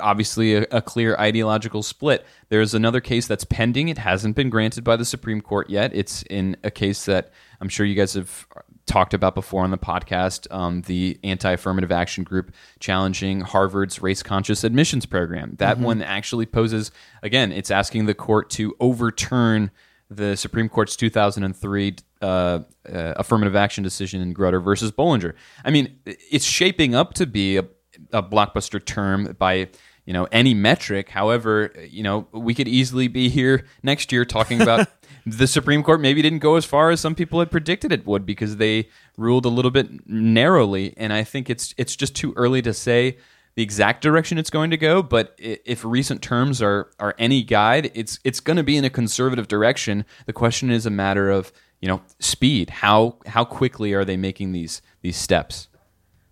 obviously 0.00 0.54
a, 0.54 0.66
a, 0.70 0.82
clear 0.82 1.16
ideological 1.16 1.82
split. 1.82 2.26
There's 2.50 2.74
another 2.74 3.00
case 3.00 3.26
that's 3.26 3.44
pending. 3.44 3.88
It 3.88 3.98
hasn't 3.98 4.36
been 4.36 4.50
granted 4.50 4.84
by 4.84 4.96
the 4.96 5.04
Supreme 5.04 5.40
Court 5.40 5.70
yet. 5.70 5.94
It's 5.94 6.22
in 6.24 6.56
a 6.62 6.70
case 6.70 7.06
that 7.06 7.30
I'm 7.60 7.68
sure 7.68 7.86
you 7.86 7.94
guys 7.94 8.12
have 8.14 8.46
talked 8.86 9.14
about 9.14 9.34
before 9.34 9.62
on 9.62 9.70
the 9.70 9.78
podcast 9.78 10.52
um, 10.52 10.82
the 10.82 11.18
anti 11.24 11.52
affirmative 11.52 11.92
action 11.92 12.24
group 12.24 12.52
challenging 12.80 13.40
Harvard's 13.40 14.02
race 14.02 14.22
conscious 14.22 14.64
admissions 14.64 15.06
program. 15.06 15.54
That 15.58 15.76
mm-hmm. 15.76 15.84
one 15.84 16.02
actually 16.02 16.46
poses, 16.46 16.90
again, 17.22 17.52
it's 17.52 17.70
asking 17.70 18.06
the 18.06 18.14
court 18.14 18.50
to 18.50 18.74
overturn 18.80 19.70
the 20.16 20.36
Supreme 20.36 20.68
Court's 20.68 20.96
2003 20.96 21.96
uh, 22.20 22.24
uh, 22.24 22.60
affirmative 22.86 23.56
action 23.56 23.82
decision 23.82 24.20
in 24.22 24.34
Grutter 24.34 24.62
versus 24.62 24.92
Bollinger. 24.92 25.34
I 25.64 25.70
mean, 25.70 25.98
it's 26.06 26.44
shaping 26.44 26.94
up 26.94 27.14
to 27.14 27.26
be 27.26 27.56
a, 27.56 27.64
a 28.12 28.22
blockbuster 28.22 28.84
term 28.84 29.36
by 29.38 29.68
you 30.04 30.12
know 30.12 30.26
any 30.32 30.54
metric. 30.54 31.08
However, 31.10 31.72
you 31.88 32.02
know 32.02 32.26
we 32.32 32.54
could 32.54 32.68
easily 32.68 33.08
be 33.08 33.28
here 33.28 33.66
next 33.82 34.12
year 34.12 34.24
talking 34.24 34.60
about 34.60 34.88
the 35.26 35.46
Supreme 35.46 35.82
Court 35.82 36.00
maybe 36.00 36.22
didn't 36.22 36.40
go 36.40 36.56
as 36.56 36.64
far 36.64 36.90
as 36.90 37.00
some 37.00 37.14
people 37.14 37.38
had 37.38 37.50
predicted 37.50 37.92
it 37.92 38.06
would 38.06 38.26
because 38.26 38.56
they 38.56 38.88
ruled 39.16 39.44
a 39.44 39.50
little 39.50 39.70
bit 39.70 40.08
narrowly, 40.08 40.94
and 40.96 41.12
I 41.12 41.24
think 41.24 41.48
it's 41.50 41.74
it's 41.76 41.96
just 41.96 42.16
too 42.16 42.32
early 42.36 42.62
to 42.62 42.74
say 42.74 43.18
the 43.54 43.62
exact 43.62 44.02
direction 44.02 44.38
it's 44.38 44.50
going 44.50 44.70
to 44.70 44.76
go. 44.76 45.02
But 45.02 45.34
if 45.38 45.84
recent 45.84 46.22
terms 46.22 46.62
are 46.62 46.90
are 46.98 47.14
any 47.18 47.42
guide, 47.42 47.90
it's 47.94 48.18
it's 48.24 48.40
going 48.40 48.56
to 48.56 48.62
be 48.62 48.76
in 48.76 48.84
a 48.84 48.90
conservative 48.90 49.48
direction. 49.48 50.04
The 50.26 50.32
question 50.32 50.70
is 50.70 50.86
a 50.86 50.90
matter 50.90 51.30
of 51.30 51.52
you 51.80 51.88
know 51.88 52.02
speed. 52.18 52.70
How 52.70 53.16
how 53.26 53.44
quickly 53.44 53.92
are 53.92 54.04
they 54.04 54.16
making 54.16 54.52
these 54.52 54.82
these 55.02 55.16
steps? 55.16 55.68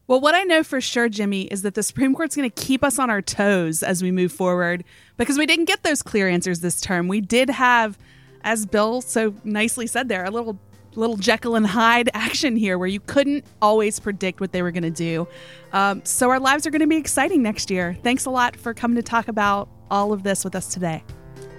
Well, 0.07 0.21
what 0.21 0.35
I 0.35 0.43
know 0.43 0.65
for 0.65 0.81
sure, 0.81 1.09
Jimmy, 1.09 1.43
is 1.43 1.63
that 1.63 1.75
the 1.75 1.85
Supreme 1.85 2.17
Court's 2.17 2.35
going 2.35 2.51
to 2.51 2.63
keep 2.63 2.83
us 2.83 2.99
on 2.99 3.11
our 3.11 3.23
toes 3.23 3.85
as 3.85 4.03
we 4.03 4.11
move 4.11 4.33
forward 4.33 4.83
because 5.17 5.39
we 5.39 5.47
didn't 5.47 5.67
get 5.67 5.85
those 5.85 6.03
clear 6.03 6.29
answers 6.29 6.59
this 6.61 6.81
term. 6.81 7.07
We 7.07 7.21
did 7.21 7.49
have, 7.49 7.97
as 8.43 8.67
Bill 8.67 9.03
so 9.03 9.35
nicely 9.45 9.87
said 9.87 10.09
there, 10.09 10.25
a 10.25 10.31
little 10.33 10.59
little 10.95 11.17
Jekyll 11.17 11.57
and 11.57 11.67
Hyde 11.67 12.11
action 12.15 12.57
here 12.57 12.79
where 12.79 12.89
you 12.89 13.01
couldn't 13.01 13.45
always 13.63 14.01
predict 14.01 14.41
what 14.41 14.53
they 14.53 14.63
were 14.63 14.71
going 14.71 14.83
to 14.83 14.91
do. 14.91 15.29
Um, 15.73 16.05
so 16.05 16.31
our 16.31 16.41
lives 16.41 16.67
are 16.67 16.71
going 16.71 16.81
to 16.81 16.87
be 16.87 16.97
exciting 16.97 17.43
next 17.43 17.71
year. 17.71 17.97
Thanks 18.03 18.25
a 18.25 18.31
lot 18.31 18.57
for 18.57 18.75
coming 18.75 18.97
to 18.97 19.03
talk 19.03 19.29
about 19.29 19.69
all 19.91 20.13
of 20.13 20.23
this 20.23 20.45
with 20.45 20.55
us 20.55 20.69
today. 20.69 21.03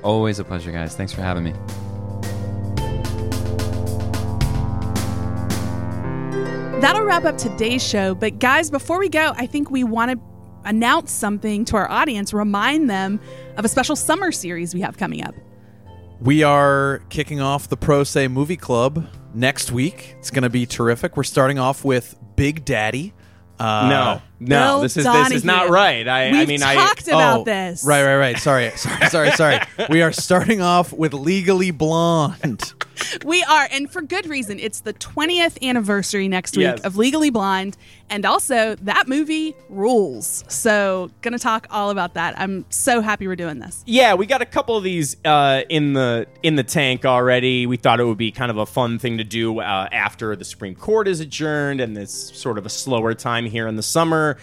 Always 0.04 0.40
a 0.40 0.44
pleasure, 0.44 0.72
guys. 0.72 0.96
Thanks 0.96 1.14
for 1.14 1.22
having 1.22 1.44
me. 1.44 1.54
That'll 6.82 7.04
wrap 7.04 7.26
up 7.26 7.38
today's 7.38 7.88
show. 7.88 8.16
But 8.16 8.40
guys, 8.40 8.72
before 8.72 8.98
we 8.98 9.08
go, 9.08 9.34
I 9.36 9.46
think 9.46 9.70
we 9.70 9.84
want 9.84 10.12
to 10.12 10.20
announce 10.66 11.12
something 11.12 11.64
to 11.66 11.76
our 11.76 11.90
audience, 11.90 12.34
remind 12.34 12.90
them 12.90 13.20
of 13.58 13.66
a 13.66 13.68
special 13.68 13.96
summer 13.96 14.32
series 14.32 14.74
we 14.74 14.82
have 14.82 14.98
coming 14.98 15.24
up. 15.24 15.36
We 16.20 16.44
are 16.44 17.02
kicking 17.10 17.40
off 17.40 17.68
the 17.68 17.78
Pro 17.78 18.04
Say 18.04 18.28
Movie 18.28 18.58
Club 18.58 19.08
next 19.34 19.72
week. 19.72 20.16
It's 20.20 20.32
going 20.32 20.44
to 20.44 20.50
be 20.50 20.66
terrific. 20.66 21.18
We're 21.18 21.24
starting 21.24 21.60
off 21.60 21.84
with 21.84 22.16
Big 22.36 22.66
Daddy. 22.66 23.14
Uh, 23.62 23.88
no, 23.90 24.22
no, 24.40 24.48
Bill 24.48 24.82
this 24.82 24.98
is 24.98 25.04
this 25.06 25.32
is 25.32 25.46
not 25.46 25.70
right. 25.70 26.08
I, 26.08 26.32
We've 26.32 26.42
I 26.42 26.46
mean, 26.46 26.60
talked 26.62 27.08
I 27.08 27.12
about 27.12 27.40
oh, 27.42 27.44
this. 27.44 27.84
Right, 27.86 28.04
right, 28.04 28.16
right. 28.18 28.38
Sorry, 28.38 28.72
sorry, 28.76 29.08
sorry, 29.08 29.32
sorry. 29.32 29.60
we 29.90 30.02
are 30.02 30.12
starting 30.12 30.62
off 30.62 30.92
with 30.94 31.14
Legally 31.14 31.72
Blonde. 31.72 32.74
We 33.26 33.44
are, 33.44 33.68
and 33.72 33.92
for 33.92 34.04
good 34.04 34.28
reason. 34.28 34.60
It's 34.60 34.82
the 34.82 34.94
20th 34.94 35.62
anniversary 35.68 36.28
next 36.28 36.56
week 36.56 36.66
Yes. 36.66 36.82
of 36.82 36.98
Legally 36.98 37.32
Blonde, 37.32 37.76
and 38.12 38.26
also 38.28 38.76
that 38.76 39.08
movie 39.08 39.56
rules. 39.70 40.44
So, 40.48 41.10
gonna 41.24 41.40
talk 41.40 41.66
all 41.72 41.90
about 41.90 42.14
that. 42.14 42.40
I'm 42.40 42.64
so 42.70 43.02
happy 43.02 43.28
we're 43.28 43.36
doing 43.36 43.58
this. 43.58 43.84
yeah, 43.88 44.14
we 44.14 44.28
got 44.28 44.44
a 44.44 44.46
couple 44.46 44.78
of 44.78 44.84
these 44.84 45.18
uh, 45.26 45.64
in 45.68 45.94
the 45.94 46.28
in 46.44 46.56
the 46.56 46.64
tank 46.64 47.04
already. 47.04 47.66
We 47.66 47.76
thought 47.76 48.00
it 48.00 48.06
would 48.06 48.20
be 48.20 48.32
kind 48.32 48.52
of 48.52 48.58
a 48.58 48.68
fun 48.68 49.00
thing 49.00 49.18
to 49.18 49.24
do 49.24 49.60
uh, 49.60 49.90
after 49.92 50.36
the 50.36 50.46
Supreme 50.46 50.76
Court 50.76 51.08
is 51.08 51.20
adjourned 51.20 51.82
and 51.82 51.98
this 51.98 52.14
sort 52.14 52.60
of 52.60 52.68
a 52.68 52.70
slower 52.70 53.16
time 53.16 53.46
here 53.52 53.68
in 53.68 53.76
the 53.76 53.84
summer. 53.84 54.38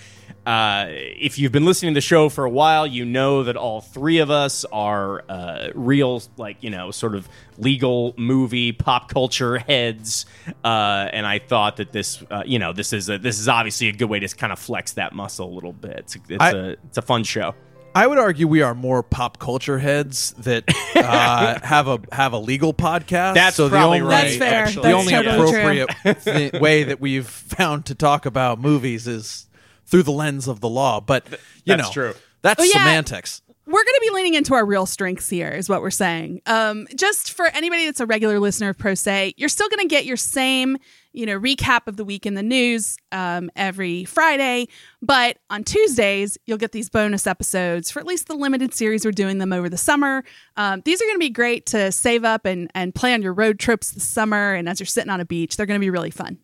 Uh, 0.46 0.86
if 0.88 1.38
you've 1.38 1.52
been 1.52 1.64
listening 1.66 1.92
to 1.92 1.96
the 1.98 2.00
show 2.02 2.28
for 2.30 2.44
a 2.44 2.50
while, 2.50 2.86
you 2.86 3.04
know 3.04 3.42
that 3.42 3.56
all 3.56 3.80
three 3.82 4.18
of 4.18 4.30
us 4.30 4.64
are 4.66 5.22
uh, 5.28 5.68
real, 5.74 6.22
like 6.38 6.62
you 6.62 6.70
know, 6.70 6.90
sort 6.90 7.14
of 7.14 7.28
legal 7.59 8.14
movie 8.16 8.72
pop 8.72 9.11
culture 9.11 9.59
heads. 9.59 10.24
Uh, 10.64 11.09
and 11.12 11.26
I 11.26 11.38
thought 11.38 11.76
that 11.78 11.92
this, 11.92 12.22
uh, 12.30 12.44
you 12.46 12.59
know, 12.59 12.72
this 12.72 12.92
is 12.94 13.11
a, 13.11 13.18
this 13.18 13.38
is 13.40 13.48
obviously 13.48 13.88
a 13.88 13.92
good 13.92 14.09
way 14.09 14.20
to 14.20 14.28
kind 14.36 14.52
of 14.52 14.59
flex 14.59 14.92
that 14.92 15.12
muscle 15.14 15.50
a 15.50 15.52
little 15.52 15.72
bit. 15.72 15.96
It's, 15.98 16.16
it's 16.28 16.40
I- 16.40 16.50
a 16.52 16.64
it's 16.86 16.96
a 16.98 17.02
fun 17.02 17.24
show. 17.24 17.54
I 17.99 18.07
would 18.07 18.18
argue 18.18 18.46
we 18.46 18.62
are 18.62 18.76
more 18.76 19.03
pop 19.03 19.40
culture 19.40 19.80
heads 19.80 20.30
that 20.38 20.62
uh, 20.94 21.59
have 21.64 21.88
a 21.88 21.99
have 22.12 22.32
a 22.32 22.38
legal 22.38 22.72
podcast. 22.72 23.34
That's 23.34 23.57
so 23.57 23.68
probably 23.68 23.99
the 23.99 24.05
only, 24.05 24.14
right. 24.14 24.22
That's 24.24 24.36
fair. 24.36 24.64
actually. 24.64 24.82
The 24.82 24.88
That's 24.88 25.01
only 25.01 25.12
totally 25.12 25.51
true. 25.51 25.86
appropriate 25.88 26.53
thi- 26.53 26.59
way 26.61 26.84
that 26.84 27.01
we've 27.01 27.26
found 27.26 27.86
to 27.86 27.96
talk 27.96 28.24
about 28.24 28.61
movies 28.61 29.09
is 29.09 29.46
through 29.86 30.05
the 30.05 30.12
lens 30.12 30.46
of 30.46 30.61
the 30.61 30.68
law. 30.68 31.01
But 31.01 31.28
you 31.30 31.38
That's 31.76 31.88
know, 31.88 31.92
true. 31.92 32.14
That's 32.42 32.61
Oh, 32.61 32.64
yeah. 32.64 32.72
semantics. 32.74 33.42
We're 33.68 33.84
going 33.84 33.84
to 33.84 34.00
be 34.00 34.10
leaning 34.14 34.32
into 34.32 34.54
our 34.54 34.64
real 34.64 34.86
strengths 34.86 35.28
here, 35.28 35.50
is 35.50 35.68
what 35.68 35.82
we're 35.82 35.90
saying. 35.90 36.40
Um, 36.46 36.86
just 36.96 37.34
for 37.34 37.48
anybody 37.48 37.84
that's 37.84 38.00
a 38.00 38.06
regular 38.06 38.40
listener 38.40 38.70
of 38.70 38.78
Pro 38.78 38.94
Say, 38.94 39.34
you're 39.36 39.50
still 39.50 39.68
going 39.68 39.86
to 39.86 39.94
get 39.94 40.06
your 40.06 40.16
same, 40.16 40.78
you 41.12 41.26
know, 41.26 41.38
recap 41.38 41.86
of 41.86 41.98
the 41.98 42.04
week 42.06 42.24
in 42.24 42.32
the 42.32 42.42
news 42.42 42.96
um, 43.12 43.50
every 43.56 44.06
Friday. 44.06 44.68
But 45.02 45.36
on 45.50 45.64
Tuesdays, 45.64 46.38
you'll 46.46 46.56
get 46.56 46.72
these 46.72 46.88
bonus 46.88 47.26
episodes 47.26 47.90
for 47.90 48.00
at 48.00 48.06
least 48.06 48.26
the 48.26 48.36
limited 48.36 48.72
series 48.72 49.04
we're 49.04 49.10
doing 49.10 49.36
them 49.36 49.52
over 49.52 49.68
the 49.68 49.76
summer. 49.76 50.24
Um, 50.56 50.80
these 50.86 51.02
are 51.02 51.04
going 51.04 51.16
to 51.16 51.26
be 51.26 51.28
great 51.28 51.66
to 51.66 51.92
save 51.92 52.24
up 52.24 52.46
and 52.46 52.70
and 52.74 52.94
plan 52.94 53.20
your 53.20 53.34
road 53.34 53.58
trips 53.58 53.90
this 53.90 54.06
summer. 54.06 54.54
And 54.54 54.66
as 54.66 54.80
you're 54.80 54.86
sitting 54.86 55.10
on 55.10 55.20
a 55.20 55.26
beach, 55.26 55.58
they're 55.58 55.66
going 55.66 55.78
to 55.78 55.84
be 55.84 55.90
really 55.90 56.10
fun. 56.10 56.38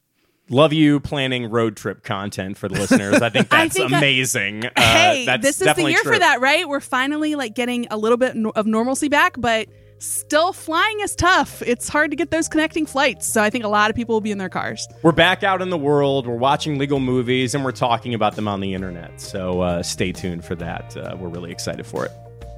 Love 0.51 0.73
you 0.75 1.01
planning 1.01 1.51
road 1.51 1.77
trip 1.77 2.03
content 2.05 2.59
for 2.59 2.69
the 2.69 2.75
listeners. 2.79 3.23
I 3.23 3.31
think 3.31 3.49
I 3.53 3.65
that's 3.65 3.77
think 3.77 3.91
that- 3.91 3.99
amazing. 3.99 4.67
Uh, 4.67 4.71
hey, 4.77 5.37
this 5.41 5.61
is 5.63 5.75
the 5.75 5.83
year 5.91 6.01
true. 6.03 6.13
for 6.13 6.19
that, 6.19 6.41
right? 6.41 6.69
We're 6.69 6.81
finally 6.81 7.35
like 7.35 7.55
getting 7.55 7.87
a 7.91 7.97
little 7.97 8.19
bit 8.19 8.37
of 8.55 8.67
normalcy 8.67 9.09
back, 9.09 9.37
but 9.39 9.69
still 9.99 10.53
flying 10.53 11.01
is 11.01 11.15
tough. 11.17 11.63
It's 11.63 11.89
hard 11.89 12.11
to 12.11 12.17
get 12.17 12.31
those 12.31 12.49
connecting 12.49 12.85
flights. 12.85 13.27
So 13.27 13.43
I 13.43 13.49
think 13.49 13.65
a 13.65 13.69
lot 13.69 13.89
of 13.89 13.97
people 13.97 14.15
will 14.17 14.21
be 14.21 14.33
in 14.33 14.37
their 14.39 14.51
cars. 14.51 14.87
We're 15.03 15.13
back 15.13 15.43
out 15.43 15.63
in 15.63 15.71
the 15.71 15.79
world. 15.79 16.27
We're 16.27 16.37
watching 16.37 16.77
legal 16.79 17.01
movies 17.01 17.55
and 17.55 17.65
we're 17.65 17.73
talking 17.73 18.13
about 18.13 18.37
them 18.37 18.47
on 18.47 18.61
the 18.61 18.75
internet. 18.75 19.21
So 19.23 19.63
uh, 19.63 19.83
stay 19.83 20.13
tuned 20.13 20.45
for 20.45 20.57
that. 20.57 20.95
Uh, 20.95 21.17
we're 21.19 21.29
really 21.29 21.53
excited 21.53 21.87
for 21.87 22.05
it. 22.05 22.13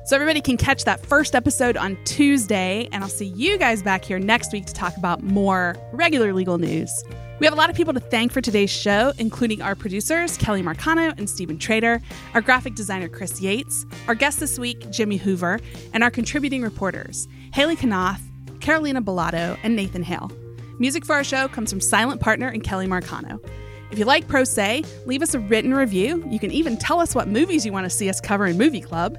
So 0.06 0.14
everybody 0.14 0.40
can 0.40 0.56
catch 0.56 0.84
that 0.84 1.04
first 1.04 1.34
episode 1.34 1.76
on 1.76 1.98
Tuesday, 2.04 2.88
and 2.92 3.02
I'll 3.02 3.10
see 3.10 3.26
you 3.26 3.58
guys 3.58 3.82
back 3.82 4.04
here 4.04 4.20
next 4.20 4.52
week 4.52 4.64
to 4.66 4.72
talk 4.72 4.96
about 4.96 5.24
more 5.24 5.74
regular 5.90 6.32
legal 6.32 6.58
news. 6.58 7.02
We 7.40 7.44
have 7.44 7.52
a 7.52 7.56
lot 7.56 7.70
of 7.70 7.76
people 7.76 7.92
to 7.92 7.98
thank 7.98 8.30
for 8.30 8.40
today's 8.40 8.70
show, 8.70 9.12
including 9.18 9.62
our 9.62 9.74
producers, 9.74 10.36
Kelly 10.36 10.62
Marcano 10.62 11.12
and 11.18 11.28
Stephen 11.28 11.58
Trader, 11.58 12.00
our 12.34 12.40
graphic 12.40 12.76
designer, 12.76 13.08
Chris 13.08 13.40
Yates, 13.40 13.84
our 14.06 14.14
guest 14.14 14.38
this 14.38 14.60
week, 14.60 14.92
Jimmy 14.92 15.16
Hoover, 15.16 15.58
and 15.92 16.04
our 16.04 16.10
contributing 16.12 16.62
reporters, 16.62 17.26
Hailey 17.52 17.74
Konnath, 17.74 18.20
Carolina 18.60 19.02
Bolado, 19.02 19.58
and 19.64 19.74
Nathan 19.74 20.04
Hale. 20.04 20.30
Music 20.78 21.04
for 21.04 21.16
our 21.16 21.24
show 21.24 21.48
comes 21.48 21.68
from 21.68 21.80
Silent 21.80 22.20
Partner 22.20 22.46
and 22.46 22.62
Kelly 22.62 22.86
Marcano. 22.86 23.44
If 23.90 23.98
you 23.98 24.04
like 24.04 24.28
Pro 24.28 24.44
Say, 24.44 24.84
leave 25.04 25.22
us 25.22 25.34
a 25.34 25.40
written 25.40 25.74
review. 25.74 26.24
You 26.30 26.38
can 26.38 26.52
even 26.52 26.76
tell 26.76 27.00
us 27.00 27.12
what 27.12 27.26
movies 27.26 27.66
you 27.66 27.72
want 27.72 27.86
to 27.86 27.90
see 27.90 28.08
us 28.08 28.20
cover 28.20 28.46
in 28.46 28.56
Movie 28.56 28.80
Club. 28.80 29.18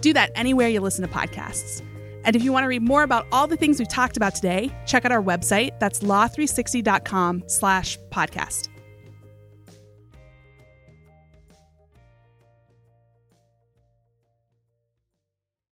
Do 0.00 0.12
that 0.12 0.30
anywhere 0.34 0.68
you 0.68 0.80
listen 0.80 1.06
to 1.06 1.12
podcasts. 1.12 1.82
And 2.24 2.34
if 2.34 2.42
you 2.42 2.52
want 2.52 2.64
to 2.64 2.68
read 2.68 2.82
more 2.82 3.04
about 3.04 3.26
all 3.30 3.46
the 3.46 3.56
things 3.56 3.78
we've 3.78 3.88
talked 3.88 4.16
about 4.16 4.34
today, 4.34 4.72
check 4.84 5.04
out 5.04 5.12
our 5.12 5.22
website. 5.22 5.78
That's 5.78 6.00
law360.com 6.00 7.44
slash 7.46 7.98
podcast. 8.10 8.68